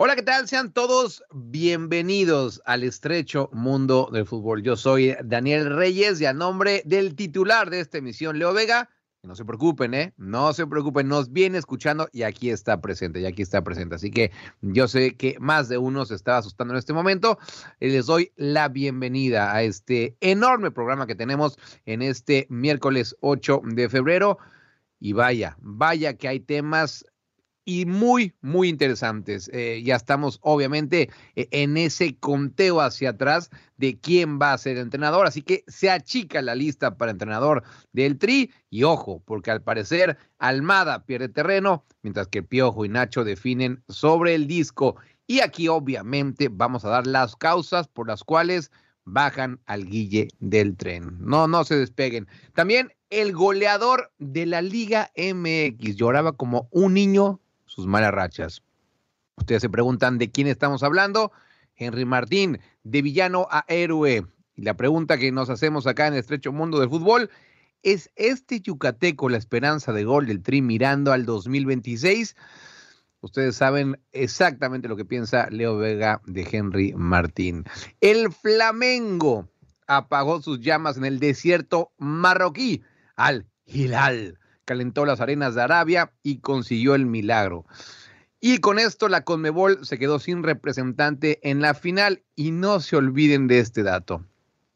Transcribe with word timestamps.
Hola, 0.00 0.14
¿qué 0.14 0.22
tal? 0.22 0.46
Sean 0.46 0.72
todos 0.72 1.24
bienvenidos 1.34 2.62
al 2.64 2.84
estrecho 2.84 3.50
mundo 3.52 4.08
del 4.12 4.26
fútbol. 4.26 4.62
Yo 4.62 4.76
soy 4.76 5.16
Daniel 5.24 5.74
Reyes 5.74 6.20
y 6.20 6.26
a 6.26 6.32
nombre 6.32 6.82
del 6.84 7.16
titular 7.16 7.68
de 7.68 7.80
esta 7.80 7.98
emisión, 7.98 8.38
Leo 8.38 8.52
Vega, 8.52 8.90
no 9.24 9.34
se 9.34 9.44
preocupen, 9.44 9.94
¿eh? 9.94 10.14
No 10.16 10.52
se 10.52 10.68
preocupen, 10.68 11.08
nos 11.08 11.32
viene 11.32 11.58
escuchando 11.58 12.08
y 12.12 12.22
aquí 12.22 12.48
está 12.50 12.80
presente, 12.80 13.20
y 13.20 13.26
aquí 13.26 13.42
está 13.42 13.64
presente. 13.64 13.96
Así 13.96 14.12
que 14.12 14.30
yo 14.60 14.86
sé 14.86 15.16
que 15.16 15.36
más 15.40 15.68
de 15.68 15.78
uno 15.78 16.06
se 16.06 16.14
estaba 16.14 16.38
asustando 16.38 16.74
en 16.74 16.78
este 16.78 16.92
momento. 16.92 17.36
Les 17.80 18.06
doy 18.06 18.30
la 18.36 18.68
bienvenida 18.68 19.52
a 19.52 19.64
este 19.64 20.16
enorme 20.20 20.70
programa 20.70 21.08
que 21.08 21.16
tenemos 21.16 21.58
en 21.86 22.02
este 22.02 22.46
miércoles 22.50 23.16
8 23.18 23.62
de 23.64 23.88
febrero. 23.88 24.38
Y 25.00 25.12
vaya, 25.12 25.56
vaya 25.60 26.16
que 26.16 26.28
hay 26.28 26.38
temas 26.38 27.04
y 27.68 27.84
muy, 27.84 28.32
muy 28.40 28.70
interesantes. 28.70 29.50
Eh, 29.52 29.82
ya 29.84 29.96
estamos 29.96 30.38
obviamente 30.40 31.10
e, 31.36 31.48
en 31.50 31.76
ese 31.76 32.16
conteo 32.16 32.80
hacia 32.80 33.10
atrás 33.10 33.50
de 33.76 34.00
quién 34.00 34.38
va 34.40 34.54
a 34.54 34.58
ser 34.58 34.78
entrenador, 34.78 35.26
así 35.26 35.42
que 35.42 35.64
se 35.66 35.90
achica 35.90 36.40
la 36.40 36.54
lista 36.54 36.96
para 36.96 37.12
entrenador 37.12 37.62
del 37.92 38.16
Tri 38.16 38.50
y 38.70 38.84
ojo, 38.84 39.22
porque 39.26 39.50
al 39.50 39.60
parecer 39.60 40.16
Almada 40.38 41.04
pierde 41.04 41.28
terreno, 41.28 41.84
mientras 42.00 42.28
que 42.28 42.42
Piojo 42.42 42.86
y 42.86 42.88
Nacho 42.88 43.22
definen 43.22 43.84
sobre 43.86 44.34
el 44.34 44.46
disco. 44.46 44.96
Y 45.26 45.40
aquí 45.40 45.68
obviamente 45.68 46.48
vamos 46.50 46.86
a 46.86 46.88
dar 46.88 47.06
las 47.06 47.36
causas 47.36 47.86
por 47.86 48.08
las 48.08 48.24
cuales 48.24 48.70
bajan 49.04 49.60
al 49.66 49.84
guille 49.84 50.28
del 50.40 50.74
tren. 50.74 51.18
No, 51.20 51.46
no 51.46 51.64
se 51.64 51.76
despeguen. 51.76 52.28
También 52.54 52.94
el 53.10 53.34
goleador 53.34 54.10
de 54.16 54.46
la 54.46 54.62
Liga 54.62 55.10
MX 55.18 55.96
lloraba 55.96 56.32
como 56.32 56.66
un 56.70 56.94
niño 56.94 57.42
sus 57.78 57.86
malas 57.86 58.10
rachas. 58.10 58.60
Ustedes 59.36 59.62
se 59.62 59.70
preguntan 59.70 60.18
de 60.18 60.32
quién 60.32 60.48
estamos 60.48 60.82
hablando. 60.82 61.30
Henry 61.76 62.04
Martín, 62.04 62.58
de 62.82 63.02
villano 63.02 63.46
a 63.52 63.64
héroe. 63.68 64.26
Y 64.56 64.62
la 64.62 64.74
pregunta 64.74 65.16
que 65.16 65.30
nos 65.30 65.48
hacemos 65.48 65.86
acá 65.86 66.08
en 66.08 66.14
el 66.14 66.18
estrecho 66.18 66.50
mundo 66.50 66.80
del 66.80 66.88
fútbol, 66.88 67.30
¿es 67.84 68.10
este 68.16 68.60
yucateco 68.60 69.28
la 69.28 69.36
esperanza 69.36 69.92
de 69.92 70.02
gol 70.02 70.26
del 70.26 70.42
Tri 70.42 70.60
mirando 70.60 71.12
al 71.12 71.24
2026? 71.24 72.34
Ustedes 73.20 73.54
saben 73.54 74.00
exactamente 74.10 74.88
lo 74.88 74.96
que 74.96 75.04
piensa 75.04 75.48
Leo 75.48 75.76
Vega 75.76 76.20
de 76.26 76.48
Henry 76.50 76.94
Martín. 76.94 77.64
El 78.00 78.32
Flamengo 78.32 79.48
apagó 79.86 80.42
sus 80.42 80.58
llamas 80.58 80.96
en 80.96 81.04
el 81.04 81.20
desierto 81.20 81.92
marroquí 81.96 82.82
al 83.14 83.46
Hilal 83.66 84.37
calentó 84.68 85.06
las 85.06 85.22
arenas 85.22 85.54
de 85.54 85.62
Arabia 85.62 86.12
y 86.22 86.40
consiguió 86.40 86.94
el 86.94 87.06
milagro. 87.06 87.64
Y 88.38 88.58
con 88.58 88.78
esto 88.78 89.08
la 89.08 89.24
Conmebol 89.24 89.84
se 89.86 89.98
quedó 89.98 90.18
sin 90.18 90.42
representante 90.42 91.40
en 91.42 91.62
la 91.62 91.72
final 91.72 92.22
y 92.36 92.50
no 92.50 92.78
se 92.80 92.96
olviden 92.96 93.48
de 93.48 93.60
este 93.60 93.82
dato. 93.82 94.22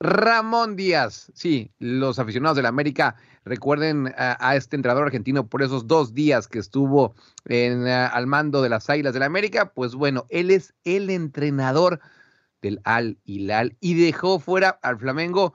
Ramón 0.01 0.77
Díaz, 0.77 1.31
sí, 1.35 1.71
los 1.79 2.19
aficionados 2.19 2.57
de 2.57 2.63
la 2.63 2.71
América 2.71 3.17
recuerden 3.45 4.13
a, 4.17 4.57
este 4.57 4.77
entrenador 4.77 5.05
argentino 5.05 5.47
por 5.47 5.63
esos 5.63 5.87
dos 5.87 6.15
días 6.15 6.49
que 6.49 6.59
estuvo 6.59 7.15
al 7.47 8.27
mando 8.27 8.63
de 8.63 8.71
las 8.71 8.89
Águilas 8.89 9.13
de 9.13 9.21
la 9.21 9.27
América, 9.27 9.73
pues 9.75 9.95
bueno, 9.95 10.27
él 10.31 10.51
es 10.51 10.73
el 10.85 11.11
entrenador 11.11 12.01
del 12.63 12.81
Al 12.85 13.19
Hilal 13.25 13.77
y 13.79 13.95
dejó 13.95 14.41
fuera 14.41 14.71
al 14.83 14.99
Flamengo 14.99 15.53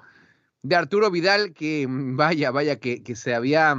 de 0.62 0.76
Arturo 0.76 1.10
Vidal, 1.10 1.54
que 1.54 1.88
vaya, 1.90 2.52
vaya, 2.52 2.80
que, 2.80 3.04
que 3.04 3.16
se 3.16 3.34
había 3.34 3.76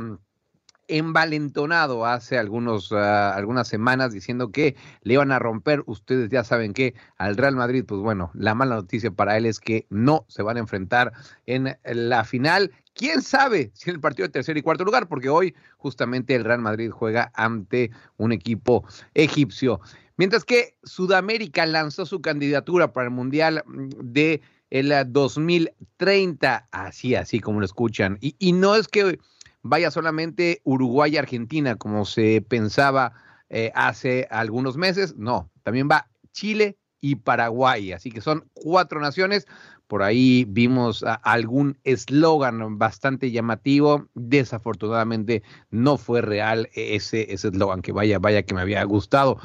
envalentonado 0.89 2.07
hace 2.07 2.39
algunos, 2.39 2.91
ah, 2.93 3.35
algunas 3.35 3.69
semanas 3.69 4.13
diciendo 4.13 4.51
que 4.51 4.77
le 5.03 5.15
iban 5.15 5.31
a 5.33 5.39
romper, 5.39 5.83
ustedes 5.87 6.31
ya 6.31 6.43
saben 6.45 6.73
que 6.73 6.95
al 7.17 7.37
Real 7.37 7.55
Madrid, 7.55 7.85
pues 7.87 8.01
bueno, 8.01 8.31
la 8.35 8.55
mala 8.55 8.77
noticia 8.77 9.11
para 9.11 9.37
él 9.37 9.47
es 9.47 9.61
que 9.61 9.87
no 9.91 10.25
se 10.29 10.43
van 10.43 10.57
a 10.57 10.61
enfrentar 10.61 11.13
en 11.47 11.77
la 11.85 12.25
final. 12.25 12.73
¿Quién 12.95 13.23
sabe 13.23 13.71
si 13.75 13.91
en 13.91 13.97
el 13.97 14.01
partido 14.01 14.27
de 14.27 14.33
tercer 14.33 14.57
y 14.57 14.63
cuarto 14.63 14.85
lugar? 14.85 15.07
Porque 15.07 15.29
hoy 15.29 15.55
justamente 15.77 16.35
el 16.35 16.45
Real 16.45 16.61
Madrid 16.61 16.91
juega 16.91 17.31
ante 17.35 17.93
un 18.17 18.33
equipo 18.33 18.85
egipcio. 19.15 19.81
Mientras 20.17 20.45
que 20.45 20.75
Sudamérica 20.83 21.65
lanzó 21.65 22.07
su 22.07 22.21
candidatura 22.21 22.93
para 22.93 23.07
el 23.07 23.13
Mundial 23.13 23.63
de 24.03 24.43
el 24.71 24.93
2030, 25.07 26.69
así, 26.73 27.15
así 27.15 27.39
como 27.39 27.61
lo 27.61 27.67
escuchan. 27.67 28.19
Y, 28.21 28.35
y 28.41 28.53
no 28.53 28.75
es 28.75 28.89
que 28.89 29.19
vaya 29.63 29.91
solamente 29.91 30.61
Uruguay 30.65 31.15
y 31.15 31.17
Argentina, 31.17 31.77
como 31.77 32.05
se 32.05 32.43
pensaba 32.43 33.13
eh, 33.49 33.73
hace 33.75 34.27
algunos 34.31 34.77
meses. 34.77 35.17
No, 35.17 35.51
también 35.63 35.89
va 35.91 36.09
Chile 36.33 36.79
y 37.01 37.17
Paraguay. 37.17 37.93
Así 37.93 38.11
que 38.11 38.21
son 38.21 38.49
cuatro 38.55 39.01
naciones. 39.01 39.47
Por 39.87 40.03
ahí 40.03 40.45
vimos 40.47 41.05
algún 41.23 41.79
eslogan 41.85 42.79
bastante 42.79 43.31
llamativo. 43.31 44.09
Desafortunadamente 44.15 45.43
no 45.71 45.97
fue 45.97 46.21
real 46.21 46.69
ese 46.75 47.33
eslogan 47.33 47.81
que 47.81 47.93
vaya, 47.93 48.19
vaya 48.19 48.43
que 48.43 48.55
me 48.55 48.61
había 48.61 48.85
gustado. 48.85 49.39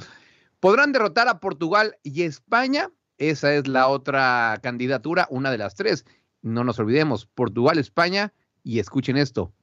¿Podrán 0.59 0.91
derrotar 0.91 1.27
a 1.27 1.39
Portugal 1.39 1.95
y 2.03 2.23
España? 2.23 2.89
Esa 3.17 3.53
es 3.53 3.67
la 3.67 3.87
otra 3.87 4.59
candidatura, 4.61 5.27
una 5.29 5.51
de 5.51 5.57
las 5.57 5.75
tres. 5.75 6.05
No 6.41 6.63
nos 6.65 6.77
olvidemos, 6.79 7.25
Portugal, 7.25 7.77
España 7.77 8.33
y 8.63 8.79
escuchen 8.79 9.17
esto, 9.17 9.53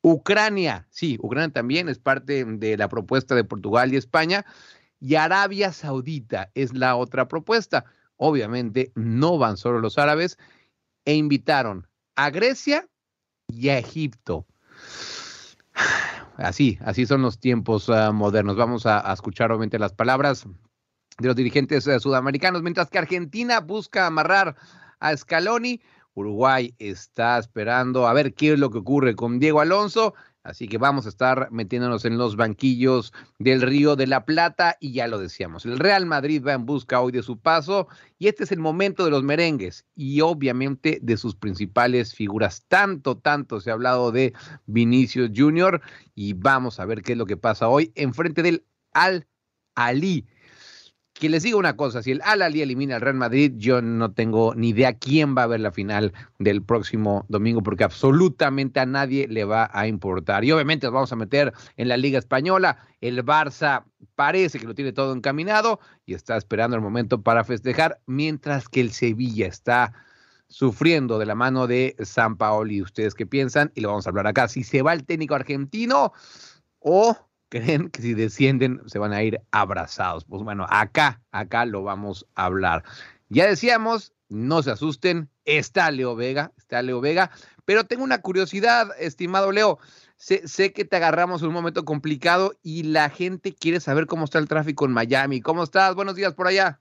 Ucrania, 0.00 0.86
sí, 0.90 1.18
Ucrania 1.20 1.52
también 1.52 1.88
es 1.88 1.98
parte 1.98 2.44
de 2.44 2.76
la 2.76 2.88
propuesta 2.88 3.34
de 3.34 3.44
Portugal 3.44 3.92
y 3.92 3.96
España. 3.96 4.44
Y 5.00 5.14
Arabia 5.14 5.72
Saudita 5.72 6.50
es 6.54 6.74
la 6.74 6.96
otra 6.96 7.28
propuesta. 7.28 7.84
Obviamente 8.16 8.92
no 8.94 9.38
van 9.38 9.56
solo 9.56 9.80
los 9.80 9.98
árabes 9.98 10.38
e 11.04 11.14
invitaron 11.14 11.86
a 12.16 12.30
Grecia 12.30 12.88
y 13.46 13.68
a 13.68 13.78
Egipto. 13.78 14.46
Así, 16.36 16.78
así 16.82 17.04
son 17.04 17.22
los 17.22 17.40
tiempos 17.40 17.88
uh, 17.88 18.12
modernos. 18.12 18.56
Vamos 18.56 18.86
a, 18.86 19.12
escuchar 19.12 19.50
obviamente 19.50 19.76
las 19.76 19.92
palabras 19.92 20.46
de 21.18 21.26
los 21.26 21.34
dirigentes 21.34 21.84
uh, 21.88 21.98
sudamericanos, 21.98 22.62
mientras 22.62 22.90
que 22.90 22.98
Argentina 22.98 23.58
busca 23.58 24.06
amarrar 24.06 24.54
a 25.00 25.16
Scaloni. 25.16 25.80
Uruguay 26.14 26.74
está 26.78 27.38
esperando 27.38 28.06
a 28.06 28.12
ver 28.12 28.34
qué 28.34 28.52
es 28.52 28.58
lo 28.58 28.70
que 28.70 28.78
ocurre 28.78 29.14
con 29.14 29.38
Diego 29.38 29.60
Alonso. 29.60 30.14
Así 30.48 30.66
que 30.66 30.78
vamos 30.78 31.04
a 31.04 31.10
estar 31.10 31.48
metiéndonos 31.50 32.06
en 32.06 32.16
los 32.16 32.36
banquillos 32.36 33.12
del 33.38 33.60
Río 33.60 33.96
de 33.96 34.06
la 34.06 34.24
Plata 34.24 34.78
y 34.80 34.92
ya 34.92 35.06
lo 35.06 35.18
decíamos. 35.18 35.66
El 35.66 35.78
Real 35.78 36.06
Madrid 36.06 36.42
va 36.46 36.54
en 36.54 36.64
busca 36.64 37.00
hoy 37.00 37.12
de 37.12 37.22
su 37.22 37.38
paso 37.38 37.88
y 38.18 38.28
este 38.28 38.44
es 38.44 38.52
el 38.52 38.58
momento 38.58 39.04
de 39.04 39.10
los 39.10 39.22
merengues 39.22 39.84
y 39.94 40.22
obviamente 40.22 41.00
de 41.02 41.16
sus 41.18 41.34
principales 41.34 42.14
figuras. 42.14 42.64
Tanto, 42.66 43.18
tanto 43.18 43.60
se 43.60 43.68
ha 43.68 43.74
hablado 43.74 44.10
de 44.10 44.32
Vinicius 44.64 45.30
Junior 45.36 45.82
y 46.14 46.32
vamos 46.32 46.80
a 46.80 46.86
ver 46.86 47.02
qué 47.02 47.12
es 47.12 47.18
lo 47.18 47.26
que 47.26 47.36
pasa 47.36 47.68
hoy 47.68 47.92
en 47.94 48.14
frente 48.14 48.42
del 48.42 48.64
Al 48.92 49.26
Ali 49.74 50.26
que 51.18 51.28
les 51.28 51.42
diga 51.42 51.56
una 51.56 51.76
cosa, 51.76 52.02
si 52.02 52.12
el 52.12 52.22
Al 52.22 52.42
Ali 52.42 52.62
elimina 52.62 52.94
al 52.94 53.00
Real 53.00 53.16
Madrid, 53.16 53.52
yo 53.56 53.82
no 53.82 54.12
tengo 54.12 54.54
ni 54.54 54.68
idea 54.68 54.94
quién 54.94 55.36
va 55.36 55.42
a 55.42 55.46
ver 55.48 55.60
la 55.60 55.72
final 55.72 56.12
del 56.38 56.62
próximo 56.62 57.26
domingo, 57.28 57.60
porque 57.62 57.82
absolutamente 57.82 58.78
a 58.78 58.86
nadie 58.86 59.26
le 59.26 59.44
va 59.44 59.68
a 59.72 59.88
importar. 59.88 60.44
Y 60.44 60.52
obviamente 60.52 60.86
nos 60.86 60.94
vamos 60.94 61.12
a 61.12 61.16
meter 61.16 61.52
en 61.76 61.88
la 61.88 61.96
Liga 61.96 62.20
Española. 62.20 62.78
El 63.00 63.24
Barça 63.24 63.84
parece 64.14 64.60
que 64.60 64.66
lo 64.66 64.74
tiene 64.74 64.92
todo 64.92 65.12
encaminado 65.12 65.80
y 66.06 66.14
está 66.14 66.36
esperando 66.36 66.76
el 66.76 66.82
momento 66.82 67.20
para 67.20 67.42
festejar, 67.42 68.00
mientras 68.06 68.68
que 68.68 68.80
el 68.80 68.92
Sevilla 68.92 69.48
está 69.48 69.92
sufriendo 70.46 71.18
de 71.18 71.26
la 71.26 71.34
mano 71.34 71.66
de 71.66 71.96
San 72.00 72.36
Paoli. 72.36 72.80
¿Ustedes 72.80 73.14
qué 73.14 73.26
piensan? 73.26 73.72
Y 73.74 73.80
lo 73.80 73.88
vamos 73.88 74.06
a 74.06 74.10
hablar 74.10 74.28
acá. 74.28 74.46
Si 74.46 74.62
se 74.62 74.82
va 74.82 74.92
el 74.92 75.04
técnico 75.04 75.34
argentino 75.34 76.12
o 76.78 77.27
creen 77.48 77.90
que 77.90 78.02
si 78.02 78.14
descienden 78.14 78.80
se 78.86 78.98
van 78.98 79.12
a 79.12 79.22
ir 79.22 79.40
abrazados. 79.50 80.24
Pues 80.24 80.42
bueno, 80.42 80.66
acá, 80.68 81.22
acá 81.32 81.64
lo 81.66 81.82
vamos 81.82 82.26
a 82.34 82.46
hablar. 82.46 82.84
Ya 83.28 83.46
decíamos, 83.46 84.12
no 84.28 84.62
se 84.62 84.70
asusten, 84.70 85.28
está 85.44 85.90
Leo 85.90 86.16
Vega, 86.16 86.52
está 86.56 86.82
Leo 86.82 87.00
Vega, 87.00 87.30
pero 87.64 87.84
tengo 87.84 88.04
una 88.04 88.20
curiosidad, 88.20 88.88
estimado 88.98 89.52
Leo. 89.52 89.78
Sé, 90.16 90.48
sé, 90.48 90.72
que 90.72 90.84
te 90.84 90.96
agarramos 90.96 91.42
en 91.42 91.48
un 91.48 91.54
momento 91.54 91.84
complicado 91.84 92.54
y 92.62 92.82
la 92.82 93.08
gente 93.08 93.54
quiere 93.54 93.78
saber 93.78 94.06
cómo 94.06 94.24
está 94.24 94.38
el 94.38 94.48
tráfico 94.48 94.84
en 94.84 94.92
Miami. 94.92 95.40
¿Cómo 95.40 95.62
estás? 95.62 95.94
Buenos 95.94 96.16
días 96.16 96.34
por 96.34 96.48
allá. 96.48 96.80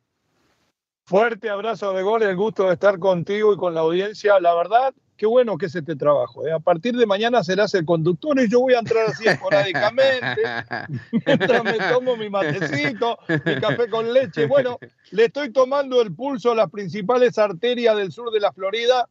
Fuerte 1.06 1.50
abrazo 1.50 1.94
de 1.94 2.04
gol, 2.04 2.24
el 2.24 2.36
gusto 2.36 2.68
de 2.68 2.74
estar 2.74 3.00
contigo 3.00 3.54
y 3.54 3.58
con 3.58 3.76
la 3.76 3.82
audiencia. 3.82 4.40
La 4.40 4.56
verdad, 4.56 4.94
qué 5.18 5.26
bueno 5.26 5.58
que 5.58 5.66
es 5.66 5.76
este 5.76 5.96
trabajo. 5.96 6.48
¿eh? 6.48 6.54
A 6.54 6.60
partir 6.60 6.96
de 6.96 7.06
mañana 7.06 7.44
serás 7.44 7.74
el 7.74 7.86
conductor 7.86 8.40
y 8.40 8.50
yo 8.50 8.62
voy 8.62 8.76
a 8.76 8.80
entrar 8.80 9.08
así 9.08 9.28
esporádicamente, 9.28 10.44
mientras 11.26 11.64
me 11.64 11.78
tomo 11.92 12.16
mi 12.16 12.30
matecito, 12.30 13.18
mi 13.28 13.56
café 13.60 13.90
con 13.90 14.14
leche. 14.14 14.46
Bueno, 14.46 14.78
le 15.12 15.26
estoy 15.26 15.52
tomando 15.52 16.02
el 16.02 16.14
pulso 16.14 16.52
a 16.52 16.56
las 16.56 16.70
principales 16.70 17.38
arterias 17.38 17.98
del 17.98 18.12
sur 18.12 18.32
de 18.32 18.40
la 18.40 18.52
Florida. 18.54 19.10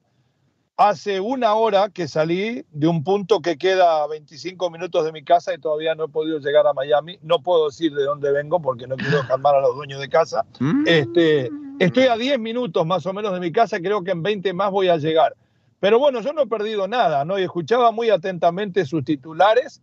Hace 0.78 1.20
una 1.20 1.54
hora 1.54 1.88
que 1.88 2.06
salí 2.06 2.62
de 2.70 2.86
un 2.86 3.02
punto 3.02 3.40
que 3.40 3.56
queda 3.56 4.02
a 4.02 4.06
25 4.08 4.70
minutos 4.70 5.06
de 5.06 5.12
mi 5.12 5.24
casa 5.24 5.54
y 5.54 5.58
todavía 5.58 5.94
no 5.94 6.04
he 6.04 6.08
podido 6.08 6.38
llegar 6.38 6.66
a 6.66 6.74
Miami. 6.74 7.18
No 7.22 7.42
puedo 7.42 7.68
decir 7.68 7.94
de 7.94 8.04
dónde 8.04 8.30
vengo 8.30 8.60
porque 8.60 8.86
no 8.86 8.96
quiero 8.96 9.26
calmar 9.26 9.54
a 9.54 9.62
los 9.62 9.74
dueños 9.74 10.00
de 10.00 10.10
casa. 10.10 10.44
Mm. 10.60 10.84
Este, 10.86 11.50
estoy 11.78 12.04
a 12.04 12.16
10 12.16 12.38
minutos 12.38 12.84
más 12.84 13.06
o 13.06 13.14
menos 13.14 13.32
de 13.32 13.40
mi 13.40 13.50
casa, 13.52 13.80
creo 13.80 14.04
que 14.04 14.10
en 14.10 14.22
20 14.22 14.52
más 14.52 14.70
voy 14.70 14.88
a 14.88 14.98
llegar. 14.98 15.34
Pero 15.80 15.98
bueno, 15.98 16.20
yo 16.20 16.32
no 16.32 16.42
he 16.42 16.46
perdido 16.46 16.88
nada, 16.88 17.24
¿no? 17.24 17.38
Y 17.38 17.42
escuchaba 17.42 17.90
muy 17.90 18.10
atentamente 18.10 18.84
sus 18.86 19.04
titulares 19.04 19.82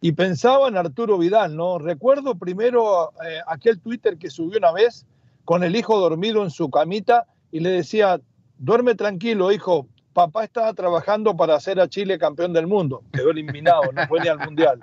y 0.00 0.12
pensaba 0.12 0.68
en 0.68 0.76
Arturo 0.76 1.18
Vidal, 1.18 1.56
¿no? 1.56 1.78
Recuerdo 1.78 2.34
primero 2.34 3.12
eh, 3.26 3.40
aquel 3.46 3.80
Twitter 3.80 4.16
que 4.18 4.30
subió 4.30 4.58
una 4.58 4.72
vez 4.72 5.06
con 5.44 5.62
el 5.64 5.76
hijo 5.76 5.98
dormido 5.98 6.42
en 6.42 6.50
su 6.50 6.70
camita 6.70 7.26
y 7.50 7.60
le 7.60 7.70
decía, 7.70 8.20
duerme 8.58 8.94
tranquilo, 8.94 9.52
hijo, 9.52 9.86
papá 10.14 10.44
estaba 10.44 10.72
trabajando 10.72 11.36
para 11.36 11.56
hacer 11.56 11.78
a 11.80 11.88
Chile 11.88 12.18
campeón 12.18 12.52
del 12.52 12.66
mundo. 12.66 13.02
Quedó 13.12 13.30
eliminado, 13.30 13.82
no 13.92 14.06
fue 14.06 14.20
ni 14.20 14.28
al 14.28 14.38
mundial. 14.38 14.80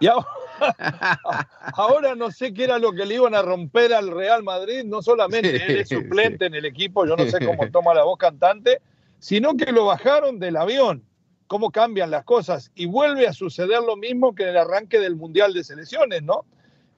Y 0.00 0.06
ahora, 0.06 0.26
ahora 1.74 2.14
no 2.14 2.30
sé 2.30 2.52
qué 2.52 2.64
era 2.64 2.78
lo 2.78 2.92
que 2.92 3.06
le 3.06 3.14
iban 3.14 3.34
a 3.34 3.42
romper 3.42 3.94
al 3.94 4.10
Real 4.10 4.42
Madrid, 4.42 4.84
no 4.84 5.00
solamente 5.00 5.56
él 5.64 5.78
es 5.78 5.88
suplente 5.88 6.46
en 6.46 6.54
el 6.54 6.64
equipo, 6.66 7.06
yo 7.06 7.16
no 7.16 7.24
sé 7.26 7.44
cómo 7.44 7.70
toma 7.70 7.94
la 7.94 8.04
voz 8.04 8.18
cantante, 8.18 8.80
sino 9.24 9.56
que 9.56 9.72
lo 9.72 9.86
bajaron 9.86 10.38
del 10.38 10.54
avión. 10.54 11.02
Cómo 11.46 11.70
cambian 11.70 12.10
las 12.10 12.24
cosas. 12.24 12.70
Y 12.74 12.84
vuelve 12.84 13.26
a 13.26 13.32
suceder 13.32 13.80
lo 13.80 13.96
mismo 13.96 14.34
que 14.34 14.42
en 14.42 14.50
el 14.50 14.58
arranque 14.58 15.00
del 15.00 15.16
Mundial 15.16 15.54
de 15.54 15.64
Selecciones, 15.64 16.22
¿no? 16.22 16.44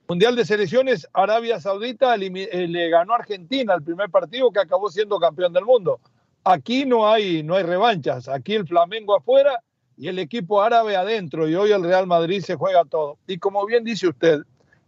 Mundial 0.08 0.34
de 0.34 0.44
Selecciones, 0.44 1.06
Arabia 1.12 1.61
Saudita 1.61 2.17
eh, 2.17 2.67
le 2.67 2.90
ganó 2.90 3.12
a 3.12 3.19
Argentina 3.19 3.75
el 3.75 3.84
primer 3.84 4.11
partido 4.11 4.50
que 4.50 4.58
acabó 4.58 4.90
siendo 4.90 5.20
campeón 5.20 5.52
del 5.52 5.64
mundo. 5.64 6.00
Aquí 6.43 6.84
no 6.84 7.08
hay, 7.08 7.44
no 7.44 7.55
hay 7.55 7.62
revanchas. 7.62 8.28
Aquí 8.28 8.55
el 8.55 8.67
Flamengo 8.67 9.14
afuera 9.14 9.62
y 9.96 10.08
el 10.08 10.19
equipo 10.19 10.61
árabe 10.61 10.96
adentro. 10.96 11.49
Y 11.49 11.55
hoy 11.55 11.70
el 11.70 11.84
Real 11.84 12.08
Madrid 12.08 12.43
se 12.43 12.56
juega 12.56 12.84
todo. 12.87 13.19
Y 13.28 13.38
como 13.38 13.64
bien 13.67 13.84
dice 13.84 14.08
usted, 14.08 14.40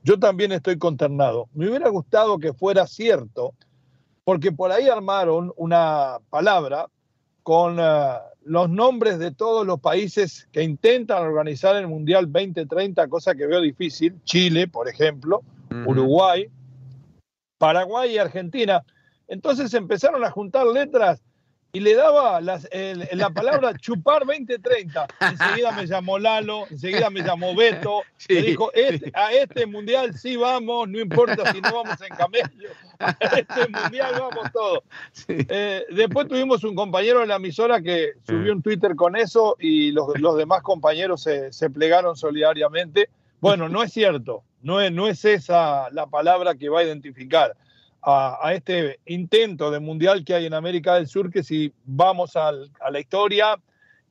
yo 0.02 0.18
también 0.18 0.50
estoy 0.50 0.76
consternado. 0.76 1.48
Me 1.54 1.68
hubiera 1.68 1.88
gustado 1.88 2.40
que 2.40 2.52
fuera 2.52 2.88
cierto, 2.88 3.54
porque 4.24 4.50
por 4.50 4.72
ahí 4.72 4.88
armaron 4.88 5.52
una 5.56 6.18
palabra 6.30 6.88
con 7.48 7.78
eh, 7.80 8.12
los 8.44 8.68
nombres 8.68 9.18
de 9.18 9.30
todos 9.30 9.66
los 9.66 9.80
países 9.80 10.46
que 10.52 10.62
intentan 10.62 11.22
organizar 11.22 11.76
el 11.76 11.88
Mundial 11.88 12.30
2030, 12.30 13.08
cosa 13.08 13.34
que 13.34 13.46
veo 13.46 13.62
difícil. 13.62 14.20
Chile, 14.24 14.68
por 14.68 14.86
ejemplo. 14.86 15.40
Uruguay, 15.86 16.46
Paraguay 17.56 18.12
y 18.12 18.18
Argentina. 18.18 18.84
Entonces 19.28 19.72
empezaron 19.72 20.22
a 20.26 20.30
juntar 20.30 20.66
letras 20.66 21.22
y 21.72 21.80
le 21.80 21.94
daba 21.94 22.40
las- 22.40 22.66
el- 22.72 23.06
la 23.12 23.30
palabra 23.30 23.74
chupar 23.76 24.24
2030. 24.24 25.06
Enseguida 25.20 25.72
me 25.72 25.86
llamó 25.86 26.18
Lalo, 26.18 26.64
enseguida 26.70 27.10
me 27.10 27.20
llamó 27.20 27.54
Beto, 27.54 28.02
Sí, 28.16 28.34
me 28.34 28.42
dijo, 28.42 28.72
"Este- 28.72 29.12
a 29.14 29.32
este 29.32 29.66
mundial 29.66 30.16
sí 30.18 30.36
vamos, 30.36 30.88
no 30.88 30.98
importa 30.98 31.52
si 31.52 31.60
no 31.60 31.72
vamos 31.74 32.00
en 32.00 32.16
camello, 32.16 32.70
a 32.98 33.10
este 33.36 33.68
mundial 33.68 34.14
vamos 34.18 34.50
todos. 34.52 34.80
Sí. 35.12 35.36
Eh, 35.48 35.84
después 35.90 36.26
tuvimos 36.26 36.64
un 36.64 36.74
compañero 36.74 37.20
de 37.20 37.26
la 37.26 37.36
emisora 37.36 37.82
que 37.82 38.12
subió 38.26 38.52
un 38.52 38.62
Twitter 38.62 38.94
con 38.96 39.14
eso 39.16 39.56
y 39.60 39.92
los, 39.92 40.18
los 40.18 40.36
demás 40.36 40.62
compañeros 40.62 41.22
se, 41.22 41.52
se 41.52 41.68
plegaron 41.70 42.16
solidariamente. 42.16 43.10
Bueno, 43.40 43.68
no 43.68 43.82
es 43.82 43.92
cierto, 43.92 44.42
no 44.62 44.80
es, 44.80 44.90
no 44.90 45.06
es 45.06 45.24
esa 45.24 45.90
la 45.90 46.06
palabra 46.06 46.54
que 46.56 46.68
va 46.70 46.80
a 46.80 46.84
identificar 46.84 47.54
a, 48.10 48.38
a 48.42 48.54
este 48.54 49.00
intento 49.06 49.70
de 49.70 49.80
mundial 49.80 50.24
que 50.24 50.34
hay 50.34 50.46
en 50.46 50.54
América 50.54 50.94
del 50.94 51.06
Sur, 51.08 51.30
que 51.30 51.42
si 51.42 51.72
vamos 51.84 52.36
al- 52.36 52.70
a 52.80 52.90
la 52.90 53.00
historia 53.00 53.58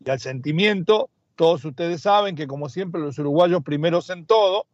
y 0.06 0.10
al 0.10 0.20
sentimiento, 0.20 1.10
todos 1.36 1.66
ustedes 1.66 2.02
saben 2.02 2.36
que 2.36 2.46
como 2.46 2.70
siempre 2.70 3.02
los 3.02 3.18
uruguayos 3.18 3.64
primeros 3.64 4.10
en 4.12 4.26
todo, 4.26 4.66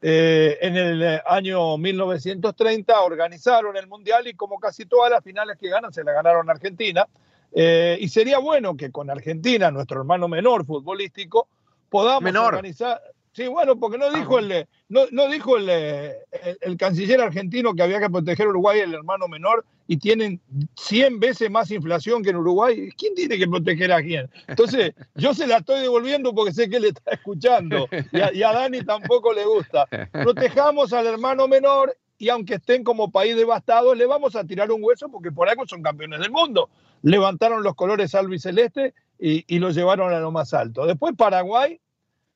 eh, 0.00 0.58
en 0.62 0.76
el 0.76 1.02
eh, 1.02 1.22
año 1.26 1.76
1930 1.76 2.98
organizaron 3.02 3.76
el 3.76 3.86
Mundial 3.86 4.26
y 4.26 4.34
como 4.34 4.58
casi 4.58 4.86
todas 4.86 5.10
las 5.10 5.22
finales 5.22 5.58
que 5.58 5.68
ganan 5.68 5.92
se 5.92 6.02
la 6.02 6.12
ganaron 6.12 6.48
a 6.48 6.52
Argentina. 6.52 7.06
Eh, 7.54 7.98
y 8.00 8.08
sería 8.08 8.38
bueno 8.38 8.76
que 8.76 8.90
con 8.90 9.10
Argentina, 9.10 9.70
nuestro 9.70 10.00
hermano 10.00 10.26
menor 10.28 10.64
futbolístico, 10.64 11.46
podamos 11.90 12.22
Menor. 12.22 12.54
organizar... 12.54 13.00
Sí, 13.32 13.46
bueno, 13.48 13.76
porque 13.76 13.96
no 13.96 14.12
dijo, 14.12 14.38
el, 14.38 14.52
eh, 14.52 14.68
no, 14.88 15.02
no 15.10 15.28
dijo 15.28 15.56
el, 15.56 15.66
eh, 15.70 16.18
el, 16.32 16.58
el 16.60 16.76
canciller 16.76 17.20
argentino 17.20 17.74
que 17.74 17.82
había 17.82 17.98
que 17.98 18.10
proteger 18.10 18.46
a 18.46 18.50
Uruguay, 18.50 18.80
el 18.80 18.92
hermano 18.92 19.26
menor, 19.26 19.64
y 19.86 19.96
tienen 19.96 20.40
100 20.76 21.20
veces 21.20 21.50
más 21.50 21.70
inflación 21.70 22.22
que 22.22 22.30
en 22.30 22.36
Uruguay. 22.36 22.90
¿Quién 22.96 23.14
tiene 23.14 23.38
que 23.38 23.46
proteger 23.46 23.92
a 23.92 24.02
quién? 24.02 24.30
Entonces, 24.48 24.94
yo 25.14 25.34
se 25.34 25.46
la 25.46 25.58
estoy 25.58 25.80
devolviendo 25.80 26.34
porque 26.34 26.52
sé 26.52 26.68
que 26.68 26.76
él 26.76 26.86
está 26.86 27.10
escuchando 27.10 27.88
y 28.12 28.20
a, 28.20 28.32
y 28.32 28.42
a 28.42 28.52
Dani 28.52 28.82
tampoco 28.84 29.32
le 29.32 29.44
gusta. 29.44 29.86
Protejamos 30.12 30.92
al 30.92 31.06
hermano 31.06 31.48
menor 31.48 31.96
y 32.18 32.28
aunque 32.28 32.54
estén 32.54 32.84
como 32.84 33.10
país 33.10 33.36
devastado, 33.36 33.94
le 33.94 34.06
vamos 34.06 34.36
a 34.36 34.44
tirar 34.44 34.70
un 34.70 34.82
hueso 34.82 35.10
porque 35.10 35.32
por 35.32 35.48
algo 35.48 35.66
son 35.66 35.82
campeones 35.82 36.20
del 36.20 36.30
mundo. 36.30 36.70
Levantaron 37.02 37.62
los 37.62 37.74
colores 37.74 38.14
albo 38.14 38.32
y 38.32 38.38
celeste 38.38 38.94
y, 39.18 39.44
y 39.46 39.58
los 39.58 39.74
llevaron 39.74 40.12
a 40.12 40.20
lo 40.20 40.30
más 40.30 40.54
alto. 40.54 40.86
Después 40.86 41.14
Paraguay, 41.16 41.80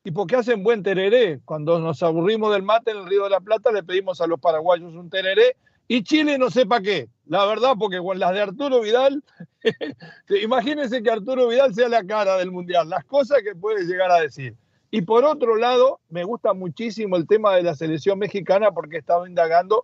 y 0.07 0.11
porque 0.11 0.37
hacen 0.37 0.63
buen 0.63 0.83
tereré. 0.83 1.41
Cuando 1.43 1.79
nos 1.79 2.01
aburrimos 2.01 2.53
del 2.53 2.63
mate 2.63 2.91
en 2.91 2.99
el 2.99 3.07
Río 3.07 3.25
de 3.25 3.29
la 3.29 3.41
Plata, 3.41 3.73
le 3.73 3.83
pedimos 3.83 4.21
a 4.21 4.27
los 4.27 4.39
paraguayos 4.39 4.95
un 4.95 5.09
tereré. 5.09 5.57
Y 5.85 6.01
Chile 6.01 6.37
no 6.37 6.49
sepa 6.49 6.79
qué. 6.79 7.09
La 7.25 7.45
verdad, 7.45 7.73
porque 7.77 7.97
con 7.99 8.17
las 8.17 8.31
de 8.31 8.39
Arturo 8.39 8.79
Vidal, 8.79 9.21
imagínense 10.41 11.03
que 11.03 11.11
Arturo 11.11 11.49
Vidal 11.49 11.75
sea 11.75 11.89
la 11.89 12.05
cara 12.05 12.37
del 12.37 12.51
Mundial, 12.51 12.87
las 12.87 13.03
cosas 13.03 13.39
que 13.43 13.53
puede 13.53 13.83
llegar 13.83 14.09
a 14.09 14.21
decir. 14.21 14.55
Y 14.91 15.01
por 15.01 15.25
otro 15.25 15.57
lado, 15.57 15.99
me 16.07 16.23
gusta 16.23 16.53
muchísimo 16.53 17.17
el 17.17 17.27
tema 17.27 17.53
de 17.55 17.63
la 17.63 17.75
selección 17.75 18.17
mexicana 18.17 18.71
porque 18.71 18.95
he 18.95 18.99
estado 18.99 19.27
indagando, 19.27 19.83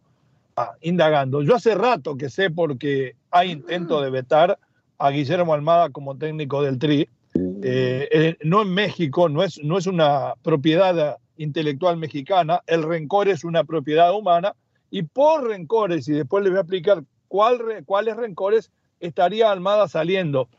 ah, 0.56 0.72
indagando. 0.80 1.42
Yo 1.42 1.54
hace 1.54 1.76
rato 1.76 2.16
que 2.16 2.30
sé 2.30 2.50
porque 2.50 3.18
hay 3.30 3.52
intento 3.52 4.02
de 4.02 4.10
vetar 4.10 4.58
a 5.00 5.10
Guillermo 5.10 5.54
Almada 5.54 5.90
como 5.90 6.18
técnico 6.18 6.64
del 6.64 6.80
Tri. 6.80 7.10
Eh, 7.36 8.10
eh, 8.12 8.38
no 8.44 8.62
en 8.62 8.74
México, 8.74 9.30
no 9.30 9.44
es, 9.44 9.60
no 9.64 9.78
es 9.78 9.88
una 9.88 10.36
propiedad 10.44 11.18
intelectual 11.38 11.98
mexicana, 11.98 12.62
el 12.68 12.84
rencor 12.84 13.28
es 13.28 13.44
una 13.44 13.64
propiedad 13.64 14.14
humana 14.14 14.56
y 14.92 15.04
por 15.04 15.48
rencores, 15.48 16.08
y 16.08 16.14
después 16.14 16.44
les 16.44 16.52
voy 16.52 16.58
a 16.60 16.62
explicar 16.62 17.04
cuáles 17.28 18.16
rencores 18.16 18.72
estaría 19.00 19.52
Almada 19.52 19.88
saliendo 19.88 20.50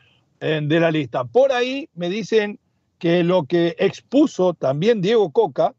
eh, 0.40 0.60
de 0.62 0.80
la 0.80 0.90
lista. 0.90 1.24
Por 1.24 1.52
ahí 1.52 1.88
me 1.94 2.08
dicen 2.08 2.58
que 2.98 3.22
lo 3.22 3.44
que 3.44 3.76
expuso 3.78 4.54
también 4.54 5.00
Diego 5.00 5.30
Coca 5.30 5.74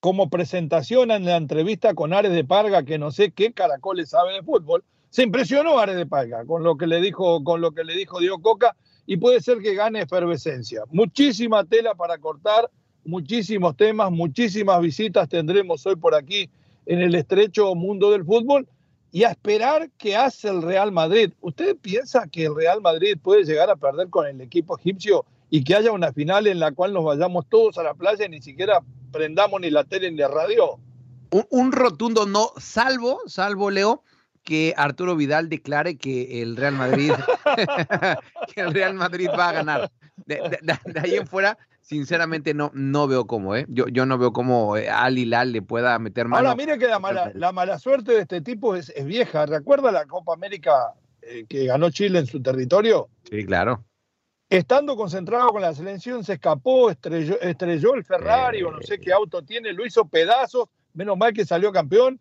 como 0.00 0.30
presentación 0.30 1.10
en 1.10 1.24
la 1.24 1.36
entrevista 1.36 1.94
con 1.94 2.12
Ares 2.12 2.32
de 2.32 2.44
Parga, 2.44 2.82
que 2.84 2.98
no 2.98 3.10
sé 3.10 3.32
qué 3.32 3.52
caracoles 3.52 4.10
sabe 4.10 4.34
de 4.34 4.42
fútbol, 4.42 4.84
se 5.10 5.22
impresionó 5.22 5.78
Ares 5.78 5.96
de 5.96 6.06
Parga 6.06 6.44
con 6.44 6.62
lo 6.62 6.76
que 6.76 6.86
le 6.86 7.00
dijo, 7.00 7.42
con 7.42 7.60
lo 7.60 7.72
que 7.72 7.84
le 7.84 7.94
dijo 7.94 8.20
Diego 8.20 8.42
Coca 8.42 8.76
y 9.08 9.16
puede 9.16 9.40
ser 9.40 9.60
que 9.60 9.74
gane 9.74 10.02
efervescencia. 10.02 10.82
Muchísima 10.90 11.64
tela 11.64 11.94
para 11.94 12.18
cortar, 12.18 12.70
muchísimos 13.06 13.74
temas, 13.74 14.10
muchísimas 14.10 14.82
visitas 14.82 15.26
tendremos 15.30 15.86
hoy 15.86 15.96
por 15.96 16.14
aquí 16.14 16.50
en 16.84 17.00
el 17.00 17.14
estrecho 17.14 17.74
mundo 17.74 18.10
del 18.10 18.22
fútbol 18.22 18.68
y 19.10 19.24
a 19.24 19.30
esperar 19.30 19.88
qué 19.96 20.14
hace 20.14 20.50
el 20.50 20.60
Real 20.60 20.92
Madrid. 20.92 21.32
¿Usted 21.40 21.74
piensa 21.78 22.28
que 22.30 22.44
el 22.44 22.54
Real 22.54 22.82
Madrid 22.82 23.16
puede 23.20 23.44
llegar 23.44 23.70
a 23.70 23.76
perder 23.76 24.10
con 24.10 24.26
el 24.26 24.42
equipo 24.42 24.76
egipcio 24.78 25.24
y 25.48 25.64
que 25.64 25.74
haya 25.74 25.90
una 25.90 26.12
final 26.12 26.46
en 26.46 26.60
la 26.60 26.72
cual 26.72 26.92
nos 26.92 27.04
vayamos 27.04 27.46
todos 27.48 27.78
a 27.78 27.82
la 27.82 27.94
playa 27.94 28.26
y 28.26 28.28
ni 28.28 28.42
siquiera 28.42 28.82
prendamos 29.10 29.58
ni 29.62 29.70
la 29.70 29.84
tele 29.84 30.10
ni 30.10 30.18
la 30.18 30.28
radio? 30.28 30.78
Un, 31.30 31.46
un 31.48 31.72
rotundo 31.72 32.26
no, 32.26 32.50
salvo, 32.58 33.20
salvo 33.24 33.70
Leo, 33.70 34.02
que 34.44 34.74
Arturo 34.76 35.16
Vidal 35.16 35.48
declare 35.48 35.96
que 35.96 36.42
el 36.42 36.56
Real 36.56 36.74
Madrid, 36.74 37.12
que 38.54 38.60
el 38.60 38.72
Real 38.74 38.94
Madrid 38.94 39.28
va 39.38 39.48
a 39.50 39.52
ganar. 39.52 39.90
De, 40.26 40.36
de- 40.36 40.58
de- 40.62 40.92
de 40.92 41.00
ahí 41.00 41.14
en 41.14 41.26
fuera, 41.26 41.56
sinceramente 41.80 42.52
no, 42.52 42.70
no 42.74 43.06
veo 43.06 43.26
cómo, 43.26 43.54
¿eh? 43.54 43.66
Yo, 43.68 43.86
yo 43.88 44.04
no 44.04 44.18
veo 44.18 44.32
cómo 44.32 44.76
eh, 44.76 44.90
Al 44.90 45.16
Hilal 45.16 45.52
le 45.52 45.62
pueda 45.62 45.98
meter 45.98 46.26
mano. 46.26 46.48
Ahora, 46.48 46.56
mire 46.56 46.78
que 46.78 46.86
la 46.88 46.98
mala, 46.98 47.30
la 47.34 47.52
mala 47.52 47.78
suerte 47.78 48.12
de 48.12 48.20
este 48.22 48.40
tipo 48.40 48.74
es, 48.74 48.90
es 48.90 49.04
vieja. 49.04 49.46
¿Recuerda 49.46 49.92
la 49.92 50.06
Copa 50.06 50.34
América 50.34 50.92
eh, 51.22 51.44
que 51.48 51.66
ganó 51.66 51.90
Chile 51.90 52.18
en 52.18 52.26
su 52.26 52.42
territorio? 52.42 53.08
Sí, 53.30 53.44
claro. 53.44 53.84
Estando 54.50 54.96
concentrado 54.96 55.48
con 55.50 55.60
la 55.62 55.74
selección, 55.74 56.24
se 56.24 56.34
escapó, 56.34 56.90
estrelló, 56.90 57.38
estrelló 57.40 57.94
el 57.94 58.02
Ferrari 58.04 58.62
o 58.62 58.70
no 58.72 58.80
sé 58.82 58.98
qué 58.98 59.12
auto 59.12 59.42
tiene, 59.42 59.72
lo 59.74 59.84
hizo 59.86 60.08
pedazos, 60.08 60.68
menos 60.94 61.16
mal 61.18 61.32
que 61.34 61.44
salió 61.44 61.70
campeón. 61.70 62.18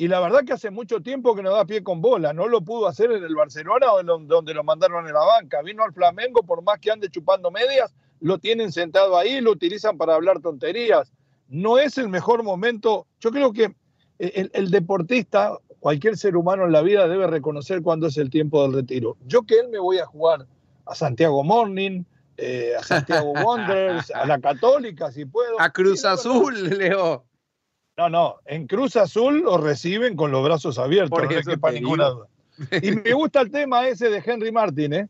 Y 0.00 0.08
la 0.08 0.18
verdad 0.18 0.44
que 0.46 0.54
hace 0.54 0.70
mucho 0.70 1.02
tiempo 1.02 1.36
que 1.36 1.42
no 1.42 1.50
da 1.50 1.66
pie 1.66 1.84
con 1.84 2.00
bola, 2.00 2.32
no 2.32 2.48
lo 2.48 2.62
pudo 2.62 2.88
hacer 2.88 3.12
en 3.12 3.22
el 3.22 3.34
Barcelona 3.34 3.92
o 3.92 4.00
en 4.00 4.28
donde 4.28 4.54
lo 4.54 4.64
mandaron 4.64 5.06
en 5.06 5.12
la 5.12 5.20
banca. 5.20 5.60
Vino 5.60 5.84
al 5.84 5.92
Flamengo, 5.92 6.42
por 6.42 6.62
más 6.62 6.78
que 6.78 6.90
ande 6.90 7.10
chupando 7.10 7.50
medias, 7.50 7.92
lo 8.20 8.38
tienen 8.38 8.72
sentado 8.72 9.18
ahí, 9.18 9.42
lo 9.42 9.50
utilizan 9.50 9.98
para 9.98 10.14
hablar 10.14 10.40
tonterías. 10.40 11.12
No 11.48 11.78
es 11.78 11.98
el 11.98 12.08
mejor 12.08 12.42
momento. 12.42 13.08
Yo 13.20 13.30
creo 13.30 13.52
que 13.52 13.74
el, 14.18 14.50
el 14.54 14.70
deportista, 14.70 15.58
cualquier 15.80 16.16
ser 16.16 16.34
humano 16.34 16.64
en 16.64 16.72
la 16.72 16.80
vida 16.80 17.06
debe 17.06 17.26
reconocer 17.26 17.82
cuándo 17.82 18.06
es 18.06 18.16
el 18.16 18.30
tiempo 18.30 18.62
del 18.62 18.72
retiro. 18.72 19.18
Yo 19.26 19.42
que 19.42 19.58
él 19.58 19.68
me 19.68 19.78
voy 19.78 19.98
a 19.98 20.06
jugar 20.06 20.46
a 20.86 20.94
Santiago 20.94 21.44
Morning, 21.44 22.04
eh, 22.38 22.72
a 22.74 22.82
Santiago 22.82 23.32
Wanderers, 23.44 24.10
a 24.12 24.24
la 24.24 24.40
Católica, 24.40 25.12
si 25.12 25.26
puedo. 25.26 25.60
A 25.60 25.68
Cruz 25.68 26.06
Azul, 26.06 26.70
Leo. 26.70 27.26
No, 28.00 28.08
no, 28.08 28.36
en 28.46 28.66
Cruz 28.66 28.96
Azul 28.96 29.42
lo 29.42 29.58
reciben 29.58 30.16
con 30.16 30.30
los 30.30 30.42
brazos 30.42 30.78
abiertos, 30.78 31.10
Por 31.10 31.30
no 31.30 31.42
quepa 31.42 31.70
ninguna 31.70 32.08
duda. 32.08 32.28
Y 32.80 32.92
me 32.92 33.12
gusta 33.12 33.42
el 33.42 33.50
tema 33.50 33.86
ese 33.88 34.08
de 34.08 34.22
Henry 34.24 34.50
Martin, 34.50 34.94
¿eh? 34.94 35.08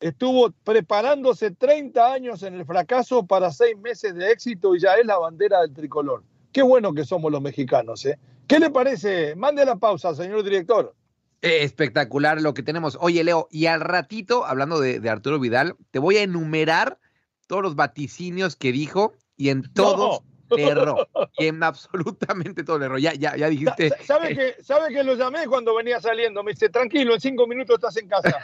Estuvo 0.00 0.50
preparándose 0.64 1.52
30 1.52 2.12
años 2.12 2.42
en 2.42 2.54
el 2.54 2.64
fracaso 2.64 3.24
para 3.24 3.52
seis 3.52 3.78
meses 3.78 4.16
de 4.16 4.32
éxito 4.32 4.74
y 4.74 4.80
ya 4.80 4.94
es 4.94 5.06
la 5.06 5.16
bandera 5.16 5.60
del 5.60 5.72
tricolor. 5.72 6.24
Qué 6.50 6.62
bueno 6.62 6.92
que 6.92 7.04
somos 7.04 7.30
los 7.30 7.40
mexicanos, 7.40 8.04
¿eh? 8.04 8.18
¿Qué 8.48 8.58
le 8.58 8.70
parece? 8.70 9.36
Mande 9.36 9.64
la 9.64 9.76
pausa, 9.76 10.12
señor 10.12 10.42
director. 10.42 10.96
Eh, 11.40 11.62
Espectacular 11.62 12.42
lo 12.42 12.52
que 12.52 12.64
tenemos. 12.64 12.98
Oye, 13.00 13.22
Leo, 13.22 13.46
y 13.52 13.66
al 13.66 13.80
ratito, 13.80 14.44
hablando 14.44 14.80
de, 14.80 14.98
de 14.98 15.08
Arturo 15.08 15.38
Vidal, 15.38 15.76
te 15.92 16.00
voy 16.00 16.16
a 16.16 16.22
enumerar 16.24 16.98
todos 17.46 17.62
los 17.62 17.76
vaticinios 17.76 18.56
que 18.56 18.72
dijo 18.72 19.12
y 19.36 19.50
en 19.50 19.72
todos 19.72 20.22
le 20.50 20.68
erró. 20.68 21.08
Y 21.38 21.46
en 21.46 21.62
absolutamente 21.62 22.64
todo 22.64 22.78
le 22.78 22.86
erró. 22.86 22.98
Ya, 22.98 23.14
ya, 23.14 23.36
ya 23.36 23.48
dijiste. 23.48 23.90
sa- 23.90 24.02
¿Sabe 24.04 24.34
que, 24.36 24.62
¿Sabe 24.62 24.92
que 24.92 25.02
lo 25.04 25.14
llamé 25.14 25.46
cuando 25.46 25.74
venía 25.76 26.00
saliendo? 26.00 26.42
Me 26.42 26.52
dice, 26.52 26.68
tranquilo, 26.68 27.14
en 27.14 27.20
cinco 27.20 27.46
minutos 27.46 27.76
estás 27.76 27.96
en 27.96 28.08
casa. 28.08 28.36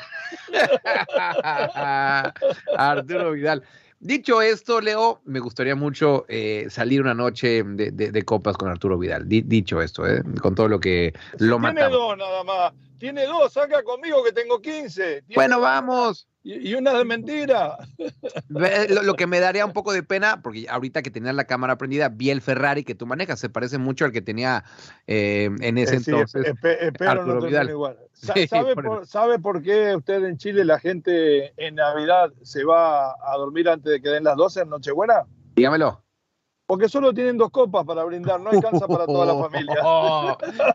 Arturo 2.77 3.33
Vidal. 3.33 3.63
Dicho 4.01 4.43
esto, 4.43 4.83
Leo, 4.83 5.23
me 5.25 5.41
gustaría 5.41 5.75
mucho 5.75 6.27
eh, 6.29 6.67
salir 6.69 7.01
una 7.01 7.15
noche 7.15 7.63
de, 7.65 7.91
de- 7.91 8.13
de 8.13 8.23
copas 8.23 8.55
con 8.57 8.69
Arturo 8.69 8.99
Vidal. 8.99 9.27
Di- 9.27 9.43
dicho 9.43 9.81
esto, 9.81 10.07
eh, 10.07 10.23
con 10.43 10.55
todo 10.55 10.69
lo 10.69 10.79
que 10.79 11.15
lo 11.39 11.57
Tiene 11.59 11.73
matamos. 11.75 11.93
dos 11.93 12.19
nada 12.19 12.45
más. 12.45 12.73
Tiene 13.05 13.27
dos, 13.27 13.53
saca 13.53 13.83
conmigo 13.83 14.25
que 14.25 14.33
tengo 14.33 14.63
15. 14.63 15.03
Tiene 15.03 15.35
Bueno, 15.35 15.61
vamos. 15.61 16.27
Y, 16.43 16.73
una 16.75 16.95
de 16.95 17.05
mentira. 17.05 17.77
Lo, 18.49 19.03
lo 19.03 19.13
que 19.15 19.27
me 19.27 19.41
daría 19.41 19.67
un 19.67 19.75
poco 19.75 19.93
de 19.93 20.03
pena, 20.03 20.41
porque 20.41 20.67
ahorita 20.71 21.03
que 21.03 21.11
tenías 21.11 21.35
la 21.35 21.45
cámara 21.45 21.77
prendida, 21.77 22.09
vi 22.09 22.31
el 22.31 22.41
Ferrari 22.41 22.83
que 22.83 22.95
tú 22.95 23.05
manejas, 23.07 23.39
se 23.41 23.51
parece 23.51 23.77
mucho 23.77 24.07
al 24.07 24.13
que 24.13 24.23
tenía 24.23 24.65
eh, 25.07 25.51
en 25.61 25.77
ese 25.77 25.97
Eh, 25.97 26.01
sí, 26.01 26.11
entonces. 26.13 26.47
espe- 26.47 26.79
espero 26.81 27.27
no 27.27 27.43
Vidal. 27.43 27.69
igual. 27.69 27.99
Sa- 28.15 28.33
Sí, 28.33 28.47
¿Sabe, 28.49 28.75
por 28.75 28.85
por, 28.85 29.07
¿Sabe 29.07 29.39
por 29.39 29.63
qué 29.63 29.95
usted 29.95 30.25
en 30.25 30.39
Chile 30.39 30.65
la 30.65 30.79
gente 30.81 31.53
en 31.59 31.75
Navidad 31.75 32.33
se 32.43 32.65
va 32.65 33.11
a 33.11 33.37
dormir 33.37 33.69
antes 33.69 33.93
de 33.93 34.01
que 34.01 34.09
den 34.09 34.25
las 34.25 34.37
12 34.37 34.63
en 34.63 34.71
Nochebuena? 34.71 35.25
Dígamelo. 35.57 36.03
Porque 36.67 36.89
solo 36.89 37.13
tienen 37.13 37.37
dos 37.37 37.51
copas 37.51 37.85
para 37.85 38.05
brindar, 38.05 38.41
no 38.41 38.51
alcanza 38.51 38.87
para 38.87 39.05
toda 39.07 39.27
la 39.27 39.43
familia. 39.49 39.77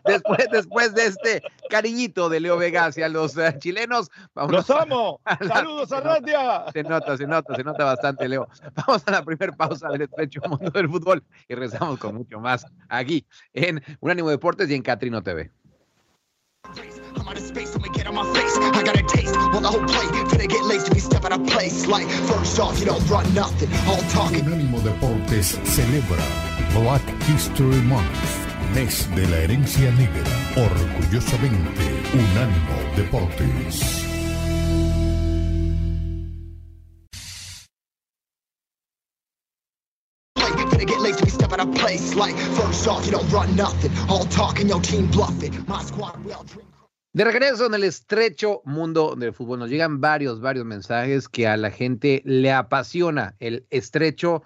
después, 0.04 0.48
después 0.52 0.94
de 0.94 1.06
este 1.06 1.42
cariñito 1.68 2.28
de 2.28 2.40
Leo 2.40 2.56
Vega 2.56 2.86
hacia 2.86 3.08
los 3.08 3.36
eh, 3.36 3.56
chilenos, 3.58 4.10
vamos 4.34 4.52
¡Los 4.52 4.70
amo! 4.70 5.20
¡Saludos 5.48 5.92
a 5.92 6.00
Ratia! 6.00 6.64
Se 6.72 6.82
nota, 6.84 7.16
se 7.16 7.26
nota, 7.26 7.54
se 7.54 7.64
nota 7.64 7.84
bastante, 7.84 8.28
Leo. 8.28 8.46
Vamos 8.74 9.02
a 9.06 9.10
la 9.10 9.24
primera 9.24 9.52
pausa 9.52 9.88
del 9.88 10.02
estrecho 10.02 10.40
mundo 10.48 10.70
del 10.70 10.88
fútbol 10.88 11.22
y 11.48 11.54
regresamos 11.54 11.98
con 11.98 12.14
mucho 12.14 12.38
más 12.38 12.64
aquí 12.88 13.26
en 13.52 13.82
Unánimo 14.00 14.30
Deportes 14.30 14.70
y 14.70 14.74
en 14.74 14.82
Catrino 14.82 15.22
TV. 15.22 15.50
I'm 18.10 18.18
out 18.18 18.26
of 18.26 18.36
space, 18.36 18.54
so 18.54 18.60
get 18.60 18.68
on 18.68 18.74
my 18.74 18.74
face. 18.74 18.76
I 18.76 18.82
got 18.82 18.98
a 18.98 19.02
taste. 19.02 19.36
Well, 19.36 19.60
the 19.60 19.68
whole 19.68 19.86
play, 19.86 20.06
finna 20.26 20.48
get 20.48 20.64
laced 20.64 20.88
if 20.88 20.94
you 20.94 21.00
step 21.00 21.24
out 21.24 21.32
of 21.32 21.46
place. 21.46 21.86
Like, 21.86 22.08
first 22.26 22.58
off, 22.58 22.80
you 22.80 22.86
don't 22.86 23.06
run 23.08 23.32
nothing. 23.34 23.70
All 23.86 24.02
talking. 24.10 24.44
Unánimo 24.44 24.80
Deportes 24.82 25.58
celebra 25.62 26.18
Black 26.74 27.02
History 27.28 27.80
Month, 27.82 28.18
mes 28.74 29.06
de 29.14 29.28
la 29.28 29.36
herencia 29.36 29.92
negra. 29.92 30.24
Orgullosamente, 30.56 31.86
Unánimo 32.12 32.96
Deportes. 32.96 34.08
Get 40.80 40.98
laced 40.98 41.20
if 41.20 41.26
you 41.26 41.32
step 41.32 41.52
out 41.52 41.60
of 41.60 41.74
place. 41.76 42.16
Like, 42.16 42.34
first 42.58 42.88
off, 42.88 43.06
you 43.06 43.12
don't 43.12 43.30
run 43.30 43.54
nothing. 43.54 43.92
All 44.08 44.24
talking, 44.24 44.66
your 44.66 44.80
team 44.80 45.06
bluffing. 45.06 45.64
My 45.68 45.84
squad, 45.84 46.24
we 46.24 46.32
all 46.32 46.42
drink. 46.42 46.69
De 47.12 47.24
regreso 47.24 47.66
en 47.66 47.74
el 47.74 47.82
estrecho 47.82 48.62
mundo 48.64 49.16
del 49.16 49.32
fútbol, 49.32 49.58
nos 49.58 49.68
llegan 49.68 50.00
varios, 50.00 50.40
varios 50.40 50.64
mensajes 50.64 51.28
que 51.28 51.48
a 51.48 51.56
la 51.56 51.72
gente 51.72 52.22
le 52.24 52.52
apasiona 52.52 53.34
el 53.40 53.66
estrecho 53.70 54.44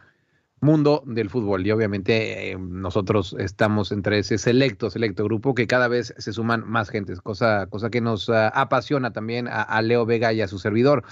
mundo 0.60 1.02
del 1.06 1.28
fútbol. 1.28 1.66
Y 1.66 1.70
obviamente 1.72 2.52
eh, 2.52 2.56
nosotros 2.58 3.36
estamos 3.38 3.92
entre 3.92 4.20
ese 4.20 4.38
selecto, 4.38 4.88
selecto 4.88 5.24
grupo 5.24 5.54
que 5.54 5.66
cada 5.66 5.88
vez 5.88 6.14
se 6.16 6.32
suman 6.32 6.66
más 6.66 6.88
gentes, 6.88 7.20
cosa, 7.20 7.66
cosa 7.66 7.90
que 7.90 8.00
nos 8.00 8.30
ah, 8.30 8.48
apasiona 8.48 9.12
también 9.12 9.46
a, 9.46 9.82
Leo 9.82 10.06
Vega 10.06 10.32
y 10.32 10.40
a 10.40 10.48
su 10.48 10.58
servidor. 10.58 11.04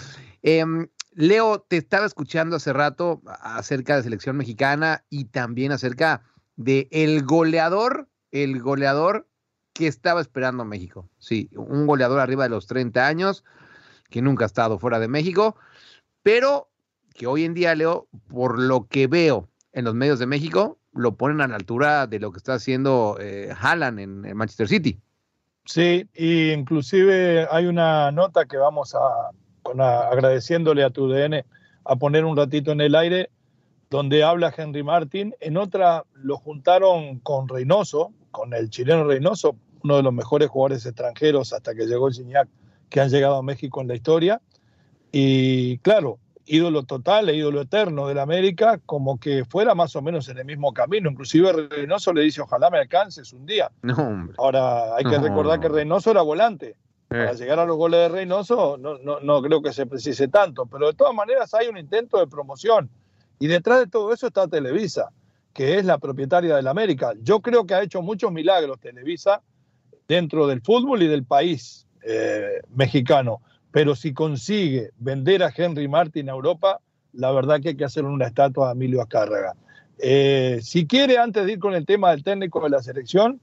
Em, 0.43 0.89
Leo, 1.13 1.61
te 1.69 1.77
estaba 1.77 2.07
escuchando 2.07 2.57
hace 2.57 2.73
rato 2.73 3.21
acerca 3.27 3.97
de 3.97 4.05
selección 4.05 4.39
mexicana 4.39 5.05
y 5.11 5.27
también 5.27 5.71
acerca 5.73 6.23
de 6.57 6.89
el 6.91 7.23
goleador, 7.25 8.09
el 8.31 8.59
goleador 8.63 9.29
que 9.73 9.87
estaba 9.87 10.21
esperando 10.21 10.65
México. 10.65 11.09
Sí, 11.19 11.51
un 11.57 11.87
goleador 11.87 12.21
arriba 12.21 12.45
de 12.45 12.51
los 12.51 12.67
30 12.67 13.07
años, 13.07 13.45
que 14.11 14.23
nunca 14.23 14.45
ha 14.45 14.47
estado 14.47 14.79
fuera 14.79 14.99
de 14.99 15.09
México, 15.09 15.57
pero 16.23 16.69
que 17.15 17.27
hoy 17.27 17.45
en 17.45 17.55
día, 17.55 17.75
Leo, 17.75 18.09
por 18.29 18.59
lo 18.59 18.87
que 18.87 19.07
veo 19.07 19.49
en 19.73 19.85
los 19.85 19.95
medios 19.95 20.19
de 20.19 20.27
México, 20.27 20.79
lo 20.93 21.17
ponen 21.17 21.41
a 21.41 21.49
la 21.49 21.57
altura 21.57 22.07
de 22.07 22.21
lo 22.21 22.33
que 22.33 22.39
está 22.39 22.55
haciendo 22.55 23.17
eh, 23.21 23.53
Haaland 23.59 23.99
en, 24.01 24.37
Manchester 24.37 24.69
City. 24.69 25.01
Sí, 25.65 26.07
y 26.15 26.51
inclusive 26.51 27.47
hay 27.51 27.67
una 27.67 28.11
nota 28.11 28.45
que 28.47 28.57
vamos 28.57 28.95
a, 28.95 28.99
a- 28.99 30.09
agradeciéndole 30.11 30.85
a 30.85 30.91
tu 30.91 31.09
DN, 31.09 31.45
a 31.85 31.97
poner 31.97 32.25
un 32.25 32.37
ratito 32.37 32.73
en 32.73 32.81
el 32.81 32.95
aire, 32.95 33.31
donde 33.89 34.25
habla 34.25 34.53
Henry 34.55 34.83
Martin. 34.83 35.35
En 35.41 35.57
otra 35.57 36.05
lo 36.15 36.37
juntaron 36.37 37.21
con 37.21 37.49
Reynoso, 37.49 38.13
con 38.33 38.53
el 38.55 38.69
chileno 38.71 39.05
Reynoso, 39.05 39.55
uno 39.85 39.97
de 39.97 40.03
los 40.03 40.13
mejores 40.13 40.49
jugadores 40.49 40.85
extranjeros 40.87 41.53
hasta 41.53 41.75
que 41.75 41.87
llegó 41.87 42.11
Gignac, 42.11 42.49
que 42.89 43.01
han 43.01 43.11
llegado 43.11 43.37
a 43.37 43.43
México 43.43 43.81
en 43.81 43.89
la 43.89 43.95
historia. 43.95 44.41
Y 45.13 45.79
claro, 45.79 46.19
ídolo 46.47 46.83
total 46.85 47.29
e 47.29 47.37
ídolo 47.37 47.61
eterno 47.61 48.09
del 48.09 48.19
América, 48.19 48.81
como 48.87 49.19
que 49.19 49.45
fuera 49.45 49.75
más 49.75 49.95
o 49.95 50.03
menos 50.03 50.29
en 50.29 50.39
el 50.39 50.45
mismo 50.45 50.73
camino. 50.73 51.11
Inclusive 51.11 51.53
Reynoso 51.69 52.13
le 52.13 52.23
dice, 52.23 52.41
ojalá 52.41 52.71
me 52.71 52.79
alcances 52.79 53.33
un 53.33 53.47
día. 53.47 53.71
No, 53.83 53.95
hombre. 53.95 54.35
Ahora 54.39 54.97
hay 54.97 55.05
que 55.05 55.19
No. 55.19 55.23
recordar 55.23 55.61
que 55.61 55.69
Reynoso 55.69 56.11
era 56.11 56.23
volante. 56.23 56.77
Para 57.09 57.35
llegar 57.35 57.59
a 57.59 57.67
los 57.67 57.77
goles 57.77 58.01
de 58.01 58.09
Reynoso 58.09 58.79
no, 58.79 58.97
no, 58.97 59.21
no 59.21 59.43
creo 59.43 59.61
que 59.61 59.75
se 59.75 59.85
precise 59.85 60.29
tanto, 60.29 60.65
pero 60.65 60.87
de 60.87 60.95
todas 60.95 61.15
maneras 61.15 61.53
hay 61.53 61.69
un 61.69 61.77
intento 61.77 62.19
de 62.19 62.27
promoción. 62.27 62.89
Y 63.39 63.49
detrás 63.49 63.81
de 63.81 63.87
todo 63.87 64.15
eso 64.15 64.29
está 64.29 64.49
Televisa, 64.49 65.11
que 65.53 65.79
es 65.79 65.85
la 65.85 65.99
propietaria 65.99 66.57
del 66.57 66.69
América. 66.69 67.13
Yo 67.23 67.41
creo 67.41 67.67
que 67.67 67.75
ha 67.75 67.83
hecho 67.83 68.03
muchos 68.03 68.33
milagros 68.33 68.81
Televisa 68.81 69.43
dentro 70.09 70.47
del 70.47 70.61
fútbol 70.63 71.03
y 71.03 71.07
del 71.07 71.25
país 71.25 71.87
eh, 72.03 72.61
mexicano. 72.75 73.41
Pero 73.71 73.95
si 73.95 74.13
consigue 74.13 74.91
vender 74.99 75.43
a 75.43 75.53
Henry 75.55 75.89
Martin 75.89 76.29
a 76.29 76.33
Europa, 76.33 76.81
la 77.13 77.31
verdad 77.33 77.61
que 77.61 77.71
hay 77.71 77.77
que 77.77 77.85
hacer 77.85 78.05
una 78.05 78.27
estatua 78.27 78.71
a 78.71 78.73
Emilio 78.73 79.01
Azcárraga. 79.01 79.55
Eh, 79.99 80.61
si 80.63 80.87
quiere, 80.87 81.19
antes 81.19 81.47
de 81.47 81.53
ir 81.53 81.59
con 81.59 81.75
el 81.75 81.87
tema 81.87 82.11
del 82.11 82.25
técnico 82.25 82.63
de 82.63 82.71
la 82.71 82.83
selección, 82.83 83.41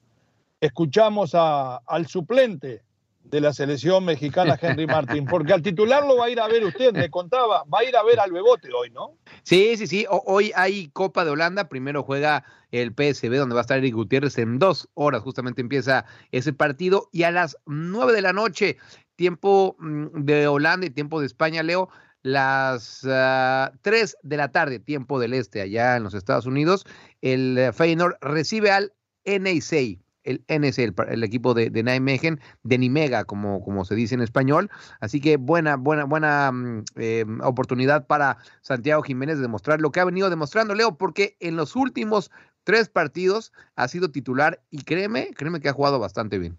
escuchamos 0.59 1.33
al 1.33 2.07
suplente 2.07 2.83
de 3.29 3.41
la 3.41 3.53
selección 3.53 4.05
mexicana, 4.05 4.57
Henry 4.59 4.87
Martin, 4.87 5.25
porque 5.25 5.53
al 5.53 5.61
titular 5.61 6.05
lo 6.05 6.17
va 6.17 6.25
a 6.25 6.29
ir 6.29 6.39
a 6.39 6.47
ver 6.47 6.65
usted, 6.65 6.93
me 6.93 7.09
contaba, 7.09 7.63
va 7.63 7.79
a 7.79 7.83
ir 7.83 7.95
a 7.95 8.03
ver 8.03 8.19
al 8.19 8.31
Bebote 8.31 8.69
hoy, 8.73 8.89
¿no? 8.91 9.17
Sí, 9.43 9.77
sí, 9.77 9.87
sí. 9.87 10.05
Hoy 10.09 10.51
hay 10.55 10.89
Copa 10.89 11.25
de 11.25 11.31
Holanda. 11.31 11.69
Primero 11.69 12.03
juega 12.03 12.43
el 12.71 12.91
PSV, 12.91 13.35
donde 13.35 13.55
va 13.55 13.61
a 13.61 13.63
estar 13.63 13.77
Eric 13.77 13.93
Gutiérrez 13.93 14.37
en 14.37 14.59
dos 14.59 14.89
horas. 14.93 15.21
Justamente 15.21 15.61
empieza 15.61 16.05
ese 16.31 16.53
partido. 16.53 17.09
Y 17.11 17.23
a 17.23 17.31
las 17.31 17.57
nueve 17.65 18.13
de 18.13 18.21
la 18.21 18.33
noche, 18.33 18.77
tiempo 19.15 19.75
mm, 19.79 20.23
de 20.23 20.47
Holanda 20.47 20.87
y 20.87 20.91
tiempo 20.91 21.19
de 21.19 21.27
España, 21.27 21.63
Leo, 21.63 21.89
las 22.21 23.05
ah, 23.07 23.71
tres 23.81 24.17
de 24.23 24.37
la 24.37 24.51
tarde, 24.51 24.79
tiempo 24.79 25.19
del 25.19 25.33
este, 25.33 25.61
allá 25.61 25.95
en 25.95 26.03
los 26.03 26.13
Estados 26.13 26.45
Unidos, 26.45 26.85
el 27.21 27.57
eh, 27.57 27.73
Feyenoord 27.73 28.17
recibe 28.21 28.71
al 28.71 28.93
NEC. 29.25 29.99
El 30.29 30.43
NEC, 30.47 30.77
el, 31.09 31.23
equipo 31.23 31.53
de, 31.53 31.69
de 31.69 32.39
de 32.63 32.77
Nimega, 32.77 33.23
como, 33.23 33.63
como 33.63 33.83
se 33.83 33.95
dice 33.95 34.15
en 34.15 34.21
español. 34.21 34.69
Así 34.99 35.19
que 35.19 35.37
buena, 35.37 35.75
buena, 35.75 36.03
buena 36.05 36.51
mm, 36.51 36.83
eh, 36.97 37.25
oportunidad 37.43 38.05
para 38.07 38.37
Santiago 38.61 39.01
Jiménez 39.01 39.37
de 39.37 39.43
demostrar 39.43 39.81
lo 39.81 39.91
que 39.91 39.99
ha 39.99 40.05
venido 40.05 40.29
demostrando 40.29 40.75
Leo, 40.75 40.97
porque 40.97 41.35
en 41.39 41.55
los 41.55 41.75
últimos 41.75 42.31
tres 42.63 42.89
partidos, 42.89 43.51
ha 43.75 43.87
sido 43.87 44.11
titular 44.11 44.61
y 44.69 44.83
créeme, 44.83 45.31
créeme 45.35 45.59
que 45.59 45.69
ha 45.69 45.73
jugado 45.73 45.97
bastante 45.97 46.37
bien. 46.37 46.57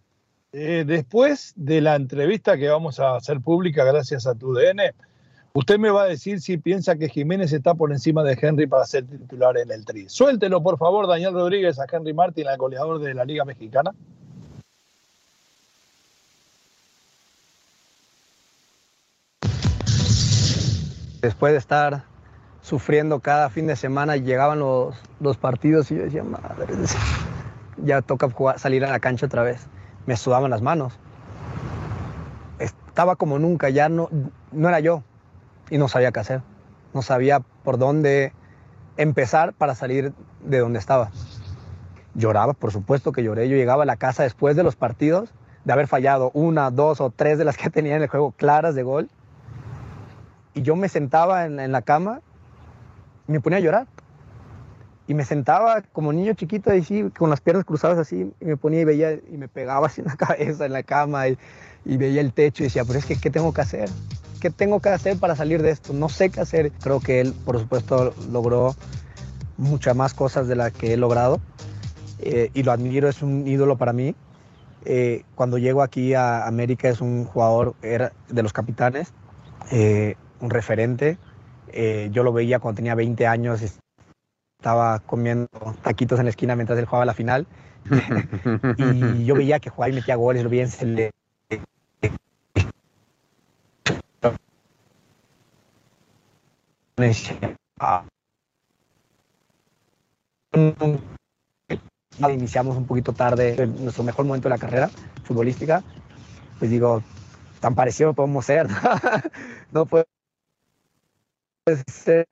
Eh, 0.53 0.83
después 0.85 1.53
de 1.55 1.81
la 1.81 1.95
entrevista 1.95 2.59
que 2.59 2.69
vamos 2.69 2.99
a 2.99 3.15
hacer 3.15 3.41
pública 3.41 3.85
gracias 3.85 4.27
a 4.27 4.35
tu 4.35 4.53
DN, 4.53 4.93
usted 5.53 5.79
me 5.79 5.91
va 5.91 6.03
a 6.03 6.07
decir 6.07 6.41
si 6.41 6.59
piensa 6.59 6.97
que 6.97 7.09
Jiménez 7.09 7.53
está 7.53 7.75
por 7.75 7.93
encima 7.93 8.23
de 8.23 8.39
Henry 8.41 8.67
para 8.67 8.85
ser 8.87 9.07
titular 9.07 9.57
en 9.59 9.71
el 9.71 9.85
Tri. 9.85 10.09
Suéltelo, 10.09 10.63
por 10.63 10.79
favor, 10.79 11.07
Daniel 11.07 11.33
Rodríguez, 11.33 11.79
a 11.79 11.87
Henry 11.91 12.15
Martin, 12.15 12.49
al 12.49 12.57
goleador 12.57 13.01
de 13.01 13.15
la 13.15 13.25
Liga 13.25 13.45
Mexicana. 13.45 13.93
Después 21.21 21.53
de 21.53 21.59
estar 21.59 22.05
sufriendo 22.63 23.21
cada 23.21 23.51
fin 23.51 23.67
de 23.67 23.77
semana, 23.77 24.17
llegaban 24.17 24.59
los, 24.59 25.37
partidos 25.39 25.91
y 25.91 25.97
yo 25.97 26.05
decía, 26.05 26.25
madre, 26.25 26.67
ya 27.85 28.01
toca 28.01 28.31
salir 28.57 28.85
a 28.85 28.91
la 28.91 29.01
cancha 29.01 29.27
otra 29.27 29.43
vez. 29.43 29.67
Me 30.07 30.17
sudaban 30.17 30.51
las 30.51 30.63
manos. 30.63 30.95
Estaba 32.59 33.17
como 33.17 33.39
nunca, 33.39 33.69
ya 33.69 33.91
no, 33.91 34.09
no 34.53 34.69
era 34.69 34.81
yo 34.81 35.03
y 35.71 35.79
no 35.79 35.89
sabía 35.89 36.13
qué 36.13 36.21
hacer. 36.21 36.43
No 36.93 37.03
sabía 37.03 37.41
por 37.41 37.79
dónde 37.79 38.33
empezar 38.97 39.53
para 39.53 39.75
salir 39.75 40.13
de 40.45 40.59
donde 40.59 40.79
estaba. 40.79 41.11
Lloraba, 42.15 42.53
por 42.53 42.73
supuesto 42.73 43.13
que 43.13 43.23
lloré. 43.23 43.49
Yo 43.49 43.57
llegaba 43.57 43.85
a 43.85 43.87
la 43.87 43.97
casa 43.97 44.25
después 44.25 44.57
de 44.57 44.63
los 44.63 44.77
partidos, 44.77 45.33
de 45.65 45.73
haber 45.73 45.87
fallado 45.87 46.31
una, 46.35 46.71
dos 46.71 47.01
o 47.01 47.11
tres 47.11 47.39
de 47.39 47.45
las 47.45 47.57
que 47.57 47.71
tenía 47.71 47.97
en 47.97 48.03
el 48.03 48.09
juego 48.09 48.33
claras 48.33 48.75
de 48.75 48.83
gol 48.83 49.09
y 50.55 50.63
yo 50.63 50.77
me 50.77 50.89
sentaba 50.89 51.47
en, 51.47 51.73
la 51.73 51.83
cama 51.83 52.21
y 53.29 53.33
me 53.33 53.41
ponía 53.41 53.59
a 53.59 53.63
llorar. 53.63 53.87
Y 55.07 55.15
me 55.15 55.25
sentaba 55.25 55.83
como 55.93 56.13
niño 56.13 56.35
chiquito 56.35 56.71
así, 56.71 57.11
con 57.19 57.31
las 57.31 57.41
piernas 57.41 57.65
cruzadas 57.65 57.99
así, 57.99 58.33
y 58.41 58.45
me 58.45 58.57
ponía 58.57 58.81
y 58.81 58.85
veía 58.85 59.13
y 59.13 59.37
me 59.37 59.49
pegaba 59.49 59.87
así 59.89 60.01
en 60.01 60.07
la 60.07 60.17
cabeza, 60.17 60.67
en 60.67 60.73
la 60.73 60.83
cama, 60.83 61.29
y, 61.29 61.37
veía 61.85 62.21
el 62.21 62.33
techo 62.33 62.63
y 62.63 62.67
decía, 62.67 62.85
pero 62.85 62.99
es 62.99 63.07
que, 63.07 63.17
¿qué 63.17 63.31
tengo 63.31 63.53
que 63.53 63.61
hacer? 63.61 63.89
¿Qué 64.41 64.51
tengo 64.51 64.81
que 64.81 64.89
hacer 64.89 65.19
para 65.19 65.37
salir 65.37 65.63
de 65.63 65.71
esto? 65.71 65.93
No 65.93 66.09
sé 66.09 66.31
qué 66.31 66.41
hacer. 66.41 66.73
Creo 66.73 67.01
que 67.01 67.21
él, 67.21 67.35
por 67.45 67.59
supuesto, 67.59 68.15
logró 68.33 68.75
muchas 69.59 69.95
más 69.95 70.15
cosas 70.15 70.49
de 70.49 70.57
las 70.57 70.73
que 70.73 70.95
he 70.95 70.97
logrado. 70.97 71.41
Eh, 72.19 72.51
y 72.55 72.63
lo 72.63 72.73
admiro, 72.73 73.09
es 73.09 73.23
un 73.23 73.47
ídolo 73.47 73.77
para 73.77 73.93
mí. 73.93 74.15
Eh, 74.87 75.25
cuando 75.35 75.59
llego 75.59 75.83
aquí 75.83 76.15
a 76.15 76.47
América 76.47 76.89
es 76.89 77.03
un 77.03 77.27
jugador 77.27 77.75
era 77.83 78.13
de 78.29 78.43
los 78.43 78.53
capitanes. 78.53 79.13
Eh, 79.71 80.17
un 80.41 80.49
referente. 80.49 81.19
Eh, 81.69 82.09
yo 82.13 82.23
lo 82.23 82.33
veía 82.33 82.59
cuando 82.59 82.77
tenía 82.77 82.95
20 82.95 83.27
años, 83.27 83.61
estaba 84.59 84.99
comiendo 85.01 85.49
taquitos 85.83 86.19
en 86.19 86.25
la 86.25 86.31
esquina 86.31 86.57
mientras 86.57 86.79
él 86.79 86.87
jugaba 86.87 87.05
la 87.05 87.15
final. 87.15 87.47
y 88.79 89.25
yo 89.25 89.35
veía 89.35 89.61
que 89.61 89.71
jugaba 89.71 89.91
y 89.91 89.95
metía 89.95 90.17
goles, 90.17 90.43
lo 90.43 90.51
veía 90.51 90.65
en 90.65 90.71
Iniciamos 102.29 102.77
un 102.77 102.87
poquito 102.87 103.13
tarde, 103.13 103.67
nuestro 103.67 104.05
mejor 104.05 104.27
momento 104.27 104.49
de 104.49 104.55
la 104.55 104.59
carrera 104.59 104.91
futbolística. 105.25 105.83
Pues 106.59 106.71
digo, 106.71 107.03
tan 107.61 107.75
parecido 107.75 108.13
podemos 108.13 108.45
ser. 108.45 108.69
no 109.73 109.87
puede 109.91 110.07
ser 111.87 112.27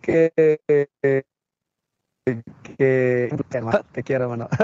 que, 0.00 0.32
te 2.76 4.02
quiero, 4.02 4.24
hermano. 4.24 4.48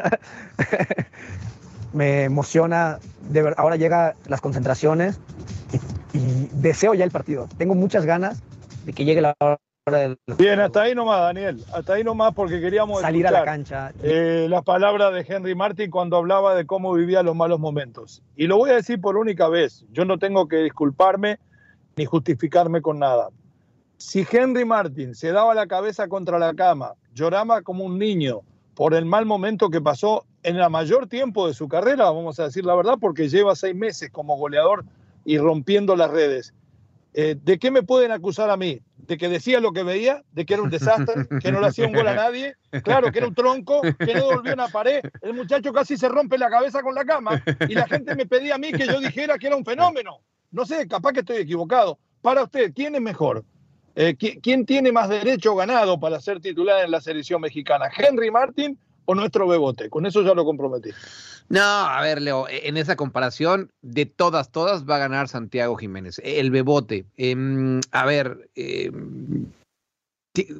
Me 1.93 2.25
emociona, 2.25 2.99
de 3.29 3.43
ver, 3.43 3.55
ahora 3.59 3.77
llega 3.77 4.15
las 4.27 4.41
concentraciones 4.41 5.21
y, 6.15 6.49
deseo 6.55 6.95
ya 6.95 7.05
el 7.05 7.11
partido. 7.11 7.49
Tengo 7.59 7.75
muchas 7.75 8.07
ganas 8.07 8.43
de 8.85 8.93
que 8.93 9.05
llegue 9.05 9.21
la 9.21 9.35
hora 9.41 9.59
del... 9.87 10.19
Bien, 10.39 10.61
hasta 10.61 10.83
ahí 10.83 10.95
nomás, 10.95 11.21
Daniel. 11.21 11.65
Hasta 11.73 11.95
ahí 11.95 12.05
nomás 12.05 12.35
porque 12.35 12.61
queríamos 12.61 13.01
salir 13.01 13.27
a 13.27 13.31
la 13.31 13.45
cancha. 13.45 13.93
Eh, 14.03 14.47
las 14.49 14.63
palabras 14.63 15.13
de 15.13 15.25
Henry 15.27 15.55
Martin 15.55 15.91
cuando 15.91 16.17
hablaba 16.17 16.55
de 16.55 16.67
cómo 16.67 16.93
vivía 16.93 17.23
los 17.23 17.35
malos 17.35 17.61
momentos. 17.61 18.23
Y 18.37 18.47
lo 18.47 18.57
voy 18.57 18.71
a 18.71 18.75
decir 18.75 19.01
por 19.01 19.17
única 19.17 19.49
vez. 19.49 19.85
Yo 19.91 20.05
no 20.05 20.19
tengo 20.19 20.49
que 20.49 20.57
disculparme 20.57 21.39
ni 21.97 22.05
justificarme 22.05 22.81
con 22.81 22.99
nada. 22.99 23.29
Si 23.99 24.27
Henry 24.31 24.65
Martin 24.65 25.15
se 25.15 25.31
daba 25.33 25.55
la 25.55 25.67
cabeza 25.67 26.09
contra 26.09 26.39
la 26.39 26.55
cama, 26.55 26.95
lloraba 27.15 27.63
como 27.63 27.85
un 27.85 27.99
niño 27.99 28.41
por 28.75 28.95
el 28.95 29.05
mal 29.05 29.27
momento 29.27 29.71
que 29.71 29.81
pasó 29.81 30.25
en 30.43 30.57
el 30.57 30.71
mayor 30.71 31.07
tiempo 31.07 31.47
de 31.47 31.55
su 31.55 31.69
carrera, 31.69 32.11
vamos 32.11 32.41
a 32.41 32.45
decir 32.45 32.65
la 32.65 32.75
verdad, 32.75 32.97
porque 33.01 33.29
lleva 33.29 33.55
seis 33.55 33.75
meses 33.77 34.11
como 34.11 34.37
goleador 34.37 34.85
y 35.25 35.39
rompiendo 35.39 35.95
las 35.95 36.11
redes. 36.11 36.53
Eh, 37.15 37.37
¿De 37.43 37.59
qué 37.59 37.71
me 37.71 37.83
pueden 37.83 38.11
acusar 38.11 38.49
a 38.49 38.57
mí? 38.57 38.81
¿De 38.97 39.19
que 39.19 39.29
decía 39.29 39.61
lo 39.61 39.73
que 39.73 39.83
veía? 39.83 40.23
¿De 40.33 40.47
que 40.47 40.55
era 40.55 40.63
un 40.63 40.71
desastre? 40.71 41.27
¿Que 41.41 41.53
no 41.53 41.61
le 41.61 41.67
hacía 41.67 41.87
un 41.87 41.93
gol 41.93 42.09
a 42.09 42.15
nadie? 42.15 42.55
Claro, 42.83 43.13
que 43.13 43.19
era 43.19 43.29
un 43.29 43.35
tronco, 43.35 43.83
que 43.83 44.15
no 44.15 44.29
devolvió 44.29 44.55
una 44.55 44.69
pared. 44.69 45.03
El 45.21 45.35
muchacho 45.35 45.73
casi 45.73 45.97
se 45.97 46.09
rompe 46.09 46.39
la 46.39 46.49
cabeza 46.49 46.83
con 46.83 46.95
la 46.95 47.05
cama 47.05 47.43
y 47.69 47.75
la 47.75 47.87
gente 47.87 48.15
me 48.15 48.27
pedía 48.27 48.55
a 48.55 48.59
mí 48.59 48.73
que 48.73 48.87
yo 48.87 49.01
dijera 49.01 49.39
que 49.39 49.49
era 49.49 49.57
un 49.57 49.65
fenómeno. 49.65 50.21
No 50.51 50.65
sé, 50.65 50.89
capaz 50.89 51.13
que 51.13 51.21
estoy 51.21 51.39
equivocado. 51.39 51.99
Para 52.23 52.45
usted, 52.45 52.73
¿quién 52.75 52.95
es 52.95 53.01
mejor? 53.01 53.45
Eh, 53.95 54.17
¿Quién 54.17 54.65
tiene 54.65 54.91
más 54.91 55.11
derecho 55.11 55.55
ganado 55.55 56.01
para 56.01 56.19
ser 56.19 56.41
titular 56.41 56.83
en 56.83 56.91
la 56.91 57.01
selección 57.01 57.43
mexicana? 57.43 57.91
¿Henry 57.95 58.31
Martin 58.31 58.79
o 59.05 59.15
nuestro 59.15 59.47
Bebote? 59.47 59.91
Con 59.91 60.07
eso 60.07 60.23
ya 60.23 60.35
lo 60.35 60.45
comprometí. 60.45 60.91
No, 61.49 61.61
a 61.61 62.01
ver, 62.03 62.23
Leo, 62.23 62.49
e, 62.49 62.69
en 62.69 62.77
esa 62.77 62.97
comparación, 62.97 63.71
de 63.83 64.07
todas, 64.07 64.51
todas 64.51 64.85
va 64.89 64.97
a 64.97 65.01
ganar 65.01 65.29
Santiago 65.29 65.77
Jiménez, 65.77 66.21
el 66.25 66.51
Bebote. 66.51 67.05
Em, 67.17 67.81
a 67.91 68.07
ver, 68.07 68.51
em, 68.55 69.47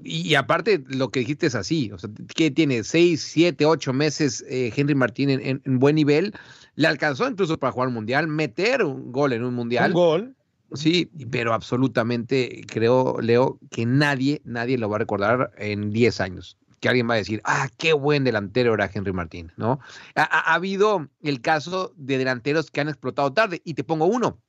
y 0.05 0.35
aparte 0.35 0.85
lo 0.87 1.11
que 1.11 1.21
dijiste 1.21 1.47
es 1.47 1.55
así, 1.55 1.91
o 1.93 1.99
sea, 1.99 2.11
que 2.35 2.51
tiene 2.51 2.85
seis, 2.85 3.23
siete, 3.23 3.65
ocho 3.65 3.95
meses 3.95 4.45
eh, 4.49 4.71
Henry 4.77 4.95
Martín 4.95 5.31
en, 5.31 5.63
en, 5.65 5.79
buen 5.79 5.95
nivel, 5.95 6.35
le 6.75 6.89
alcanzó 6.89 7.27
incluso 7.27 7.57
para 7.59 7.73
jugar 7.73 7.89
un 7.89 7.95
mundial, 7.95 8.29
meter 8.29 8.85
un 8.85 9.13
gol 9.13 9.33
en 9.33 9.45
un 9.45 9.55
mundial. 9.55 9.93
Un 9.93 9.95
gol. 9.95 10.37
Sí, 10.75 11.11
pero 11.31 11.53
absolutamente 11.53 12.63
creo, 12.67 13.21
Leo, 13.21 13.59
que 13.71 13.85
nadie, 13.87 14.41
nadie 14.45 14.79
lo 14.79 14.89
va 14.89 14.97
a 14.97 15.01
recordar 15.01 15.51
en 15.59 15.91
10 15.91 16.21
años. 16.21 16.57
Que 16.83 16.89
alguien 16.89 17.09
va 17.09 17.15
a 17.15 17.19
decir, 17.19 17.41
ah, 17.45 17.69
qué 17.79 17.93
buen 17.93 18.25
delantero 18.25 18.75
era 18.75 18.91
Henry 18.93 19.13
Martín, 19.13 19.53
¿no? 19.57 19.79
Ha, 20.17 20.53
habido 20.53 21.09
el 21.21 21.41
caso 21.41 21.95
de 21.97 22.19
delanteros 22.19 22.73
que 22.73 22.81
han 22.81 22.89
explotado 22.89 23.33
tarde, 23.33 23.63
y 23.65 23.75
te 23.75 23.85
pongo 23.85 24.07
uno, 24.07 24.43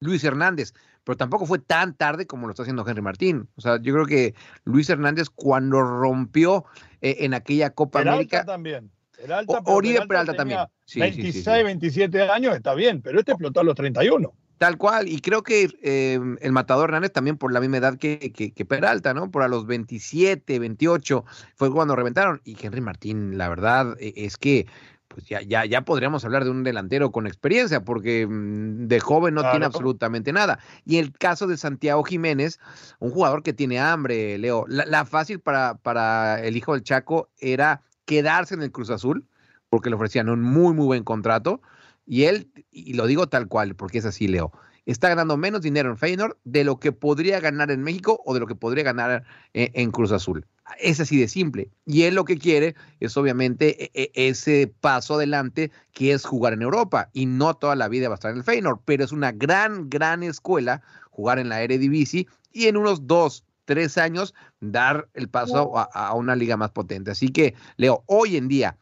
Luis 0.00 0.24
Hernández, 0.24 0.72
pero 1.04 1.18
tampoco 1.18 1.44
fue 1.44 1.58
tan 1.58 1.94
tarde 1.94 2.26
como 2.26 2.46
lo 2.46 2.52
está 2.52 2.62
haciendo 2.62 2.88
Henry 2.88 3.02
Martín. 3.02 3.50
O 3.56 3.60
sea, 3.60 3.78
yo 3.80 3.92
creo 3.92 4.06
que 4.06 4.34
Luis 4.64 4.88
Hernández 4.88 5.28
cuando 5.28 5.82
rompió 5.82 6.64
eh, 7.02 7.18
en 7.20 7.34
aquella 7.34 7.68
Copa 7.68 7.98
Peralta 7.98 8.14
América... 8.14 8.44
también. 8.46 8.90
Peralta, 9.14 9.60
Oribe 9.66 10.06
Peralta, 10.06 10.32
también. 10.32 10.60
Sí, 10.86 11.00
26, 11.00 11.64
27 11.64 12.22
años, 12.22 12.56
está 12.56 12.72
bien, 12.72 13.02
pero 13.02 13.18
este 13.18 13.32
explotó 13.32 13.60
a 13.60 13.64
los 13.64 13.74
31. 13.74 14.32
Tal 14.58 14.78
cual, 14.78 15.08
y 15.08 15.20
creo 15.20 15.42
que 15.42 15.68
eh, 15.82 16.18
el 16.40 16.52
matador 16.52 16.88
Hernández 16.88 17.12
también 17.12 17.36
por 17.36 17.52
la 17.52 17.60
misma 17.60 17.76
edad 17.76 17.98
que, 17.98 18.18
que, 18.32 18.64
Peralta, 18.64 19.12
¿no? 19.12 19.30
Por 19.30 19.42
a 19.42 19.48
los 19.48 19.66
27, 19.66 20.58
28 20.58 21.24
fue 21.54 21.70
cuando 21.70 21.94
reventaron. 21.94 22.40
Y 22.44 22.56
Henry 22.60 22.80
Martín, 22.80 23.36
la 23.36 23.50
verdad 23.50 23.96
e, 24.00 24.14
es 24.16 24.38
que 24.38 24.66
pues 25.08 25.26
ya, 25.26 25.40
ya, 25.42 25.64
ya 25.64 25.82
podríamos 25.82 26.24
hablar 26.24 26.44
de 26.44 26.50
un 26.50 26.62
delantero 26.62 27.10
con 27.12 27.26
experiencia, 27.26 27.84
porque 27.84 28.26
mm, 28.26 28.86
de 28.86 29.00
joven 29.00 29.34
no 29.34 29.50
tiene 29.50 29.66
absolutamente 29.66 30.32
nada. 30.32 30.58
Y 30.84 30.98
el 30.98 31.12
caso 31.12 31.46
de 31.46 31.58
Santiago 31.58 32.02
Jiménez, 32.02 32.58
un 32.98 33.10
jugador 33.10 33.42
que 33.42 33.52
tiene 33.52 33.78
hambre, 33.78 34.38
Leo. 34.38 34.64
La, 34.68 34.86
la 34.86 35.04
fácil 35.04 35.40
para, 35.40 35.74
para 35.74 36.42
el 36.42 36.56
hijo 36.56 36.72
del 36.72 36.82
Chaco 36.82 37.28
era 37.38 37.82
quedarse 38.06 38.54
en 38.54 38.62
el 38.62 38.72
Cruz 38.72 38.88
Azul, 38.88 39.26
porque 39.68 39.90
le 39.90 39.96
ofrecían 39.96 40.30
un 40.30 40.40
muy, 40.40 40.72
muy 40.72 40.86
buen 40.86 41.04
contrato 41.04 41.60
y 42.06 42.24
él, 42.24 42.50
y 42.70 42.94
lo 42.94 43.06
digo 43.06 43.28
tal 43.28 43.48
cual, 43.48 43.74
porque 43.74 43.98
es 43.98 44.04
así, 44.04 44.28
Leo, 44.28 44.52
está 44.86 45.08
ganando 45.08 45.36
menos 45.36 45.60
dinero 45.60 45.90
en 45.90 45.98
Feyenoord 45.98 46.36
de 46.44 46.64
lo 46.64 46.78
que 46.78 46.92
podría 46.92 47.40
ganar 47.40 47.70
en 47.72 47.82
México 47.82 48.22
o 48.24 48.32
de 48.32 48.40
lo 48.40 48.46
que 48.46 48.54
podría 48.54 48.84
ganar 48.84 49.24
en, 49.52 49.70
en 49.74 49.90
Cruz 49.90 50.12
Azul. 50.12 50.46
Es 50.80 51.00
así 51.00 51.18
de 51.18 51.28
simple. 51.28 51.70
Y 51.84 52.02
él 52.02 52.14
lo 52.14 52.24
que 52.24 52.38
quiere 52.38 52.76
es 53.00 53.16
obviamente 53.16 53.84
e, 53.84 53.90
e, 53.94 54.28
ese 54.28 54.72
paso 54.80 55.14
adelante 55.14 55.72
que 55.92 56.12
es 56.12 56.24
jugar 56.24 56.52
en 56.52 56.62
Europa. 56.62 57.10
Y 57.12 57.26
no 57.26 57.54
toda 57.54 57.74
la 57.74 57.88
vida 57.88 58.08
va 58.08 58.14
a 58.14 58.16
estar 58.16 58.30
en 58.30 58.38
el 58.38 58.44
Feyenoord, 58.44 58.80
pero 58.84 59.04
es 59.04 59.12
una 59.12 59.32
gran, 59.32 59.90
gran 59.90 60.22
escuela 60.22 60.82
jugar 61.10 61.38
en 61.38 61.48
la 61.48 61.62
Eredivisie 61.62 62.26
y 62.52 62.66
en 62.66 62.76
unos 62.76 63.06
dos, 63.06 63.44
tres 63.64 63.98
años 63.98 64.34
dar 64.60 65.08
el 65.14 65.28
paso 65.28 65.76
a, 65.76 65.82
a 65.82 66.14
una 66.14 66.36
liga 66.36 66.56
más 66.56 66.70
potente. 66.70 67.10
Así 67.10 67.28
que, 67.28 67.54
Leo, 67.76 68.04
hoy 68.06 68.36
en 68.36 68.48
día, 68.48 68.78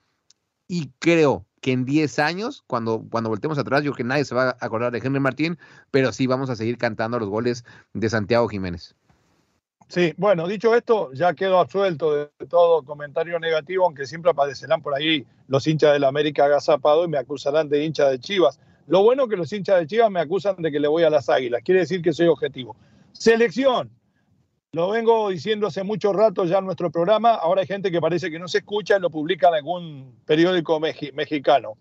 y 0.69 0.91
creo 0.99 1.47
que 1.65 1.73
en 1.73 1.87
10 1.87 2.19
años, 2.19 2.63
cuando, 2.67 3.07
cuando 3.11 3.31
voltemos 3.31 3.57
atrás, 3.57 3.83
yo 3.83 3.93
creo 3.93 3.97
que 3.97 4.05
nadie 4.05 4.27
se 4.27 4.35
va 4.35 4.51
a 4.51 4.57
acordar 4.61 4.93
de 4.93 4.99
Henry 4.99 5.19
Martín, 5.19 5.59
pero 5.91 6.13
sí 6.13 6.27
vamos 6.27 6.51
a 6.51 6.57
seguir 6.57 6.77
cantando 6.77 7.19
los 7.19 7.31
goles 7.31 7.65
de 7.95 8.11
Santiago 8.11 8.47
Jiménez. 8.49 8.95
Sí, 9.89 10.13
bueno, 10.19 10.47
dicho 10.47 10.75
esto, 10.75 11.11
ya 11.15 11.33
quedo 11.33 11.59
absuelto 11.59 12.15
de 12.15 12.47
todo 12.51 12.83
comentario 12.83 13.41
negativo, 13.41 13.87
aunque 13.87 14.05
siempre 14.05 14.31
aparecerán 14.31 14.83
por 14.83 14.95
ahí 14.95 15.25
los 15.49 15.67
hinchas 15.67 15.95
de 15.95 16.01
la 16.01 16.09
América 16.09 16.45
agazapado 16.45 17.03
y 17.07 17.09
me 17.09 17.17
acusarán 17.17 17.71
de 17.71 17.83
hincha 17.83 18.11
de 18.11 18.19
Chivas. 18.19 18.61
Lo 18.87 19.03
bueno 19.03 19.23
es 19.23 19.31
que 19.31 19.37
los 19.37 19.51
hinchas 19.51 19.81
de 19.81 19.87
Chivas 19.87 20.11
me 20.11 20.21
acusan 20.21 20.57
de 20.59 20.71
que 20.71 20.79
le 20.79 20.89
voy 20.89 21.05
a 21.05 21.09
las 21.09 21.31
águilas, 21.31 21.63
quiere 21.65 21.81
decir 21.81 22.03
que 22.03 22.13
soy 22.13 22.27
objetivo. 22.27 22.77
Selección, 23.13 23.89
lo 24.75 24.91
vengo 24.91 25.29
diciendo 25.29 25.69
hace 25.69 25.85
mucho 25.85 26.13
rato 26.13 26.45
ya 26.45 26.59
en 26.59 26.65
nuestro 26.65 26.91
programa, 26.91 27.35
ahora 27.35 27.61
hay 27.61 27.67
gente 27.69 27.93
que 27.93 28.01
parece 28.01 28.29
que 28.29 28.41
no 28.41 28.49
se 28.49 28.59
escucha 28.59 28.97
y 28.97 29.01
lo 29.01 29.09
publica 29.09 29.49
en 29.49 29.55
algún 29.55 30.17
periódico 30.27 30.81
mexicano. 30.81 31.75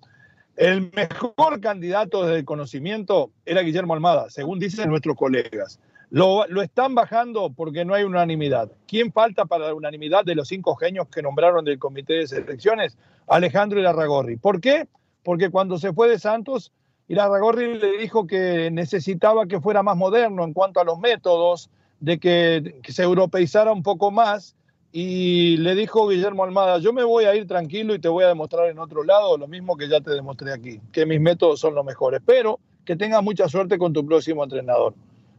El 0.55 0.91
mejor 0.93 1.59
candidato 1.59 2.23
desde 2.23 2.39
el 2.39 2.45
conocimiento 2.45 3.31
era 3.47 3.61
Guillermo 3.61 3.95
Almada, 3.95 4.29
según 4.29 4.59
dicen 4.59 4.91
nuestros 4.91 5.17
colegas. 5.17 5.79
Lo, 6.11 6.45
lo, 6.45 6.61
están 6.61 6.93
bajando 6.93 7.51
porque 7.51 7.83
no 7.83 7.95
hay 7.95 8.03
unanimidad. 8.03 8.71
¿Quién 8.87 9.11
falta 9.11 9.45
para 9.45 9.69
la 9.69 9.73
unanimidad 9.73 10.23
de 10.23 10.35
los 10.35 10.47
cinco 10.47 10.75
genios 10.75 11.07
que 11.07 11.23
nombraron 11.23 11.65
del 11.65 11.79
comité 11.79 12.13
de 12.13 12.27
selecciones? 12.27 12.95
Alejandro 13.27 13.79
Irarragorri. 13.79 14.37
¿Por 14.37 14.61
qué? 14.61 14.87
Porque 15.23 15.49
cuando 15.49 15.79
se 15.79 15.93
fue 15.93 16.09
de 16.09 16.19
Santos, 16.19 16.71
Irarragorri 17.07 17.79
le 17.79 17.97
dijo 17.97 18.27
que 18.27 18.69
necesitaba 18.69 19.47
que 19.47 19.59
fuera 19.59 19.81
más 19.81 19.97
moderno 19.97 20.43
en 20.43 20.53
cuanto 20.53 20.79
a 20.79 20.83
los 20.83 20.99
métodos, 20.99 21.71
de 22.03 22.19
que, 22.19 22.81
se 22.91 23.01
europeizara 23.01 23.71
un 23.71 23.81
poco 23.81 24.11
más 24.11 24.57
y 24.91 25.55
le 25.57 25.73
dijo 25.73 26.09
Guillermo 26.09 26.43
Almada, 26.43 26.77
yo 26.79 26.91
me 26.91 27.05
voy 27.05 27.23
a 27.23 27.33
ir 27.33 27.47
tranquilo 27.47 27.95
y 27.95 27.99
te 27.99 28.09
voy 28.09 28.25
a 28.25 28.27
demostrar 28.27 28.69
en 28.69 28.77
otro 28.77 29.05
lado 29.05 29.37
lo 29.37 29.47
mismo 29.47 29.77
que 29.77 29.87
ya 29.87 30.01
te 30.01 30.11
demostré 30.11 30.51
aquí, 30.51 30.81
que 30.91 31.05
mis 31.05 31.21
métodos 31.21 31.61
son 31.61 31.75
los 31.75 31.85
mejores, 31.85 32.21
pero 32.25 32.59
que 32.83 32.97
tengas 32.97 33.23
mucha 33.23 33.47
suerte 33.47 33.77
con 33.77 33.93
tu 33.93 34.05
próximo 34.05 34.43
entrenador. 34.43 34.93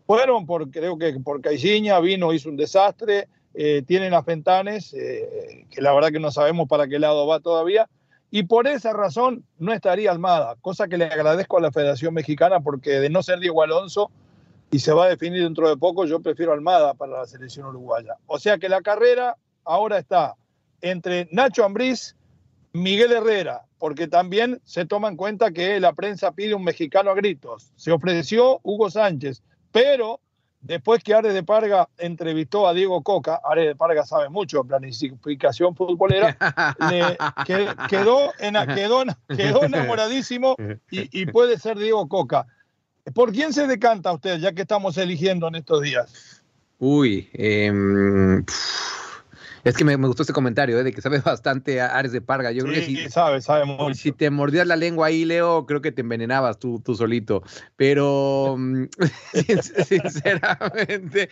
Fueron 0.07 0.46
por, 0.46 0.70
creo 0.70 0.96
que 0.96 1.12
por 1.20 1.42
Caixinha, 1.42 2.00
vino, 2.00 2.33
hizo 2.33 2.48
un 2.48 2.57
desastre, 2.57 3.29
eh, 3.53 3.83
tienen 3.87 4.14
a 4.14 4.22
Fentanes, 4.22 4.94
eh, 4.94 5.66
que 5.70 5.83
la 5.83 5.92
verdad 5.92 6.12
que 6.12 6.20
no 6.20 6.31
sabemos 6.31 6.66
para 6.66 6.88
qué 6.88 6.98
lado 6.98 7.27
va 7.27 7.40
todavía, 7.40 7.90
y 8.31 8.44
por 8.44 8.66
esa 8.66 8.94
razón 8.94 9.44
no 9.59 9.74
estaría 9.74 10.11
Almada, 10.11 10.57
cosa 10.62 10.88
que 10.88 10.96
le 10.96 11.05
agradezco 11.05 11.59
a 11.59 11.61
la 11.61 11.72
Federación 11.72 12.14
Mexicana 12.14 12.61
porque 12.61 13.00
de 13.00 13.11
no 13.11 13.22
ser 13.22 13.38
Diego 13.38 13.62
Alonso, 13.62 14.11
y 14.75 14.81
se 14.81 14.93
va 14.93 15.05
a 15.05 15.09
definir 15.09 15.45
dentro 15.45 15.69
de 15.69 15.77
poco, 15.77 16.05
yo 16.05 16.19
prefiero 16.19 16.53
Almada 16.53 16.95
para 16.95 17.21
la 17.21 17.27
selección 17.29 17.67
uruguaya. 17.67 18.17
O 18.27 18.41
sea 18.41 18.59
que 18.59 18.69
la 18.69 18.83
carrera 18.83 19.37
ahora 19.63 19.99
está 19.99 20.35
entre 20.81 21.29
Nacho 21.31 21.65
Ambriz, 21.65 22.17
Miguel 22.73 23.13
Herrera, 23.13 23.67
porque 23.79 24.09
también 24.09 24.61
se 24.65 24.85
toma 24.85 25.07
en 25.07 25.17
cuenta 25.17 25.53
que 25.53 25.79
la 25.79 25.93
prensa 25.93 26.33
pide 26.33 26.57
un 26.57 26.65
mexicano 26.65 27.13
a 27.13 27.15
gritos. 27.15 27.71
Se 27.77 27.93
ofreció 27.93 28.59
Hugo 28.65 28.91
Sánchez, 28.91 29.45
pero 29.71 30.19
después 30.61 31.05
que 31.05 31.15
Ares 31.15 31.35
de 31.35 31.45
Parga 31.45 31.89
entrevistó 31.97 32.67
a 32.67 32.75
Diego 32.75 33.01
Coca, 33.05 33.41
Ares 33.45 33.69
de 33.69 33.77
Parga 33.77 34.05
sabe 34.05 34.29
mucho 34.29 34.65
de 34.65 34.71
planificación 34.71 35.77
futbolera, 35.77 36.37
quedó, 37.89 38.33
enamoradísimo 39.63 40.57
y, 40.91 41.23
y, 41.23 41.27
puede 41.27 41.61
ser 41.61 41.79
Diego 41.79 42.09
Coca. 42.09 42.49
¿Por 43.12 43.33
quién 43.33 43.53
se 43.53 43.67
decanta 43.67 44.12
usted, 44.12 44.38
ya 44.38 44.53
que 44.53 44.62
estamos 44.62 44.97
eligiendo 44.97 45.49
en 45.49 45.57
estos 45.57 45.83
días? 45.83 46.43
Uy, 46.79 47.29
eh, 47.35 47.73
es 49.64 49.77
que 49.77 49.85
me, 49.85 49.96
gustó 49.96 50.22
este 50.22 50.33
comentario, 50.33 50.79
¿eh? 50.79 50.85
de 50.85 50.92
que 50.92 51.00
sabe 51.00 51.18
bastante 51.24 51.81
a 51.81 51.96
Ares 51.96 52.12
de 52.12 52.20
Parga. 52.20 52.53
Yo 52.53 52.64
creo 52.64 52.74
que 52.74 52.85
si, 52.85 53.09
sabe, 53.09 53.40
sabe 53.40 53.64
mucho. 53.64 53.94
Si 53.94 54.12
te 54.12 54.31
mordías 54.31 54.66
la 54.66 54.77
lengua 54.77 55.07
ahí, 55.09 55.24
Leo, 55.24 55.66
creo 55.66 55.81
que 55.81 55.92
te 55.92 56.03
envenenabas 56.03 56.59
tú, 56.59 56.81
tú 56.85 56.94
solito. 56.94 57.42
Pero, 57.77 58.57
mm, 58.59 58.85
sinceramente. 59.87 61.31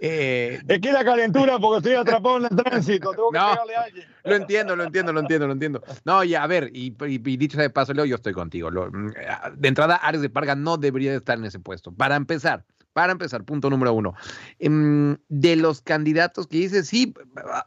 Eh, 0.00 0.60
es 0.66 0.80
que 0.80 0.92
la 0.92 1.04
calentura, 1.04 1.58
porque 1.58 1.78
estoy 1.78 1.94
atrapado 1.94 2.38
en 2.38 2.44
el 2.44 2.56
tránsito. 2.56 3.10
Tengo 3.10 3.30
que 3.30 3.38
pegarle 3.38 3.76
a 3.76 3.82
alguien. 3.82 4.06
Lo 4.24 4.36
entiendo, 4.36 4.76
lo 4.76 4.84
entiendo, 4.84 5.12
lo 5.12 5.20
entiendo, 5.20 5.46
lo 5.46 5.52
entiendo. 5.52 5.82
No, 6.04 6.22
ya, 6.22 6.44
a 6.44 6.46
ver, 6.46 6.70
y, 6.72 6.90
dicho 6.90 7.56
sea 7.56 7.62
de 7.62 7.70
paso, 7.70 7.92
Leo, 7.92 8.04
yo 8.04 8.16
estoy 8.16 8.32
contigo. 8.32 8.70
Mm, 8.70 9.10
de 9.56 9.68
entrada, 9.68 9.96
Ares 9.96 10.20
de 10.20 10.30
Parga 10.30 10.54
no 10.54 10.76
debería 10.76 11.14
estar 11.14 11.36
en 11.38 11.44
ese 11.44 11.58
puesto. 11.58 11.92
Para 11.92 12.16
empezar. 12.16 12.64
Para 12.92 13.12
empezar, 13.12 13.44
punto 13.44 13.70
número 13.70 13.94
uno. 13.94 14.14
Em, 14.58 15.16
de 15.28 15.56
los 15.56 15.80
candidatos 15.80 16.46
que 16.46 16.58
dice, 16.58 16.84
sí, 16.84 17.14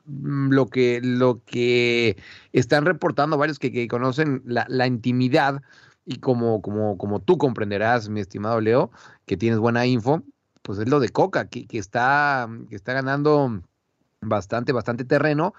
mm, 0.05 0.51
lo 0.51 0.67
que, 0.67 1.01
lo 1.01 1.43
que 1.45 2.17
están 2.53 2.85
reportando 2.85 3.37
varios 3.37 3.57
que, 3.57 3.87
conocen 3.87 4.43
la, 4.45 4.87
intimidad 4.87 5.61
y 6.05 6.19
como, 6.19 6.61
como, 6.61 6.97
como 6.97 7.19
tú 7.19 7.37
comprenderás, 7.37 8.09
mi 8.09 8.19
estimado 8.19 8.61
Leo, 8.61 8.91
que 9.25 9.37
tienes 9.37 9.59
buena 9.59 9.85
info, 9.87 10.21
pues 10.61 10.79
es 10.79 10.89
lo 10.89 10.99
de 10.99 11.09
Coca, 11.09 11.47
que, 11.49 11.65
que 11.65 11.79
está, 11.79 12.47
que 12.69 12.75
está 12.75 12.93
ganando 12.93 13.61
bastante, 14.21 14.71
bastante 14.71 15.05
terreno. 15.05 15.53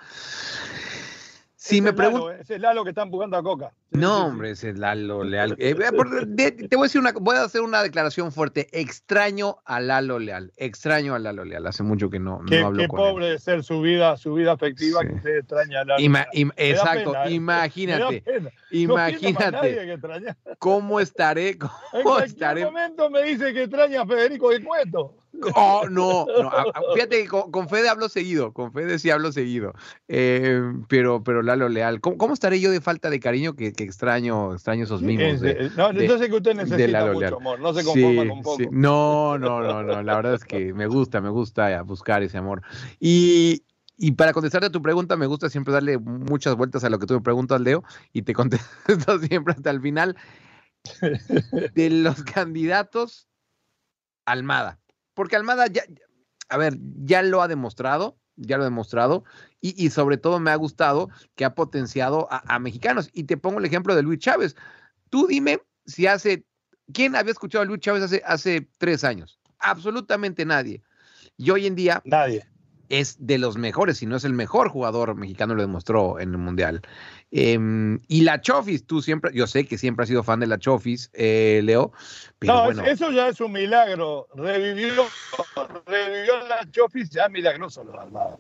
Si 1.67 1.81
me 1.81 1.93
pregunto. 1.93 2.31
Ese 2.31 2.55
es 2.55 2.61
Lalo 2.61 2.85
que 2.85 2.91
está 2.91 3.03
empujando 3.03 3.37
a 3.37 3.43
Coca. 3.43 3.73
no, 3.91 4.27
hombre, 4.27 4.53
ese 4.53 4.71
es 4.71 4.79
Lalo 4.79 5.25
Leal. 5.25 5.57
Eh, 5.59 5.75
te 5.75 6.77
voy 6.77 6.85
a 6.85 6.87
decir 6.87 7.01
una, 7.01 7.13
voy 7.13 7.37
a 7.37 7.43
hacer 7.43 7.63
una 7.63 7.83
declaración 7.83 8.31
fuerte. 8.31 8.69
Extraño 8.71 9.59
a 9.65 9.81
Lalo 9.81 10.21
Leal. 10.21 10.53
Extraño 10.57 11.17
a 11.17 11.19
Lalo 11.19 11.45
Leal. 11.45 11.67
Hace 11.67 11.83
mucho 11.83 12.09
que 12.09 12.21
no, 12.21 12.41
qué, 12.47 12.61
no 12.61 12.69
hablo 12.69 12.83
qué 12.83 12.89
pobre 12.89 13.31
de 13.31 13.39
ser 13.41 13.65
su 13.65 13.81
vida, 13.81 14.17
su 14.17 14.35
vida 14.35 14.53
afectiva 14.53 15.01
que 15.01 15.21
se 15.21 15.39
extraña 15.39 15.81
a 15.81 15.85
Lalo. 15.85 16.19
exacto, 16.57 17.15
¿eh? 17.25 17.33
imagínate. 17.33 18.23
Imagínate. 18.71 19.97
¿Cómo 20.61 21.01
estaré? 21.01 21.59
¿Cómo 21.91 22.21
en 22.21 22.25
estaré? 22.27 22.65
momento 22.65 23.11
me 23.11 23.23
dice 23.25 23.53
que 23.53 23.65
extraña 23.65 24.03
a 24.03 24.07
Federico 24.07 24.51
de 24.51 24.63
Cueto. 24.63 25.17
Oh, 25.55 25.87
no, 25.91 26.27
no. 26.27 26.51
Fíjate 26.95 27.23
que 27.23 27.29
con, 27.29 27.69
Fede 27.69 27.89
hablo 27.89 28.09
seguido, 28.09 28.53
con 28.53 28.73
Fede 28.73 28.99
sí 28.99 29.11
hablo 29.11 29.33
seguido. 29.33 29.75
Eh, 30.09 30.61
pero, 30.89 31.23
pero 31.23 31.43
Lalo 31.43 31.69
Leal, 31.69 32.01
¿cómo, 32.01 32.35
estaré 32.35 32.61
yo 32.61 32.71
de 32.71 32.81
falta 32.81 33.11
de 33.11 33.21
cariño 33.21 33.55
que, 33.55 33.69
extraño, 33.69 34.55
extraño 34.55 34.85
esos 34.85 35.03
mimos? 35.03 35.41
no, 35.77 35.93
yo 35.93 36.19
sé 36.19 36.29
que 36.29 36.37
usted 36.37 36.55
necesita 36.55 37.13
mucho 37.13 37.37
amor, 37.37 37.61
no 37.61 37.75
se 37.75 37.85
conforma 37.85 38.29
con 38.29 38.43
poco. 38.43 38.65
No, 38.71 39.39
no, 39.39 39.61
no, 39.61 39.83
no. 39.83 40.03
La 40.03 40.17
verdad 40.17 40.35
es 40.35 40.45
que 40.45 40.73
me 40.73 40.87
gusta, 40.87 41.21
me 41.21 41.31
gusta 41.31 41.83
buscar 41.83 42.23
ese 42.23 42.39
amor. 42.39 42.63
Y, 43.01 43.63
y 43.97 44.13
para 44.13 44.33
contestarte 44.33 44.67
a 44.67 44.73
tu 44.73 44.83
pregunta, 44.83 45.17
me 45.17 45.27
gusta 45.27 45.49
siempre 45.49 45.73
darle 45.73 45.99
muchas 45.99 46.55
vueltas 46.57 46.85
a 46.85 46.91
lo 46.91 46.99
que 46.99 47.07
tú 47.07 47.15
me 47.15 47.21
preguntas, 47.21 47.61
Leo, 47.61 47.83
y 48.13 48.23
te 48.23 48.33
contesto 48.35 49.19
siempre 49.21 49.55
hasta 49.55 49.71
el 49.71 49.81
final. 49.81 50.17
De 51.75 51.91
los 51.91 52.23
candidatos, 52.23 53.29
Almada 54.25 54.79
porque 55.17 55.35
Almada 55.35 55.67
ya, 55.67 55.83
a 56.51 56.59
ver, 56.59 56.77
ya 56.79 57.23
lo 57.23 57.43
ha 57.43 57.49
demostrado, 57.49 58.19
ya 58.37 58.59
lo 58.59 58.63
ha 58.63 58.67
demostrado, 58.67 59.25
y, 59.61 59.91
sobre 59.91 60.19
todo 60.19 60.39
me 60.39 60.53
ha 60.53 60.57
gustado 60.57 61.09
que 61.35 61.45
ha 61.45 61.57
potenciado 61.57 62.29
a, 62.31 62.59
mexicanos. 62.61 63.11
Y 63.13 63.25
te 63.25 63.37
pongo 63.37 63.59
el 63.59 63.65
ejemplo 63.65 63.97
de 63.97 64.03
Luis 64.03 64.21
Chávez. 64.21 64.55
Tú 65.11 65.27
dime 65.27 65.61
si 65.87 66.07
hace, 66.07 66.45
¿quién 66.93 67.17
había 67.17 67.33
escuchado 67.33 67.63
a 67.63 67.65
Luis 67.65 67.81
Chávez 67.81 68.05
hace, 68.05 68.23
hace 68.25 68.69
tres 68.79 69.03
años? 69.03 69.41
Absolutamente 69.59 70.45
nadie. 70.45 70.83
Y 71.37 71.51
hoy 71.51 71.67
en 71.67 71.75
día, 71.75 72.01
nadie 72.05 72.47
es 72.89 73.17
de 73.19 73.39
los 73.39 73.57
mejores, 73.57 73.99
si 73.99 74.07
no 74.07 74.17
es 74.17 74.25
el 74.25 74.33
mejor 74.33 74.69
jugador 74.69 75.15
mexicano, 75.15 75.55
lo 75.55 75.63
demostró 75.63 76.21
en 76.21 76.31
el 76.31 76.39
Mundial. 76.39 76.83
Em, 77.31 78.01
y 78.09 78.23
la 78.23 78.41
Chofis, 78.41 78.87
tú 78.87 79.03
siempre, 79.03 79.33
yo 79.35 79.47
sé 79.47 79.67
que 79.67 79.79
siempre 79.79 80.05
has 80.05 80.09
sido 80.09 80.23
fan 80.23 80.41
de 80.41 80.47
la 80.47 80.59
Chofis, 80.59 81.11
eh, 81.13 81.61
Leo. 81.65 81.93
no, 82.41 82.71
eso 82.71 83.11
ya 83.11 83.29
es 83.29 83.41
un 83.41 83.53
milagro. 83.53 84.29
Revivió, 84.35 85.05
revivió 85.87 86.47
la 86.49 86.69
Chofis, 86.71 87.11
ya 87.11 87.29
milagroso 87.29 87.85
lo 87.85 88.01
armado. 88.01 88.39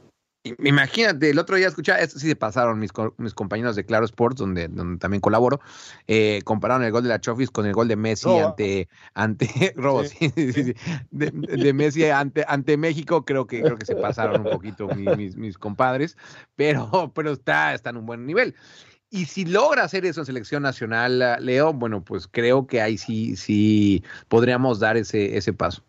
Imagínate, 0.64 1.30
el 1.30 1.38
otro 1.38 1.56
día 1.56 1.68
escuchaba, 1.68 2.00
esto 2.00 2.18
sí 2.18 2.28
se 2.28 2.36
pasaron 2.36 2.78
mis, 2.78 2.90
mis 3.16 3.34
compañeros 3.34 3.76
de 3.76 3.84
Claro 3.84 4.04
Sports, 4.04 4.36
donde, 4.36 4.68
donde 4.68 4.98
también 4.98 5.20
colaboro, 5.20 5.60
eh, 6.06 6.40
compararon 6.44 6.84
el 6.84 6.92
gol 6.92 7.02
de 7.02 7.08
la 7.08 7.20
Chofis 7.20 7.50
con 7.50 7.66
el 7.66 7.72
gol 7.72 7.88
de 7.88 7.96
Messi 7.96 8.28
ante, 8.38 8.88
ante 9.14 9.74
de, 11.10 11.72
Messi 11.72 12.04
ante, 12.06 12.44
ante 12.46 12.76
México, 12.76 13.24
creo 13.24 13.46
que, 13.46 13.62
creo 13.62 13.76
que 13.76 13.86
se 13.86 13.96
pasaron 13.96 14.42
un 14.42 14.50
poquito 14.52 14.88
mis, 14.88 15.36
mis, 15.36 15.58
compadres, 15.58 16.16
pero, 16.54 17.12
pero 17.14 17.32
está, 17.32 17.74
está 17.74 17.90
en 17.90 17.98
un 17.98 18.06
buen 18.06 18.26
nivel. 18.26 18.54
Y 19.10 19.26
si 19.26 19.44
logra 19.44 19.84
hacer 19.84 20.04
eso 20.04 20.20
en 20.20 20.26
selección 20.26 20.62
nacional, 20.62 21.36
Leo, 21.40 21.72
bueno, 21.72 22.02
pues 22.02 22.26
creo 22.28 22.66
que 22.66 22.80
ahí 22.80 22.98
sí, 22.98 23.36
sí 23.36 24.02
podríamos 24.28 24.80
dar 24.80 24.96
ese, 24.96 25.36
ese 25.36 25.52
paso. 25.52 25.82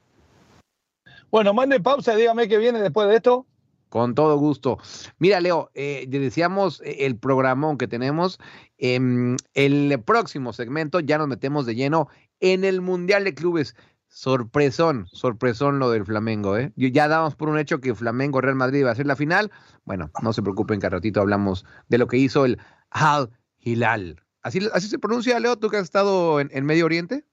Bueno, 1.29 1.53
mande 1.53 1.79
pausa 1.79 2.15
dígame 2.15 2.47
qué 2.47 2.57
viene 2.57 2.81
después 2.81 3.09
de 3.09 3.15
esto. 3.15 3.45
Con 3.89 4.15
todo 4.15 4.37
gusto. 4.37 4.77
Mira, 5.17 5.39
Leo, 5.39 5.71
eh, 5.73 6.05
decíamos 6.07 6.81
eh, 6.81 7.05
el 7.05 7.17
programón 7.17 7.77
que 7.77 7.87
tenemos. 7.87 8.39
En 8.77 9.37
el 9.53 10.01
próximo 10.05 10.53
segmento 10.53 10.99
ya 10.99 11.17
nos 11.17 11.27
metemos 11.27 11.65
de 11.65 11.75
lleno 11.75 12.09
en 12.39 12.63
el 12.63 12.81
Mundial 12.81 13.23
de 13.23 13.33
Clubes. 13.33 13.75
Sorpresón, 14.09 15.07
sorpresón 15.11 15.79
lo 15.79 15.91
del 15.91 16.05
Flamengo, 16.05 16.57
¿eh? 16.57 16.71
Ya 16.75 17.07
damos 17.07 17.35
por 17.35 17.49
un 17.49 17.59
hecho 17.59 17.81
que 17.81 17.93
Flamengo 17.93 18.39
Real 18.39 18.55
Madrid 18.55 18.85
va 18.85 18.91
a 18.91 18.95
ser 18.95 19.05
la 19.05 19.15
final. 19.15 19.51
Bueno, 19.83 20.11
no 20.21 20.31
se 20.31 20.41
preocupen 20.41 20.79
que 20.79 20.85
al 20.85 20.93
ratito 20.93 21.19
hablamos 21.19 21.65
de 21.89 21.97
lo 21.97 22.07
que 22.07 22.17
hizo 22.17 22.45
el 22.45 22.57
Al 22.89 23.31
Hilal. 23.59 24.23
¿Así, 24.41 24.59
así 24.73 24.87
se 24.87 24.99
pronuncia, 24.99 25.39
Leo, 25.39 25.57
tú 25.57 25.69
que 25.69 25.77
has 25.77 25.83
estado 25.83 26.39
en 26.39 26.65
Medio 26.65 26.85
Oriente? 26.85 27.25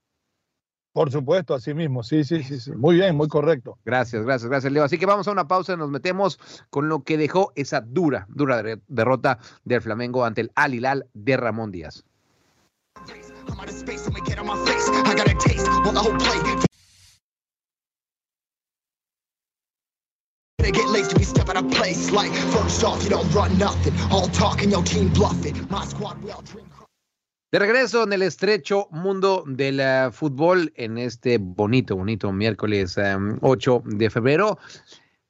Por 0.94 1.10
supuesto, 1.10 1.54
así 1.54 1.74
mismo, 1.74 2.04
sí, 2.04 2.22
sí, 2.22 2.44
sí, 2.44 2.60
sí. 2.60 2.70
Muy 2.70 2.94
bien, 2.94 3.16
muy 3.16 3.26
correcto. 3.26 3.76
Gracias, 3.84 4.24
gracias, 4.24 4.48
gracias, 4.48 4.72
Leo. 4.72 4.84
Así 4.84 4.96
que 4.96 5.06
vamos 5.06 5.26
a 5.26 5.32
una 5.32 5.48
pausa 5.48 5.72
y 5.72 5.76
nos 5.76 5.90
metemos 5.90 6.38
con 6.70 6.88
lo 6.88 7.02
que 7.02 7.18
dejó 7.18 7.52
esa 7.56 7.80
dura, 7.80 8.26
dura 8.28 8.62
derrota 8.86 9.40
del 9.64 9.80
Flamengo 9.80 10.24
ante 10.24 10.42
el 10.42 10.52
Al 10.54 10.72
Hilal 10.72 11.06
de 11.12 11.36
Ramón 11.36 11.72
Díaz. 11.72 12.04
De 27.54 27.60
regreso 27.60 28.02
en 28.02 28.12
el 28.12 28.22
estrecho 28.22 28.88
mundo 28.90 29.44
del 29.46 29.78
uh, 29.78 30.10
fútbol 30.10 30.72
en 30.74 30.98
este 30.98 31.38
bonito, 31.38 31.94
bonito 31.94 32.32
miércoles 32.32 32.96
um, 32.96 33.38
8 33.42 33.84
de 33.86 34.10
febrero. 34.10 34.58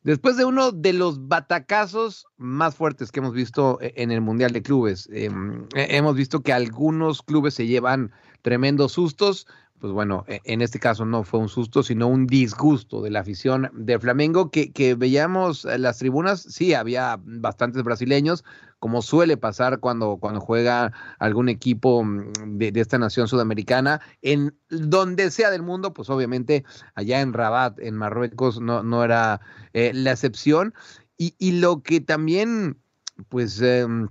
Después 0.05 0.39
de 0.39 0.47
uno 0.47 0.73
de 0.73 0.95
los 0.95 1.29
batacazos 1.29 2.27
más 2.39 2.77
fuertes 2.77 3.13
que 3.13 3.21
hemos 3.21 3.35
visto 3.35 3.79
e, 3.83 3.93
en 3.97 4.11
el 4.11 4.23
Mundial 4.23 4.53
de 4.53 4.63
Clubes, 4.63 5.07
eh, 5.13 5.29
hemos 5.75 6.17
visto 6.17 6.41
que 6.41 6.55
algunos 6.55 7.21
clubes 7.21 7.53
se 7.53 7.67
llevan 7.67 8.11
tremendos 8.41 8.93
sustos 8.93 9.47
pues 9.85 9.93
bueno, 9.93 10.25
e, 10.29 10.41
en 10.45 10.63
este 10.63 10.81
caso 10.81 11.05
no 11.05 11.25
fue 11.25 11.41
un 11.41 11.51
susto, 11.51 11.83
sino 11.83 12.07
un 12.07 12.27
disgusto 12.27 13.03
de 13.03 13.11
la 13.11 13.21
afición 13.21 13.71
de 13.75 13.99
Flamengo, 13.99 14.51
que, 14.51 14.73
que 14.73 14.95
veíamos 14.95 15.67
las 15.67 15.99
tribunas, 15.99 16.41
sí, 16.41 16.73
había 16.73 17.21
bastantes 17.23 17.83
brasileños, 17.83 18.47
como 18.79 19.03
suele 19.03 19.37
pasar 19.37 19.81
cuando, 19.81 20.17
cuando 20.17 20.41
juega 20.41 20.95
algún 21.19 21.51
equipo 21.51 22.03
mm, 22.03 22.57
de, 22.57 22.73
esta 22.81 22.97
nación 22.97 23.29
sudamericana, 23.29 24.01
en 24.23 24.57
donde 24.71 25.31
sea 25.31 25.51
del 25.51 25.63
mundo, 25.63 25.93
pues 25.93 26.09
obviamente 26.09 26.65
allá 26.95 27.21
en 27.21 27.35
Rabat, 27.35 27.79
en 27.79 27.95
Marruecos, 27.97 28.63
no, 28.63 28.83
no 28.83 29.05
era 29.05 29.43
eh, 29.75 29.93
la 29.93 30.13
excepción. 30.13 30.73
Y, 31.19 31.35
y, 31.39 31.61
lo 31.61 31.83
que 31.83 32.01
también, 32.01 32.79
pues, 33.29 33.61
em, 33.61 34.09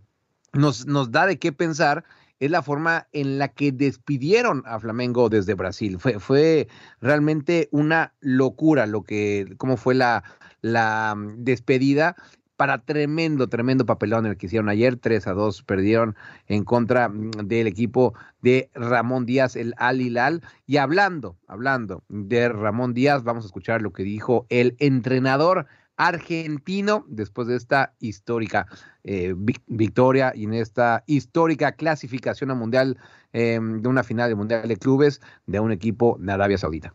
nos, 0.53 0.86
nos 0.86 1.09
da 1.09 1.25
de 1.25 1.39
qué 1.39 1.51
pensar 1.51 2.03
es 2.39 2.51
la 2.51 2.61
forma 2.61 3.07
en 3.11 3.37
la 3.37 3.47
que 3.49 3.71
despidieron 3.71 4.63
a 4.65 4.79
Flamengo 4.79 5.29
desde 5.29 5.53
Brasil. 5.53 5.97
Fue, 5.99 6.19
fue 6.19 6.67
realmente 7.01 7.69
una 7.71 8.13
locura 8.19 8.85
lo 8.85 9.03
que, 9.03 9.53
cómo 9.57 9.77
fue 9.77 9.95
la, 9.95 10.23
la 10.61 11.15
mm, 11.15 11.43
despedida 11.43 12.15
para 12.55 12.79
tremendo, 12.79 13.47
tremendo 13.49 13.85
papelón 13.85 14.25
el 14.25 14.37
que 14.37 14.45
hicieron 14.47 14.69
ayer. 14.69 14.97
3 14.97 15.27
a 15.27 15.33
2 15.33 15.63
perdieron 15.63 16.15
en 16.47 16.63
contra 16.63 17.09
mm, 17.09 17.31
del 17.45 17.67
equipo 17.67 18.13
de 18.41 18.69
Ramón 18.73 19.25
Díaz, 19.25 19.55
el 19.55 19.73
Al 19.77 20.01
Hilal. 20.01 20.41
Y 20.65 20.77
hablando, 20.77 21.37
hablando 21.47 22.03
de 22.09 22.49
Ramón 22.49 22.93
Díaz, 22.93 23.23
vamos 23.23 23.45
a 23.45 23.47
escuchar 23.47 23.81
lo 23.81 23.93
que 23.93 24.03
dijo 24.03 24.45
el 24.49 24.75
entrenador 24.79 25.67
argentino 25.96 27.04
después 27.08 27.48
de 27.48 27.56
esta 27.56 27.92
histórica 27.98 28.66
eh, 29.04 29.34
victoria 29.66 30.32
y 30.34 30.44
en 30.44 30.54
esta 30.54 31.02
histórica 31.06 31.72
clasificación 31.72 32.50
a 32.50 32.54
mundial 32.54 32.96
eh, 33.32 33.58
de 33.61 33.88
una 33.88 34.04
final 34.04 34.28
de 34.28 34.37
mundial 34.37 34.68
de 34.68 34.76
clubes 34.76 35.20
de 35.46 35.61
un 35.61 35.72
equipo 35.72 36.16
de 36.20 36.32
Arabia 36.32 36.58
Saudita. 36.58 36.92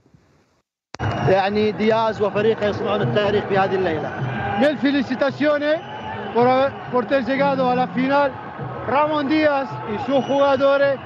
يعني 1.29 1.71
دياز 1.71 2.21
وفريقه 2.21 2.65
يصنعون 2.67 3.01
التاريخ 3.01 3.45
في 3.45 3.57
هذه 3.57 3.75
الليله. 3.75 4.09
Mil 4.59 4.77
felicitaciones 4.77 5.79
por, 6.33 6.47
por 6.91 7.05
ter 7.05 7.25
llegado 7.25 7.69
a 7.69 7.75
la 7.75 7.87
final. 7.87 8.31
Ramón 8.87 9.27
Díaz 9.27 9.69
y 9.93 9.97
sus 10.05 10.23
jugadores 10.25 10.99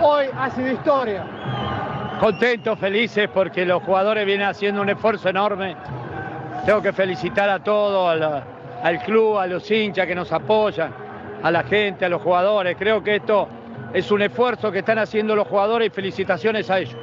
hoy 0.00 0.26
hacen 0.36 0.72
historia. 0.72 1.24
Contentos, 2.18 2.78
felices 2.78 3.28
porque 3.32 3.64
los 3.64 3.82
jugadores 3.82 4.26
vienen 4.26 4.48
haciendo 4.48 4.82
un 4.82 4.88
esfuerzo 4.88 5.28
enorme 5.28 5.76
tengo 6.66 6.82
que 6.82 6.92
felicitar 6.92 7.48
a 7.48 7.58
todos, 7.58 8.42
al 8.82 8.98
club, 9.02 9.38
a 9.38 9.46
los 9.46 9.70
hinchas 9.70 10.06
que 10.06 10.14
nos 10.14 10.32
apoyan, 10.32 10.92
a 11.42 11.50
la 11.50 11.62
gente, 11.62 12.04
a 12.04 12.08
los 12.08 12.22
jugadores. 12.22 12.76
Creo 12.78 13.02
que 13.02 13.16
esto 13.16 13.48
es 13.92 14.10
un 14.10 14.22
esfuerzo 14.22 14.70
que 14.70 14.80
están 14.80 14.98
haciendo 14.98 15.34
los 15.34 15.46
jugadores 15.46 15.88
y 15.88 15.90
felicitaciones 15.90 16.70
a 16.70 16.78
ellos. 16.78 16.96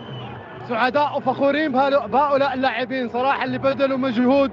سعداء 0.69 1.17
وفخورين 1.17 1.71
بهؤلاء 1.71 2.54
اللاعبين 2.54 3.10
صراحه 3.10 3.43
اللي 3.43 3.58
بذلوا 3.58 3.97
مجهود 3.97 4.52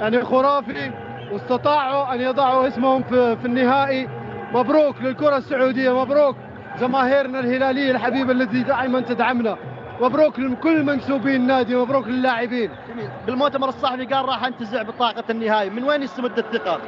يعني 0.00 0.22
خرافي 0.22 0.90
واستطاعوا 1.32 2.14
ان 2.14 2.20
يضعوا 2.20 2.68
اسمهم 2.68 3.02
في, 3.02 3.36
في 3.36 3.44
النهائي 3.44 4.08
مبروك 4.54 5.02
للكره 5.02 5.36
السعوديه 5.36 6.02
مبروك 6.02 6.36
جماهيرنا 6.80 7.40
الهلاليه 7.40 7.90
الحبيبه 7.90 8.32
التي 8.32 8.62
دائما 8.62 9.00
تدعمنا 9.00 9.56
مبروك 10.00 10.38
لكل 10.38 10.82
منسوبين 10.82 11.34
النادي 11.34 11.76
مبروك 11.76 12.08
للاعبين 12.08 12.70
بالمؤتمر 13.26 13.68
الصحفي 13.68 14.04
قال 14.04 14.24
راح 14.24 14.44
انتزع 14.44 14.82
بطاقه 14.82 15.24
النهائي 15.30 15.70
من 15.70 15.84
وين 15.84 16.02
يستمد 16.02 16.38
الثقه 16.38 16.80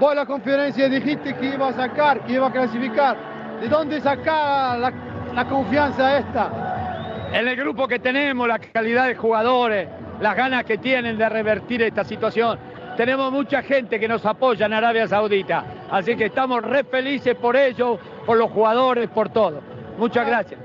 Poi 0.00 0.14
la 0.14 0.24
conferencia 0.24 0.88
dijiste 0.88 1.34
que 1.34 1.46
iba 1.54 1.68
a 1.68 1.72
sacar, 1.74 2.24
que 2.24 2.32
iba 2.32 2.46
a 2.46 2.50
clasificar. 2.50 3.18
¿De 3.60 3.68
dónde 3.68 4.00
saca 4.00 4.74
la, 4.78 4.90
la 5.34 5.44
confianza 5.44 6.16
esta? 6.16 7.30
En 7.34 7.46
el 7.46 7.54
grupo 7.54 7.86
que 7.86 7.98
tenemos, 7.98 8.48
la 8.48 8.58
calidad 8.58 9.08
de 9.08 9.14
jugadores, 9.14 9.88
las 10.18 10.34
ganas 10.34 10.64
que 10.64 10.78
tienen 10.78 11.18
de 11.18 11.28
revertir 11.28 11.82
esta 11.82 12.02
situación. 12.02 12.58
Tenemos 12.96 13.30
mucha 13.30 13.62
gente 13.62 14.00
que 14.00 14.08
nos 14.08 14.24
apoya 14.24 14.64
en 14.64 14.72
Arabia 14.72 15.06
Saudita, 15.06 15.64
así 15.90 16.16
que 16.16 16.26
estamos 16.26 16.62
re 16.62 16.82
felices 16.84 17.34
por 17.34 17.54
ellos, 17.54 17.98
por 18.24 18.38
los 18.38 18.50
jugadores, 18.50 19.06
por 19.10 19.28
todo. 19.28 19.60
Muchas 19.97 20.27
gracias. 20.27 20.59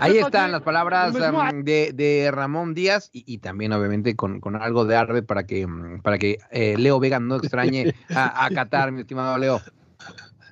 Ahí 0.00 0.18
están 0.18 0.52
las 0.52 0.62
palabras 0.62 1.14
um, 1.14 1.64
de, 1.64 2.30
Ramón 2.32 2.74
Díaz 2.74 3.10
y, 3.12 3.38
también 3.38 3.72
obviamente 3.72 4.16
con, 4.16 4.40
algo 4.60 4.84
de 4.84 4.96
arde 4.96 5.22
para 5.22 5.46
que, 5.46 5.66
um, 5.66 6.00
para 6.00 6.18
que 6.18 6.38
eh, 6.50 6.76
Leo 6.78 6.98
Vega 6.98 7.20
no 7.20 7.36
extrañe 7.36 7.94
a, 8.14 8.48
Qatar, 8.54 8.92
mi 8.92 9.02
estimado 9.02 9.36
Leo. 9.38 9.60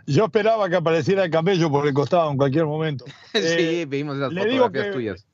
Yo 0.06 0.24
esperaba 0.24 0.68
que 0.68 0.76
apareciera 0.76 1.24
el 1.24 1.30
camello 1.30 1.70
por 1.70 1.86
el 1.86 1.94
costado 1.94 2.30
en 2.30 2.36
cualquier 2.36 2.66
momento. 2.66 3.04
sí, 3.32 3.40
eh, 3.42 3.86
vimos 3.88 4.16
esas 4.16 4.32
fotografías 4.34 4.90
tuyas. 4.92 5.26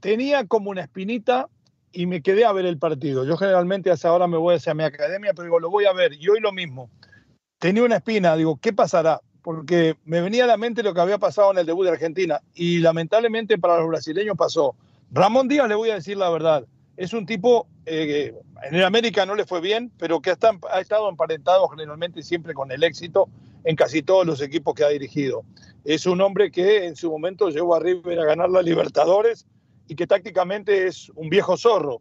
Tenía 0.00 0.46
como 0.46 0.70
una 0.70 0.82
espinita 0.82 1.48
y 1.92 2.06
me 2.06 2.20
quedé 2.20 2.44
a 2.44 2.52
ver 2.52 2.66
el 2.66 2.76
partido. 2.76 3.24
Yo 3.24 3.36
generalmente 3.36 3.90
a 3.90 3.94
esa 3.94 4.12
hora 4.12 4.26
me 4.26 4.36
voy 4.36 4.56
hacia 4.56 4.74
mi 4.74 4.82
academia, 4.82 5.32
pero 5.32 5.44
digo, 5.44 5.60
lo 5.60 5.70
voy 5.70 5.86
a 5.86 5.92
ver. 5.92 6.12
Y 6.14 6.28
hoy 6.28 6.40
lo 6.40 6.52
mismo. 6.52 6.90
Tenía 7.58 7.84
una 7.84 7.96
espina, 7.96 8.36
digo, 8.36 8.58
¿qué 8.60 8.72
pasará? 8.72 9.20
Porque 9.44 9.96
me 10.06 10.22
venía 10.22 10.44
a 10.44 10.46
la 10.46 10.56
mente 10.56 10.82
lo 10.82 10.94
que 10.94 11.02
había 11.02 11.18
pasado 11.18 11.52
en 11.52 11.58
el 11.58 11.66
debut 11.66 11.84
de 11.84 11.92
Argentina 11.92 12.40
y 12.54 12.78
lamentablemente 12.78 13.58
para 13.58 13.78
los 13.78 13.88
brasileños 13.88 14.36
pasó. 14.38 14.74
Ramón 15.12 15.48
Díaz, 15.48 15.68
le 15.68 15.74
voy 15.74 15.90
a 15.90 15.96
decir 15.96 16.16
la 16.16 16.30
verdad, 16.30 16.64
es 16.96 17.12
un 17.12 17.26
tipo 17.26 17.66
eh, 17.84 18.34
en 18.62 18.74
el 18.74 18.84
América 18.84 19.26
no 19.26 19.34
le 19.34 19.44
fue 19.44 19.60
bien, 19.60 19.92
pero 19.98 20.20
que 20.22 20.30
ha 20.30 20.80
estado 20.80 21.10
emparentado 21.10 21.68
generalmente 21.68 22.22
siempre 22.22 22.54
con 22.54 22.72
el 22.72 22.82
éxito 22.82 23.28
en 23.64 23.76
casi 23.76 24.02
todos 24.02 24.24
los 24.24 24.40
equipos 24.40 24.74
que 24.74 24.84
ha 24.84 24.88
dirigido. 24.88 25.44
Es 25.84 26.06
un 26.06 26.22
hombre 26.22 26.50
que 26.50 26.86
en 26.86 26.96
su 26.96 27.10
momento 27.10 27.50
llevó 27.50 27.74
a 27.74 27.80
River 27.80 28.18
a 28.20 28.24
ganar 28.24 28.48
la 28.48 28.62
Libertadores 28.62 29.46
y 29.86 29.94
que 29.94 30.06
tácticamente 30.06 30.86
es 30.86 31.10
un 31.14 31.28
viejo 31.28 31.58
zorro. 31.58 32.00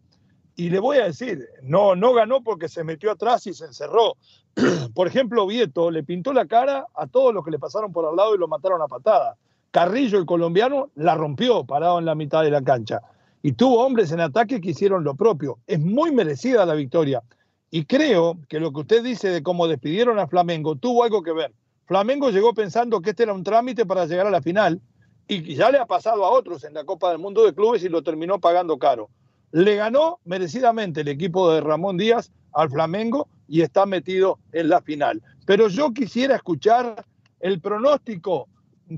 Y 0.56 0.70
le 0.70 0.80
voy 0.80 0.98
a 0.98 1.06
decir, 1.06 1.48
no, 1.62 1.96
no 1.96 2.14
ganó 2.14 2.44
porque 2.44 2.70
se 2.70 2.84
metió 2.84 3.12
atrás 3.12 3.48
y 3.48 3.54
se 3.54 3.66
encerró. 3.66 4.18
por 4.94 5.08
ejemplo, 5.08 5.48
Vieto 5.48 5.90
le 5.90 6.04
pintó 6.04 6.32
la 6.34 6.46
cara 6.46 6.88
a 6.94 7.08
todos 7.08 7.34
los 7.34 7.44
que 7.44 7.52
le 7.52 7.60
pasaron 7.60 7.92
por 7.92 8.06
al 8.06 8.16
lado 8.16 8.36
y 8.36 8.38
lo 8.38 8.48
mataron 8.48 8.82
a 8.82 8.88
patada. 8.88 9.36
Carrillo, 9.72 10.20
el 10.20 10.26
colombiano, 10.26 10.90
la 10.96 11.16
rompió 11.16 11.64
parado 11.66 11.98
en 11.98 12.06
la 12.06 12.14
mitad 12.14 12.44
de 12.44 12.52
la 12.52 12.62
cancha. 12.62 13.02
Y 13.42 13.54
tuvo 13.54 13.84
hombres 13.84 14.12
en 14.12 14.22
ataque 14.22 14.62
que 14.62 14.70
hicieron 14.70 15.04
lo 15.04 15.16
propio. 15.16 15.58
Es 15.66 15.80
muy 15.80 16.12
merecida 16.12 16.66
la 16.66 16.76
victoria. 16.76 17.24
Y 17.72 17.86
creo 17.86 18.38
que 18.48 18.60
lo 18.60 18.72
que 18.72 18.82
usted 18.82 19.04
dice 19.04 19.30
de 19.30 19.42
cómo 19.42 19.68
despidieron 19.68 20.20
a 20.20 20.28
Flamengo 20.28 20.76
tuvo 20.76 21.04
algo 21.04 21.24
que 21.24 21.34
ver. 21.34 21.52
Flamengo 21.86 22.30
llegó 22.30 22.54
pensando 22.54 23.02
que 23.02 23.10
este 23.10 23.24
era 23.24 23.34
un 23.34 23.44
trámite 23.44 23.86
para 23.86 24.06
llegar 24.06 24.28
a 24.28 24.32
la 24.32 24.42
final 24.42 24.80
y 25.28 25.56
ya 25.56 25.72
le 25.72 25.80
ha 25.80 25.86
pasado 25.86 26.24
a 26.24 26.30
otros 26.30 26.64
en 26.64 26.74
la 26.76 26.84
Copa 26.84 27.10
del 27.10 27.18
Mundo 27.18 27.44
de 27.44 27.54
Clubes 27.54 27.84
y 27.84 27.90
lo 27.90 28.04
terminó 28.04 28.40
pagando 28.40 28.78
caro. 28.78 29.10
Le 29.54 29.76
ganó 29.76 30.20
merecidamente 30.26 31.02
el 31.02 31.10
equipo 31.10 31.54
de 31.54 31.62
Ramón 31.62 31.96
Díaz 31.96 32.32
al 32.54 32.72
Flamengo 32.72 33.28
y 33.48 33.62
está 33.62 33.86
metido 33.86 34.40
en 34.52 34.68
la 34.68 34.82
final. 34.82 35.22
Pero 35.46 35.68
yo 35.68 35.94
quisiera 35.94 36.36
escuchar 36.36 37.06
el 37.40 37.62
pronóstico 37.62 38.48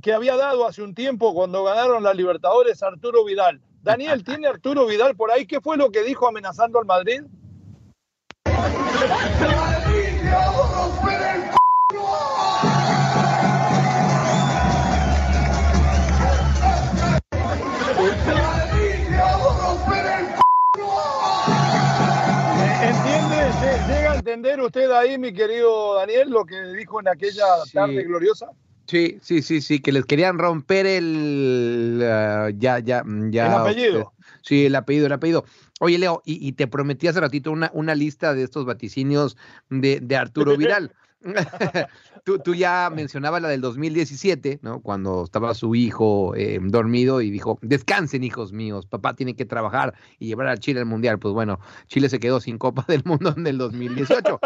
que 0.01 0.13
había 0.13 0.37
dado 0.37 0.65
hace 0.65 0.81
un 0.81 0.95
tiempo 0.95 1.33
cuando 1.33 1.65
ganaron 1.65 2.03
la 2.03 2.13
Libertadores 2.13 2.81
Arturo 2.81 3.25
Vidal. 3.25 3.59
Daniel, 3.83 4.23
¿tiene 4.23 4.47
Arturo 4.47 4.85
Vidal 4.85 5.17
por 5.17 5.29
ahí? 5.29 5.45
¿Qué 5.45 5.59
fue 5.59 5.75
lo 5.75 5.91
que 5.91 6.03
dijo 6.03 6.25
amenazando 6.25 6.79
al 6.79 6.85
Madrid? 6.85 7.23
Entender 23.73 24.61
usted 24.61 24.91
ahí, 24.91 25.17
mi 25.17 25.33
querido 25.33 25.95
Daniel, 25.95 26.29
lo 26.29 26.45
que 26.45 26.61
dijo 26.73 26.99
en 26.99 27.07
aquella 27.07 27.45
tarde 27.73 28.03
gloriosa? 28.03 28.49
Sí, 28.87 29.17
sí, 29.21 29.41
sí, 29.41 29.61
sí, 29.61 29.79
que 29.79 29.91
les 29.91 30.05
querían 30.05 30.37
romper 30.37 30.85
el 30.85 31.97
uh, 32.01 32.49
ya, 32.57 32.79
ya, 32.79 33.03
ya. 33.29 33.47
El 33.47 33.53
apellido. 33.53 34.13
Sí, 34.41 34.67
el 34.67 34.75
apellido, 34.75 35.07
el 35.07 35.13
apellido. 35.13 35.45
Oye, 35.79 35.97
Leo, 35.97 36.21
y, 36.23 36.51
te 36.53 36.67
prometí 36.67 37.07
hace 37.07 37.19
ratito 37.19 37.51
una, 37.51 37.71
una 37.73 37.95
lista 37.95 38.33
de 38.33 38.43
estos 38.43 38.65
vaticinios 38.65 39.37
de, 39.69 39.99
de 40.01 40.15
Arturo 40.15 40.55
Vidal. 40.57 40.93
tú, 42.43 42.55
ya 42.55 42.91
mencionabas 42.93 43.41
la 43.41 43.49
del 43.49 43.61
2017, 43.61 44.59
¿no? 44.61 44.81
Cuando 44.81 45.23
estaba 45.23 45.53
su 45.53 45.75
hijo 45.75 46.35
eh, 46.35 46.59
dormido 46.61 47.21
y 47.21 47.31
dijo, 47.31 47.57
descansen 47.61 48.23
hijos 48.23 48.53
míos, 48.53 48.85
papá 48.85 49.15
tiene 49.15 49.35
que 49.35 49.45
trabajar 49.45 49.95
y 50.19 50.27
llevar 50.27 50.47
a 50.47 50.57
Chile 50.57 50.79
al 50.79 50.85
Mundial. 50.85 51.19
Pues 51.19 51.33
bueno, 51.33 51.59
Chile 51.87 52.09
se 52.09 52.19
quedó 52.19 52.39
sin 52.39 52.57
Copa 52.57 52.85
del 52.87 53.03
Mundo 53.05 53.33
en 53.35 53.47
el 53.47 53.57
2018. 53.57 54.39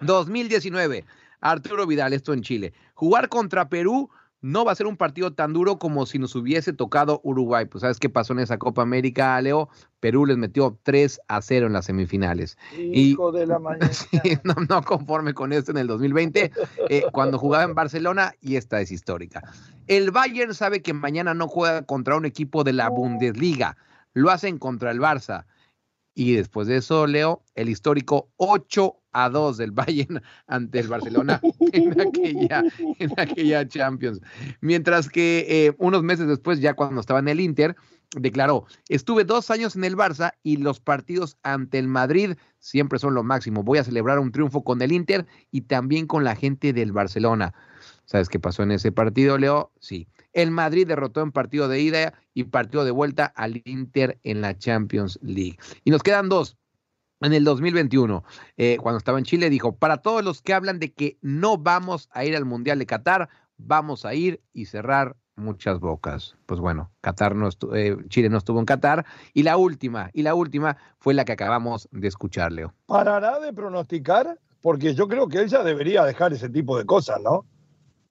2019, 0.00 1.04
Arturo 1.40 1.86
Vidal, 1.86 2.12
esto 2.12 2.32
en 2.32 2.42
Chile. 2.42 2.72
Jugar 2.94 3.28
contra 3.28 3.68
Perú 3.68 4.10
no 4.40 4.64
va 4.64 4.72
a 4.72 4.74
ser 4.76 4.86
un 4.86 4.96
partido 4.96 5.32
tan 5.32 5.52
duro 5.52 5.78
como 5.78 6.06
si 6.06 6.18
nos 6.18 6.34
hubiese 6.36 6.72
tocado 6.72 7.20
Uruguay. 7.24 7.64
Pues 7.64 7.82
sabes 7.82 7.98
qué 7.98 8.08
pasó 8.08 8.32
en 8.32 8.38
esa 8.40 8.58
Copa 8.58 8.82
América, 8.82 9.40
Leo. 9.40 9.68
Perú 10.00 10.26
les 10.26 10.36
metió 10.36 10.78
3 10.84 11.20
a 11.26 11.42
0 11.42 11.66
en 11.66 11.72
las 11.72 11.86
semifinales. 11.86 12.56
Hijo 12.78 13.32
de 13.32 13.46
la 13.46 13.58
mañana. 13.58 13.90
no, 14.68 14.82
conforme 14.82 15.34
con 15.34 15.52
esto 15.52 15.72
en 15.72 15.78
el 15.78 15.88
2020, 15.88 16.52
eh, 16.88 17.02
cuando 17.12 17.38
jugaba 17.38 17.64
en 17.64 17.74
Barcelona, 17.74 18.32
y 18.40 18.56
esta 18.56 18.80
es 18.80 18.92
histórica. 18.92 19.42
El 19.88 20.10
Bayern 20.12 20.54
sabe 20.54 20.82
que 20.82 20.92
mañana 20.92 21.34
no 21.34 21.48
juega 21.48 21.82
contra 21.82 22.16
un 22.16 22.24
equipo 22.24 22.62
de 22.62 22.74
la 22.74 22.88
Bundesliga, 22.90 23.76
lo 24.14 24.30
hacen 24.30 24.58
contra 24.58 24.90
el 24.92 25.00
Barça. 25.00 25.46
Y 26.18 26.34
después 26.34 26.66
de 26.66 26.78
eso, 26.78 27.06
Leo, 27.06 27.44
el 27.54 27.68
histórico 27.68 28.28
8 28.38 28.96
a 29.12 29.30
2 29.30 29.56
del 29.56 29.70
Bayern 29.70 30.20
ante 30.48 30.80
el 30.80 30.88
Barcelona 30.88 31.40
en 31.72 32.00
aquella, 32.00 32.64
en 32.98 33.12
aquella 33.16 33.68
Champions. 33.68 34.20
Mientras 34.60 35.08
que 35.08 35.46
eh, 35.48 35.76
unos 35.78 36.02
meses 36.02 36.26
después, 36.26 36.58
ya 36.58 36.74
cuando 36.74 37.00
estaba 37.00 37.20
en 37.20 37.28
el 37.28 37.38
Inter, 37.38 37.76
declaró, 38.16 38.66
estuve 38.88 39.22
dos 39.22 39.52
años 39.52 39.76
en 39.76 39.84
el 39.84 39.96
Barça 39.96 40.32
y 40.42 40.56
los 40.56 40.80
partidos 40.80 41.36
ante 41.44 41.78
el 41.78 41.86
Madrid 41.86 42.32
siempre 42.58 42.98
son 42.98 43.14
lo 43.14 43.22
máximo. 43.22 43.62
Voy 43.62 43.78
a 43.78 43.84
celebrar 43.84 44.18
un 44.18 44.32
triunfo 44.32 44.64
con 44.64 44.82
el 44.82 44.90
Inter 44.90 45.24
y 45.52 45.60
también 45.60 46.08
con 46.08 46.24
la 46.24 46.34
gente 46.34 46.72
del 46.72 46.90
Barcelona. 46.90 47.54
¿Sabes 48.06 48.28
qué 48.28 48.40
pasó 48.40 48.64
en 48.64 48.72
ese 48.72 48.90
partido, 48.90 49.38
Leo? 49.38 49.70
Sí. 49.78 50.08
El 50.38 50.52
Madrid 50.52 50.86
derrotó 50.86 51.20
en 51.20 51.32
partido 51.32 51.66
de 51.66 51.80
ida 51.80 52.14
y 52.32 52.44
partido 52.44 52.84
de 52.84 52.92
vuelta 52.92 53.26
al 53.26 53.60
Inter 53.64 54.20
en 54.22 54.40
la 54.40 54.56
Champions 54.56 55.18
League. 55.20 55.58
Y 55.82 55.90
nos 55.90 56.04
quedan 56.04 56.28
dos. 56.28 56.56
En 57.20 57.32
el 57.32 57.42
2021, 57.42 58.22
eh, 58.56 58.76
cuando 58.80 58.98
estaba 58.98 59.18
en 59.18 59.24
Chile, 59.24 59.50
dijo, 59.50 59.74
para 59.74 59.96
todos 59.96 60.22
los 60.22 60.40
que 60.40 60.54
hablan 60.54 60.78
de 60.78 60.92
que 60.92 61.18
no 61.22 61.58
vamos 61.58 62.08
a 62.12 62.24
ir 62.24 62.36
al 62.36 62.44
Mundial 62.44 62.78
de 62.78 62.86
Qatar, 62.86 63.28
vamos 63.56 64.04
a 64.04 64.14
ir 64.14 64.40
y 64.52 64.66
cerrar 64.66 65.16
muchas 65.34 65.80
bocas. 65.80 66.36
Pues 66.46 66.60
bueno, 66.60 66.92
Qatar 67.00 67.34
no 67.34 67.48
eh, 67.74 67.96
Chile 68.06 68.28
no 68.28 68.38
estuvo 68.38 68.60
en 68.60 68.66
Qatar. 68.66 69.06
Y 69.34 69.42
la 69.42 69.56
última, 69.56 70.10
y 70.12 70.22
la 70.22 70.36
última 70.36 70.76
fue 71.00 71.14
la 71.14 71.24
que 71.24 71.32
acabamos 71.32 71.88
de 71.90 72.06
escuchar, 72.06 72.52
Leo. 72.52 72.72
¿Parará 72.86 73.40
de 73.40 73.52
pronosticar? 73.52 74.38
Porque 74.60 74.94
yo 74.94 75.08
creo 75.08 75.26
que 75.26 75.38
él 75.38 75.48
ya 75.48 75.64
debería 75.64 76.04
dejar 76.04 76.32
ese 76.32 76.48
tipo 76.48 76.78
de 76.78 76.86
cosas, 76.86 77.20
¿no? 77.20 77.44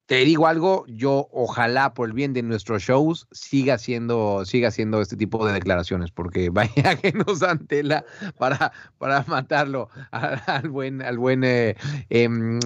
Te 0.07 0.23
digo 0.23 0.47
algo, 0.47 0.85
yo 0.87 1.27
ojalá 1.33 1.93
por 1.93 2.07
el 2.07 2.13
bien 2.13 2.31
de 2.31 2.41
nuestros 2.41 2.81
shows 2.81 3.27
siga 3.31 3.73
haciendo, 3.73 4.45
siga 4.45 4.69
haciendo 4.69 5.01
este 5.01 5.17
tipo 5.17 5.45
de 5.45 5.51
declaraciones, 5.51 6.11
porque 6.11 6.49
vaya 6.51 6.95
que 6.95 7.11
nos 7.11 7.39
dan 7.39 7.67
tela 7.67 8.05
para, 8.37 8.71
para 8.97 9.25
matarlo 9.27 9.89
al 10.11 10.69
buen, 10.69 11.01
al 11.01 11.17
buen 11.17 11.43
eh, 11.43 11.75
em, 12.09 12.59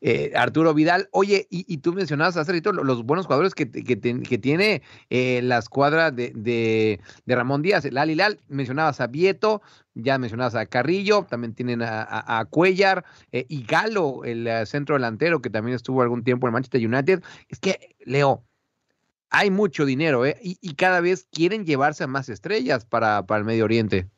eh, 0.00 0.32
Arturo 0.34 0.74
Vidal. 0.74 1.08
Oye, 1.12 1.46
y, 1.50 1.78
tú 1.78 1.92
mencionabas 1.92 2.36
hace 2.36 2.60
los 2.60 3.04
buenos 3.04 3.26
jugadores 3.26 3.54
que, 3.54 3.70
que, 3.70 4.38
tiene 4.38 4.82
eh, 5.08 5.40
la 5.42 5.58
escuadra 5.58 6.10
de, 6.10 6.32
de, 6.34 7.00
Ramón 7.26 7.62
Díaz, 7.62 7.84
el 7.84 7.96
Alilal, 7.96 8.40
mencionabas 8.48 9.00
a 9.00 9.06
Vieto, 9.06 9.62
ya 10.02 10.18
mencionabas 10.18 10.54
a 10.54 10.66
Carrillo, 10.66 11.26
también 11.28 11.54
tienen 11.54 11.82
a, 11.82 12.46
Cuellar 12.50 13.04
eh, 13.32 13.44
y 13.48 13.64
Galo, 13.64 14.24
el 14.24 14.46
eh, 14.46 14.66
centro 14.66 14.96
delantero 14.96 15.40
que 15.40 15.50
también 15.50 15.74
estuvo 15.74 16.02
algún 16.02 16.24
tiempo 16.24 16.46
en 16.46 16.52
Manchester 16.52 16.86
United. 16.86 17.22
Es 17.48 17.58
que, 17.58 17.96
Leo, 18.04 18.42
hay 19.30 19.50
mucho 19.50 19.84
dinero 19.84 20.24
¿eh? 20.24 20.38
y, 20.40 20.74
cada 20.74 21.00
vez 21.00 21.26
quieren 21.30 21.66
llevarse 21.66 22.04
a 22.04 22.06
más 22.06 22.28
estrellas 22.28 22.84
para, 22.84 23.26
para 23.26 23.40
el 23.40 23.44
Medio 23.44 23.64
Oriente. 23.64 24.08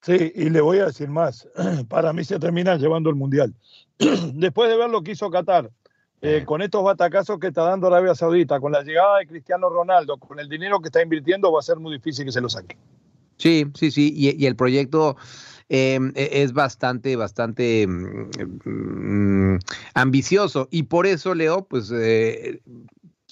Sí, 0.00 0.32
y 0.34 0.50
le 0.50 0.60
voy 0.60 0.78
a 0.78 0.86
decir 0.86 1.08
más. 1.08 1.48
Para 1.88 2.12
mí 2.12 2.24
se 2.24 2.40
termina 2.40 2.76
llevando 2.76 3.08
el 3.08 3.14
Mundial. 3.14 3.54
Después 4.34 4.68
de 4.68 4.76
ver 4.76 4.90
lo 4.90 5.02
que 5.02 5.12
hizo 5.12 5.30
Qatar, 5.30 5.70
eh, 6.20 6.44
con 6.44 6.60
estos 6.60 6.82
batacazos 6.82 7.38
que 7.38 7.48
está 7.48 7.62
dando 7.62 7.86
Arabia 7.86 8.14
Saudita, 8.14 8.58
con 8.58 8.72
la 8.72 8.82
llegada 8.82 9.18
de 9.18 9.26
Cristiano 9.26 9.68
Ronaldo, 9.68 10.18
con 10.18 10.40
el 10.40 10.48
dinero 10.48 10.80
que 10.80 10.88
está 10.88 11.02
invirtiendo, 11.02 11.52
va 11.52 11.60
a 11.60 11.62
ser 11.62 11.78
muy 11.78 11.92
difícil 11.92 12.24
que 12.24 12.32
se 12.32 12.40
lo 12.40 12.48
saque. 12.48 12.76
Sí, 13.42 13.66
sí, 13.74 13.90
sí, 13.90 14.12
y, 14.14 14.46
el 14.46 14.54
proyecto 14.54 15.16
em, 15.68 16.12
e, 16.14 16.42
es 16.44 16.52
bastante, 16.52 17.16
bastante 17.16 17.88
mm, 17.88 19.58
ambicioso 19.94 20.68
y 20.70 20.84
por 20.84 21.08
eso, 21.08 21.34
Leo, 21.34 21.66
pues 21.66 21.90
eh, 21.92 22.62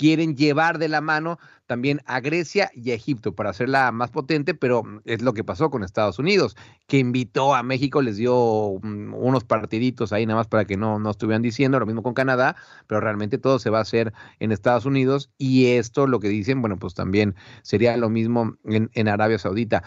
quieren 0.01 0.35
llevar 0.35 0.79
de 0.79 0.89
la 0.89 1.03
mano 1.03 1.39
también 1.67 2.01
a 2.07 2.21
Grecia 2.21 2.71
y 2.75 2.91
a 2.91 2.95
Egipto 2.95 3.35
para 3.35 3.51
hacerla 3.51 3.93
más 3.93 4.11
potente, 4.11 4.55
pero 4.55 4.83
es 5.05 5.21
lo 5.21 5.35
que 5.35 5.45
pasó 5.45 5.69
con 5.69 5.85
Estados 5.85 6.19
Unidos, 6.19 6.57
que 6.87 6.97
invitó 6.97 7.55
a 7.55 7.63
México, 7.63 8.01
les 8.01 8.17
dio 8.17 8.79
mm, 8.81 9.13
unos 9.13 9.45
partiditos 9.45 10.15
ahí 10.15 10.25
nada 10.25 10.39
más 10.39 10.47
para 10.47 10.65
que 10.65 10.79
no, 10.79 10.99
no 10.99 11.11
estuvieran 11.11 11.43
diciendo, 11.43 11.79
lo 11.79 11.85
mismo 11.85 12.03
con 12.03 12.15
Canadá, 12.15 12.57
pero 12.87 13.03
realmente 13.03 13.37
todo 13.37 13.59
se 13.59 13.69
va 13.69 13.77
a 13.77 13.83
hacer 13.83 14.15
en 14.39 14.53
Estados 14.53 14.87
Unidos 14.87 15.29
y 15.37 15.67
esto, 15.67 16.07
lo 16.07 16.19
que 16.19 16.31
dicen, 16.31 16.63
bueno, 16.63 16.79
pues 16.79 16.95
también 16.95 17.35
sería 17.61 17.95
lo 17.99 18.09
mismo 18.09 18.57
en, 18.65 18.89
en 18.95 19.07
Arabia 19.07 19.39
Saudita. 19.39 19.83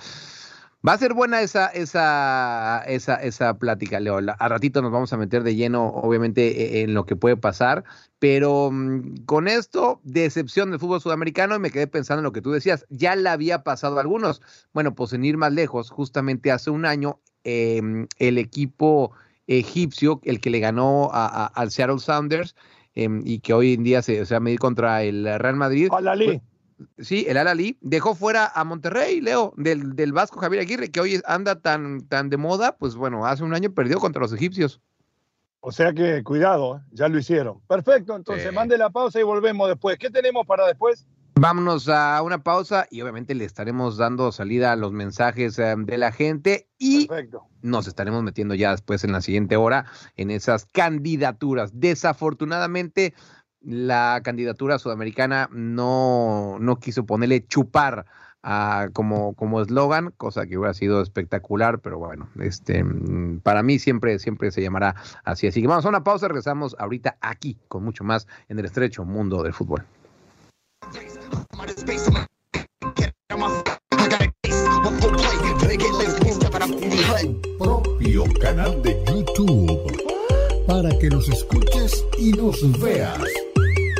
Va 0.85 0.93
a 0.93 0.97
ser 0.97 1.13
buena 1.13 1.41
esa, 1.41 1.67
esa, 1.67 2.83
esa, 2.87 3.15
esa 3.15 3.57
plática, 3.57 4.01
Leo. 4.01 4.17
A 4.17 4.49
ratito 4.49 4.81
nos 4.81 4.91
vamos 4.91 5.13
a 5.13 5.17
meter 5.17 5.43
de 5.43 5.55
lleno, 5.55 5.87
obviamente, 5.87 6.79
e, 6.79 6.81
en 6.81 6.93
lo 6.93 7.05
que 7.05 7.15
puede 7.15 7.37
pasar, 7.37 7.85
pero 8.19 8.69
mm, 8.69 9.23
con 9.25 9.47
esto, 9.47 10.01
decepción 10.03 10.71
del 10.71 10.81
fútbol 10.81 10.99
sudamericano, 10.99 11.55
y 11.55 11.59
me 11.59 11.71
quedé 11.71 11.87
pensando 11.87 12.19
en 12.19 12.25
lo 12.25 12.33
que 12.33 12.41
tú 12.41 12.51
decías. 12.51 12.85
Ya 12.89 13.15
le 13.15 13.29
había 13.29 13.63
pasado 13.63 13.97
a 13.97 14.01
algunos. 14.01 14.41
Bueno, 14.73 14.93
pues 14.93 15.13
en 15.13 15.23
ir 15.23 15.37
más 15.37 15.53
lejos, 15.53 15.89
justamente 15.89 16.51
hace 16.51 16.69
un 16.69 16.85
año, 16.85 17.21
em, 17.45 18.07
el 18.19 18.37
equipo 18.37 19.13
egipcio, 19.47 20.19
el 20.23 20.41
que 20.41 20.49
le 20.49 20.59
ganó 20.59 21.09
al 21.13 21.71
Seattle 21.71 21.99
Sounders, 21.99 22.55
em, 22.93 23.21
y 23.25 23.39
que 23.39 23.53
hoy 23.53 23.73
en 23.75 23.83
día 23.83 24.01
se, 24.01 24.25
se 24.25 24.33
va 24.33 24.37
a 24.37 24.41
medir 24.41 24.59
contra 24.59 25.01
el 25.03 25.23
Real 25.39 25.55
Madrid. 25.55 25.87
Al 25.93 26.09
Sí, 26.97 27.25
el 27.27 27.37
Al-Ali 27.37 27.77
dejó 27.81 28.15
fuera 28.15 28.51
a 28.53 28.63
Monterrey, 28.63 29.21
Leo, 29.21 29.53
del, 29.57 29.95
del 29.95 30.13
Vasco 30.13 30.39
Javier 30.39 30.61
Aguirre, 30.61 30.91
que 30.91 30.99
hoy 30.99 31.21
anda 31.25 31.59
tan, 31.59 32.07
tan 32.07 32.29
de 32.29 32.37
moda, 32.37 32.77
pues 32.77 32.95
bueno, 32.95 33.25
hace 33.25 33.43
un 33.43 33.53
año 33.53 33.73
perdió 33.73 33.99
contra 33.99 34.21
los 34.21 34.33
egipcios. 34.33 34.81
O 35.65 35.71
sea 35.71 35.93
que 35.93 36.23
cuidado, 36.23 36.77
¿eh? 36.77 36.81
ya 36.91 37.07
lo 37.07 37.17
hicieron. 37.17 37.61
Perfecto, 37.67 38.15
entonces 38.15 38.51
mande 38.51 38.77
la 38.77 38.89
pausa 38.89 39.19
y 39.19 39.23
volvemos 39.23 39.69
después. 39.69 39.97
¿Qué 39.97 40.09
tenemos 40.09 40.45
para 40.45 40.67
después? 40.67 41.07
Vámonos 41.35 41.89
a 41.89 42.21
una 42.21 42.43
pausa 42.43 42.85
y 42.91 43.01
obviamente 43.01 43.33
le 43.33 43.45
estaremos 43.45 43.97
dando 43.97 44.31
salida 44.31 44.71
a 44.71 44.75
los 44.75 44.91
mensajes 44.91 45.57
eh, 45.57 45.73
de 45.77 45.97
la 45.97 46.11
gente 46.11 46.67
y 46.77 47.07
nos 47.61 47.87
estaremos 47.87 48.21
metiendo 48.23 48.53
ya 48.53 48.71
después 48.71 49.03
en 49.03 49.13
la 49.13 49.21
siguiente 49.21 49.55
hora 49.55 49.85
en 50.15 50.29
esas 50.29 50.65
candidaturas. 50.65 51.71
Desafortunadamente, 51.73 53.15
la 53.63 54.21
candidatura 54.23 54.77
sudamericana 54.79 55.49
no, 55.51 56.57
no 56.59 56.79
quiso 56.79 57.05
ponerle 57.05 57.45
chupar 57.47 58.05
a, 58.43 58.89
como 58.91 59.33
como 59.33 59.61
eslogan, 59.61 60.13
cosa 60.17 60.45
que 60.45 60.57
hubiera 60.57 60.73
sido 60.73 61.01
espectacular, 61.01 61.79
pero 61.79 61.97
bueno, 61.97 62.27
este 62.41 62.83
mm, 62.83 63.39
para 63.39 63.63
mí 63.63 63.79
siempre 63.79 64.19
siempre 64.19 64.51
se 64.51 64.61
llamará 64.61 64.95
así. 65.23 65.47
Así 65.47 65.61
que 65.61 65.67
vamos 65.67 65.85
a 65.85 65.89
una 65.89 66.03
pausa, 66.03 66.27
regresamos 66.27 66.75
ahorita 66.77 67.17
aquí 67.21 67.57
con 67.69 67.83
mucho 67.83 68.03
más 68.03 68.27
en 68.49 68.59
el 68.59 68.65
estrecho 68.65 69.05
mundo 69.05 69.43
del 69.43 69.53
fútbol. 69.53 69.85
para 80.67 80.89
que 80.97 81.09
nos 81.09 81.27
escuches 81.29 82.05
y 82.17 82.31
nos 82.31 82.79
veas. 82.79 83.19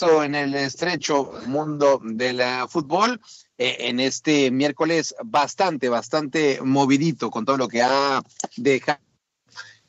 en 0.00 0.34
el 0.34 0.54
estrecho 0.56 1.32
mundo 1.46 2.00
del 2.02 2.42
fútbol 2.68 3.20
eh, 3.56 3.76
en 3.78 4.00
este 4.00 4.50
miércoles 4.50 5.14
bastante, 5.24 5.88
bastante 5.88 6.60
movidito 6.62 7.30
con 7.30 7.44
todo 7.44 7.56
lo 7.56 7.68
que 7.68 7.80
ha 7.80 8.20
dejado 8.56 8.98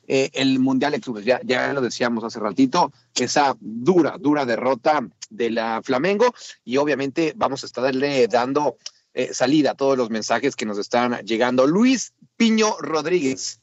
eh, 0.06 0.30
el 0.34 0.60
Mundial 0.60 0.92
de 0.92 1.40
ya 1.44 1.72
lo 1.72 1.80
decíamos 1.80 2.22
hace 2.22 2.38
ratito, 2.38 2.92
esa 3.16 3.56
dura, 3.58 4.16
dura 4.20 4.46
derrota 4.46 5.00
de 5.28 5.50
la 5.50 5.82
Flamengo 5.82 6.32
y 6.64 6.76
obviamente 6.76 7.32
vamos 7.34 7.64
a 7.64 7.66
estarle 7.66 8.28
dando 8.28 8.76
eh, 9.12 9.34
salida 9.34 9.72
a 9.72 9.74
todos 9.74 9.98
los 9.98 10.10
mensajes 10.10 10.54
que 10.54 10.66
nos 10.66 10.78
están 10.78 11.16
llegando. 11.24 11.66
Luis 11.66 12.12
Piño 12.36 12.76
Rodríguez 12.78 13.60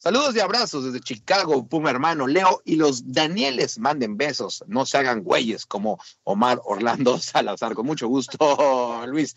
Saludos 0.00 0.36
y 0.36 0.40
abrazos 0.40 0.84
desde 0.84 1.00
Chicago, 1.00 1.66
Puma 1.66 1.90
hermano 1.90 2.28
Leo 2.28 2.62
y 2.64 2.76
los 2.76 3.12
Danieles 3.12 3.80
manden 3.80 4.16
besos, 4.16 4.62
no 4.68 4.86
se 4.86 4.96
hagan 4.96 5.24
güeyes 5.24 5.66
como 5.66 5.98
Omar 6.22 6.60
Orlando 6.64 7.18
Salazar. 7.18 7.74
Con 7.74 7.86
mucho 7.86 8.06
gusto, 8.06 9.04
Luis. 9.08 9.34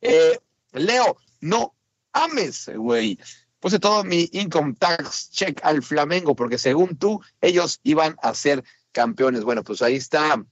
Eh, 0.00 0.36
Leo, 0.72 1.16
no 1.40 1.76
ames, 2.12 2.68
güey. 2.74 3.20
Puse 3.60 3.78
todo 3.78 4.02
mi 4.02 4.28
income 4.32 4.74
tax 4.76 5.30
check 5.30 5.60
al 5.62 5.80
Flamengo 5.80 6.34
porque 6.34 6.58
según 6.58 6.96
tú, 6.96 7.20
ellos 7.40 7.78
iban 7.84 8.16
a 8.20 8.34
ser 8.34 8.64
campeones. 8.90 9.44
Bueno, 9.44 9.62
pues 9.62 9.80
ahí 9.80 9.94
está 9.94 10.44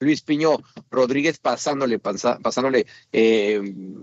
Luis 0.00 0.22
Piño 0.22 0.58
Rodríguez 0.90 1.38
pasándole, 1.38 1.98
pasándole 1.98 2.86
eh, 3.12 3.62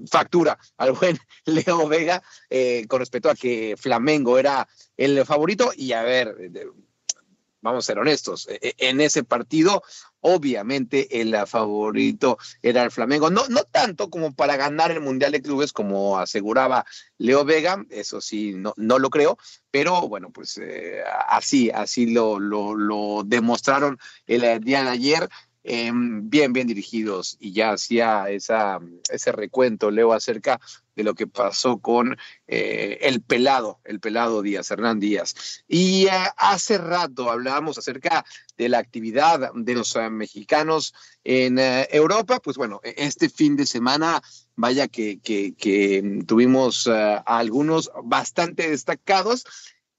factura 0.09 0.57
al 0.77 0.93
buen 0.93 1.19
Leo 1.45 1.87
Vega 1.87 2.23
eh, 2.49 2.85
con 2.87 2.99
respecto 2.99 3.29
a 3.29 3.35
que 3.35 3.75
Flamengo 3.77 4.37
era 4.37 4.67
el 4.95 5.25
favorito. 5.25 5.71
Y 5.75 5.91
a 5.91 6.03
ver, 6.03 6.35
vamos 7.61 7.83
a 7.83 7.87
ser 7.87 7.99
honestos, 7.99 8.47
e, 8.47 8.59
e, 8.61 8.89
en 8.89 9.01
ese 9.01 9.23
partido 9.23 9.83
obviamente 10.21 11.21
el 11.21 11.35
favorito 11.47 12.37
era 12.61 12.83
el 12.83 12.91
Flamengo. 12.91 13.29
No, 13.29 13.47
no 13.49 13.63
tanto 13.63 14.09
como 14.09 14.33
para 14.33 14.57
ganar 14.57 14.91
el 14.91 15.01
Mundial 15.01 15.31
de 15.31 15.41
Clubes 15.41 15.73
como 15.73 16.17
aseguraba 16.17 16.85
Leo 17.17 17.45
Vega, 17.45 17.83
eso 17.89 18.21
sí, 18.21 18.53
no, 18.53 18.73
no 18.77 18.99
lo 18.99 19.09
creo, 19.09 19.37
pero 19.71 20.07
bueno, 20.07 20.31
pues 20.31 20.57
eh, 20.61 21.01
así, 21.27 21.69
así 21.69 22.07
lo, 22.07 22.39
lo 22.39 23.23
demostraron 23.25 23.99
el 24.25 24.63
día 24.63 24.83
de 24.83 24.89
ayer. 24.89 25.29
Em, 25.69 26.29
bien, 26.29 26.53
bien 26.53 26.65
dirigidos 26.65 27.35
y 27.41 27.51
ya 27.51 27.71
hacía 27.71 28.29
esa, 28.29 28.79
ese 29.09 29.33
recuento, 29.33 29.91
Leo, 29.91 30.13
acerca 30.13 30.61
de 30.95 31.03
lo 31.03 31.13
que 31.13 31.27
pasó 31.27 31.79
con 31.79 32.17
eh, 32.47 32.99
el 33.01 33.21
pelado, 33.21 33.81
el 33.83 33.99
pelado 33.99 34.41
Díaz, 34.41 34.71
Hernán 34.71 35.01
Díaz. 35.01 35.35
Y 35.67 36.05
eh, 36.05 36.11
hace 36.37 36.77
rato 36.77 37.29
hablábamos 37.29 37.77
acerca 37.77 38.23
de 38.57 38.69
la 38.69 38.77
actividad 38.77 39.51
de 39.53 39.73
los 39.73 39.93
eh, 39.97 40.09
mexicanos 40.09 40.93
en 41.25 41.59
Europa, 41.59 42.39
pues 42.39 42.55
bueno, 42.55 42.79
e-, 42.81 42.95
este 42.99 43.27
fin 43.27 43.57
de 43.57 43.65
semana, 43.65 44.21
vaya 44.55 44.87
que, 44.87 45.19
que, 45.19 45.53
que 45.53 46.23
tuvimos 46.25 46.89
algunos 47.25 47.91
bastante 48.05 48.69
destacados 48.69 49.43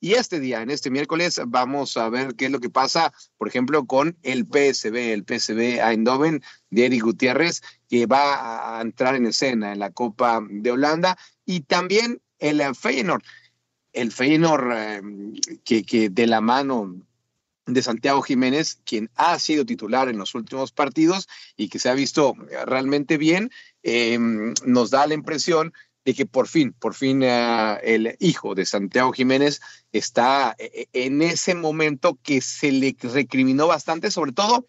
y 0.01 0.15
este 0.15 0.39
día, 0.39 0.63
en 0.63 0.71
este 0.71 0.91
miércoles, 0.91 1.41
vamos 1.47 1.97
a 1.97 2.09
ver 2.09 2.35
qué 2.37 2.47
es 2.47 2.51
lo 2.51 2.61
que 2.61 2.71
pasa, 2.71 3.13
por 3.37 3.49
ejemplo, 3.49 3.85
con 3.85 4.17
el 4.23 4.47
PSB, 4.47 5.13
el 5.13 5.25
PSB 5.25 5.81
Eindhoven 5.81 6.43
de 6.71 6.87
Eric 6.87 7.03
Gutiérrez, 7.03 7.63
que 7.89 8.07
va 8.07 8.79
a 8.79 8.81
entrar 8.81 9.17
en 9.17 9.27
escena 9.27 9.73
en 9.73 9.81
la 9.81 9.91
Copa 9.91 10.41
de 10.49 10.71
Holanda, 10.71 11.19
y 11.45 11.61
también 11.61 12.21
el 12.39 12.63
Feyenoord, 12.77 13.23
el 13.93 14.13
Feyenoord 14.13 14.73
eh, 14.73 15.01
que, 15.65 16.11
de 16.11 16.27
la 16.27 16.41
mano 16.41 16.95
de 17.67 17.83
Santiago 17.83 18.23
Jiménez, 18.23 18.81
quien 18.85 19.11
ha 19.17 19.39
sido 19.39 19.67
titular 19.67 20.09
en 20.09 20.19
los 20.19 20.35
últimos 20.35 20.73
partidos 20.73 21.29
y 21.57 21.69
que 21.69 21.79
se 21.79 21.89
ha 21.91 21.95
visto 21.95 22.35
realmente 22.67 23.19
bien, 23.19 23.51
eh, 23.83 24.17
nos 24.65 24.91
da 24.91 25.07
la 25.07 25.15
impresión 25.15 25.73
de 26.09 26.15
que 26.15 26.25
por 26.25 26.49
fin, 26.49 26.73
por 26.73 26.95
fin 26.95 27.23
eh, 27.23 27.81
el 27.83 28.17
hijo 28.19 28.55
de 28.55 28.65
Santiago 28.65 29.13
Jiménez 29.13 29.61
está 29.93 30.57
eh, 30.59 30.71
eh, 30.73 30.89
en 30.95 31.21
ese 31.21 31.55
momento 31.55 32.19
que 32.23 32.41
se 32.41 32.73
le 32.73 32.97
recriminó 32.99 33.67
bastante, 33.67 34.11
sobre 34.11 34.33
todo 34.33 34.67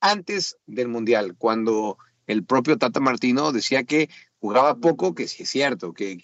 antes 0.00 0.56
del 0.64 0.88
Mundial, 0.88 1.34
cuando 1.36 1.98
el 2.26 2.46
propio 2.46 2.78
Tata 2.78 2.98
Martino 2.98 3.52
decía 3.52 3.84
que 3.84 4.08
jugaba 4.40 4.76
poco, 4.76 5.14
que 5.14 5.28
sí 5.28 5.42
es 5.42 5.50
cierto, 5.50 5.92
que, 5.92 6.16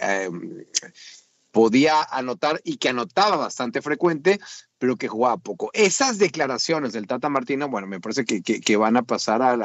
em, 0.00 0.64
podía 1.50 2.02
anotar 2.04 2.62
y 2.64 2.78
que 2.78 2.88
anotaba 2.88 3.36
bastante 3.36 3.82
frecuente, 3.82 4.40
pero 4.78 4.96
que 4.96 5.08
jugaba 5.08 5.36
poco. 5.36 5.68
Esas 5.74 6.16
declaraciones 6.16 6.94
del 6.94 7.06
Tata 7.06 7.28
Martino, 7.28 7.68
bueno, 7.68 7.86
me 7.86 8.00
parece 8.00 8.24
que, 8.24 8.76
van 8.78 8.96
a 8.96 9.02
pasar 9.02 9.42
a 9.42 9.56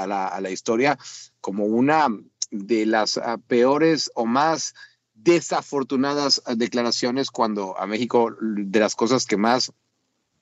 la 0.41 0.49
historia 0.49 0.97
como 1.39 1.65
una 1.65 2.09
de 2.53 2.85
las 2.85 3.17
ah, 3.17 3.37
peores 3.47 4.11
o 4.15 4.25
más 4.25 4.73
desafortunadas 5.13 6.41
ah, 6.45 6.55
declaraciones 6.55 7.31
cuando 7.31 7.77
a 7.77 7.87
México 7.87 8.35
de 8.39 8.79
las 8.79 8.95
cosas 8.95 9.25
que 9.25 9.37
más 9.37 9.73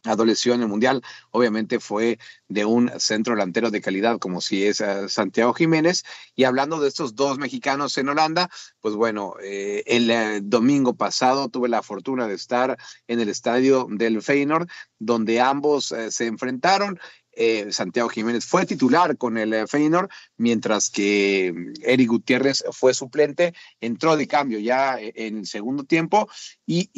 adoleció 0.03 0.53
en 0.53 0.62
el 0.62 0.68
Mundial, 0.68 1.03
obviamente 1.30 1.80
fue 1.80 2.18
de 2.47 2.66
un 2.66 2.91
centro 2.97 3.36
delantero 3.36 3.70
de 3.70 3.82
calidad 3.82 4.18
como 4.18 4.41
si 4.41 4.66
es 4.66 4.82
ah, 4.82 5.07
Santiago 5.07 5.53
Jiménez. 5.53 6.03
Y 6.36 6.43
hablando 6.45 6.80
de 6.80 6.88
estos 6.88 7.16
dos 7.16 7.38
mexicanos 7.38 7.97
en 7.97 8.09
Holanda, 8.09 8.49
pues 8.82 8.95
bueno, 8.95 9.36
eh, 9.41 9.84
el 9.86 10.09
eh, 10.09 10.39
domingo 10.41 10.95
pasado 10.95 11.49
tuve 11.49 11.70
la 11.70 11.84
fortuna 11.84 12.28
de 12.28 12.36
estar 12.36 12.78
en 13.07 13.20
el 13.20 13.30
estadio 13.30 13.88
del 13.89 14.22
Feyenoord, 14.22 14.68
donde 14.99 15.39
ambos 15.39 15.91
eh, 15.91 16.12
se 16.12 16.26
enfrentaron 16.26 16.99
eh, 17.34 17.72
Santiago 17.72 18.10
Jiménez 18.10 18.46
fue 18.46 18.66
titular 18.66 19.18
con 19.18 19.38
el 19.38 19.54
eh, 19.54 19.68
Feyenoord, 19.68 20.10
mientras 20.38 20.90
que 20.90 21.54
mm, 21.56 21.74
Eric 21.84 22.10
Gutiérrez 22.10 22.64
fue 22.72 22.94
suplente, 22.94 23.54
entró 23.80 24.18
de 24.18 24.28
cambio 24.28 24.60
ya 24.60 25.00
eh, 25.00 25.14
en 25.16 25.38
el 25.40 25.46
segundo 25.46 25.86
tiempo 25.86 26.30
y, 26.66 26.90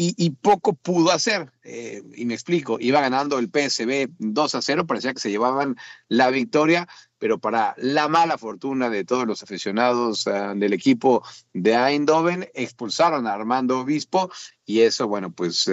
poco 0.42 0.74
pudo 0.74 1.12
hacer. 1.12 1.52
y 1.64 2.26
me 2.26 2.34
explico, 2.34 2.78
iba 2.80 3.00
ganando 3.02 3.40
el 3.40 3.50
PSB 3.50 4.10
2 4.20 4.56
a 4.56 4.62
0, 4.62 4.86
parecía 4.86 5.14
que 5.14 5.20
se 5.20 5.30
llevaban 5.30 5.78
la 6.10 6.30
victoria, 6.30 6.88
pero 7.18 7.40
para 7.40 7.74
la 7.78 8.08
mala 8.08 8.38
fortuna 8.38 8.90
de 8.90 9.06
todos 9.06 9.26
los 9.26 9.42
aficionados 9.42 10.26
del 10.26 10.74
equipo 10.74 11.24
de 11.54 11.74
Eindhoven, 11.74 12.50
expulsaron 12.54 13.26
a 13.26 13.34
Armando 13.34 13.80
Obispo 13.80 14.32
y 14.66 14.82
eso, 14.82 15.08
bueno, 15.08 15.32
pues 15.32 15.70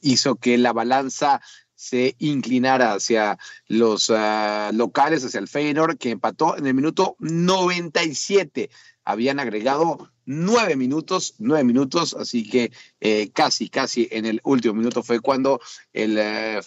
hizo 0.00 0.34
que 0.36 0.58
la 0.58 0.72
balanza 0.72 1.40
se 1.78 2.16
inclinara 2.18 2.92
hacia 2.92 3.38
los 3.68 4.10
ah, 4.10 4.72
locales, 4.74 5.24
hacia 5.24 5.38
el 5.38 5.46
Feyenoord, 5.46 5.96
que 5.96 6.10
empató 6.10 6.56
en 6.56 6.66
el 6.66 6.74
minuto 6.74 7.14
97. 7.20 8.68
Habían 9.04 9.38
agregado 9.38 10.10
nueve 10.28 10.76
minutos, 10.76 11.34
nueve 11.38 11.64
minutos, 11.64 12.14
así 12.14 12.48
que 12.48 12.70
eh, 13.00 13.30
casi, 13.32 13.70
casi 13.70 14.08
en 14.10 14.26
el 14.26 14.42
último 14.44 14.74
minuto 14.74 15.02
fue 15.02 15.20
cuando 15.20 15.58
el 15.94 16.18
eh, 16.18 16.60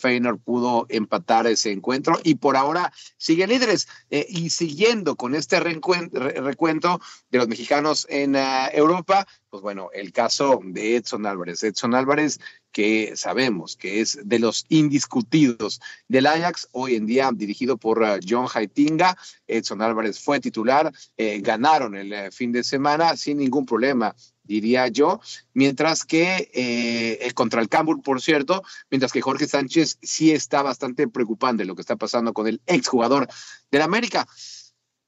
pudo 0.43 0.87
empatar 0.89 1.45
ese 1.45 1.71
encuentro 1.71 2.19
y 2.23 2.35
por 2.35 2.57
ahora 2.57 2.91
sigue 3.17 3.45
líderes 3.45 3.87
eh, 4.09 4.25
y 4.27 4.49
siguiendo 4.49 5.15
con 5.15 5.35
este 5.35 5.59
recuento 5.59 6.99
de 7.29 7.37
los 7.37 7.47
mexicanos 7.47 8.07
en 8.09 8.35
ah, 8.35 8.67
Europa, 8.73 9.27
pues 9.51 9.61
bueno, 9.61 9.89
el 9.93 10.11
caso 10.11 10.59
de 10.63 10.95
Edson 10.95 11.27
Álvarez. 11.27 11.61
Edson 11.61 11.93
Álvarez 11.93 12.39
que 12.71 13.17
sabemos 13.17 13.75
que 13.75 13.99
es 13.99 14.17
de 14.23 14.39
los 14.39 14.65
indiscutidos 14.69 15.81
del 16.07 16.25
Ajax, 16.25 16.69
hoy 16.71 16.95
en 16.95 17.05
día 17.05 17.29
dirigido 17.33 17.75
por 17.75 18.01
John 18.25 18.47
Haitinga. 18.51 19.17
Edson 19.45 19.81
Álvarez 19.81 20.21
fue 20.21 20.39
titular, 20.39 20.89
ganaron 21.17 21.95
el 21.95 22.31
fin 22.31 22.53
de 22.53 22.63
semana 22.63 23.17
sin 23.17 23.41
ningún 23.51 23.65
problema, 23.65 24.15
diría 24.43 24.87
yo, 24.87 25.19
mientras 25.53 26.05
que 26.05 26.49
eh, 26.53 27.31
contra 27.33 27.61
el 27.61 27.67
Cambur, 27.67 28.01
por 28.01 28.21
cierto, 28.21 28.63
mientras 28.89 29.11
que 29.11 29.21
Jorge 29.21 29.45
Sánchez 29.45 29.97
sí 30.01 30.31
está 30.31 30.61
bastante 30.61 31.09
preocupante 31.09 31.65
lo 31.65 31.75
que 31.75 31.81
está 31.81 31.97
pasando 31.97 32.31
con 32.31 32.47
el 32.47 32.61
exjugador 32.65 33.27
del 33.69 33.81
América. 33.81 34.25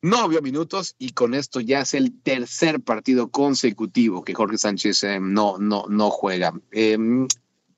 No 0.02 0.28
vio 0.28 0.42
minutos 0.42 0.96
y 1.00 1.12
con 1.12 1.34
esto 1.34 1.62
ya 1.62 1.80
es 1.80 1.94
el 1.94 2.22
tercer 2.22 2.82
partido 2.82 3.30
consecutivo 3.32 4.26
que 4.26 4.34
Jorge 4.34 4.58
Sánchez 4.58 5.04
eh, 5.06 5.20
no, 5.22 5.58
no, 5.58 5.86
no 5.88 6.10
juega. 6.10 6.54
Em, 6.72 7.26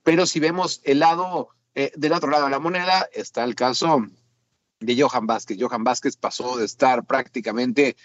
pero 0.02 0.26
si 0.26 0.40
vemos 0.40 0.82
el 0.84 1.00
lado, 1.00 1.50
eh, 1.76 1.92
del 1.96 2.14
otro 2.14 2.32
lado 2.32 2.46
de 2.46 2.52
la 2.52 2.60
moneda, 2.60 3.08
está 3.14 3.44
el 3.44 3.54
caso 3.54 4.08
de 4.80 5.00
Johan 5.00 5.28
Vázquez. 5.28 5.58
Johan 5.60 5.84
Vázquez 5.84 6.18
pasó 6.18 6.58
de 6.58 6.66
estar 6.66 7.06
prácticamente 7.06 7.96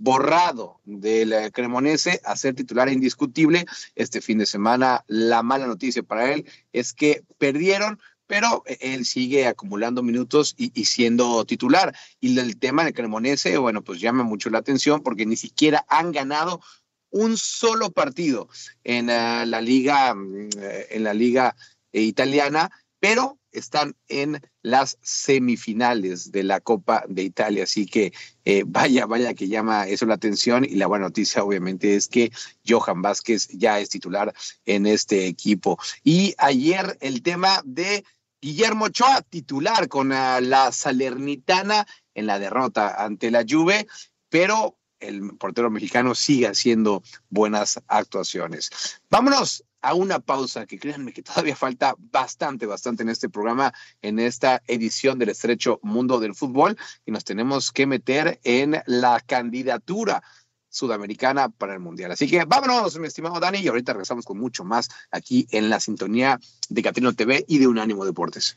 borrado 0.00 0.80
del 0.86 1.52
Cremonese 1.52 2.22
a 2.24 2.34
ser 2.34 2.54
titular 2.54 2.88
indiscutible. 2.88 3.66
Este 3.94 4.22
fin 4.22 4.38
de 4.38 4.46
semana, 4.46 5.04
la 5.06 5.42
mala 5.42 5.66
noticia 5.66 6.02
para 6.02 6.32
él 6.32 6.46
es 6.72 6.94
que 6.94 7.22
perdieron, 7.36 8.00
pero 8.26 8.62
él 8.66 9.04
sigue 9.04 9.46
acumulando 9.46 10.02
minutos 10.02 10.54
y, 10.56 10.84
siendo 10.86 11.44
titular. 11.44 11.94
Y 12.18 12.38
el 12.38 12.56
tema 12.58 12.82
del 12.82 12.94
Cremonese, 12.94 13.58
bueno, 13.58 13.82
pues 13.82 14.00
llama 14.00 14.24
mucho 14.24 14.48
la 14.48 14.58
atención 14.58 15.02
porque 15.02 15.26
ni 15.26 15.36
siquiera 15.36 15.84
han 15.88 16.12
ganado 16.12 16.62
un 17.10 17.36
solo 17.36 17.90
partido 17.90 18.48
en 18.84 19.10
ah, 19.10 19.44
la 19.44 19.60
liga, 19.60 20.14
mm, 20.14 20.48
en 20.90 21.04
la 21.04 21.12
liga 21.12 21.56
italiana 21.92 22.70
pero 23.00 23.38
están 23.52 23.96
en 24.08 24.40
las 24.62 24.98
semifinales 25.02 26.30
de 26.30 26.44
la 26.44 26.60
Copa 26.60 27.04
de 27.08 27.24
Italia. 27.24 27.64
Así 27.64 27.86
que 27.86 28.12
eh, 28.44 28.62
vaya, 28.66 29.06
vaya 29.06 29.34
que 29.34 29.48
llama 29.48 29.88
eso 29.88 30.06
la 30.06 30.14
atención. 30.14 30.64
Y 30.64 30.76
la 30.76 30.86
buena 30.86 31.06
noticia, 31.06 31.42
obviamente, 31.42 31.96
es 31.96 32.06
que 32.06 32.30
Johan 32.66 33.02
Vázquez 33.02 33.48
ya 33.48 33.80
es 33.80 33.88
titular 33.88 34.32
en 34.66 34.86
este 34.86 35.26
equipo. 35.26 35.78
Y 36.04 36.34
ayer 36.38 36.96
el 37.00 37.22
tema 37.22 37.60
de 37.64 38.04
Guillermo 38.40 38.86
Ochoa, 38.86 39.22
titular 39.22 39.88
con 39.88 40.10
la 40.10 40.70
Salernitana 40.72 41.86
en 42.14 42.26
la 42.26 42.38
derrota 42.38 43.02
ante 43.04 43.30
la 43.30 43.44
Juve, 43.48 43.86
pero 44.28 44.78
el 45.00 45.36
portero 45.36 45.70
mexicano 45.70 46.14
sigue 46.14 46.46
haciendo 46.46 47.02
buenas 47.28 47.80
actuaciones. 47.88 48.70
Vámonos 49.08 49.64
a 49.82 49.94
una 49.94 50.20
pausa, 50.20 50.66
que 50.66 50.78
créanme 50.78 51.12
que 51.12 51.22
todavía 51.22 51.56
falta 51.56 51.94
bastante, 51.98 52.66
bastante 52.66 53.02
en 53.02 53.08
este 53.08 53.28
programa, 53.28 53.72
en 54.02 54.18
esta 54.18 54.62
edición 54.66 55.18
del 55.18 55.30
estrecho 55.30 55.80
mundo 55.82 56.20
del 56.20 56.34
fútbol, 56.34 56.76
y 57.04 57.10
nos 57.10 57.24
tenemos 57.24 57.72
que 57.72 57.86
meter 57.86 58.40
en 58.44 58.82
la 58.86 59.20
candidatura 59.20 60.22
sudamericana 60.68 61.48
para 61.48 61.74
el 61.74 61.80
Mundial. 61.80 62.12
Así 62.12 62.28
que 62.28 62.44
vámonos, 62.44 62.98
mi 62.98 63.06
estimado 63.06 63.40
Dani, 63.40 63.58
y 63.58 63.68
ahorita 63.68 63.92
regresamos 63.92 64.24
con 64.24 64.38
mucho 64.38 64.64
más 64.64 64.88
aquí 65.10 65.46
en 65.50 65.68
la 65.68 65.80
sintonía 65.80 66.38
de 66.68 66.82
Catrino 66.82 67.12
TV 67.12 67.44
y 67.48 67.58
de 67.58 67.66
Unánimo 67.66 68.04
Deportes. 68.04 68.56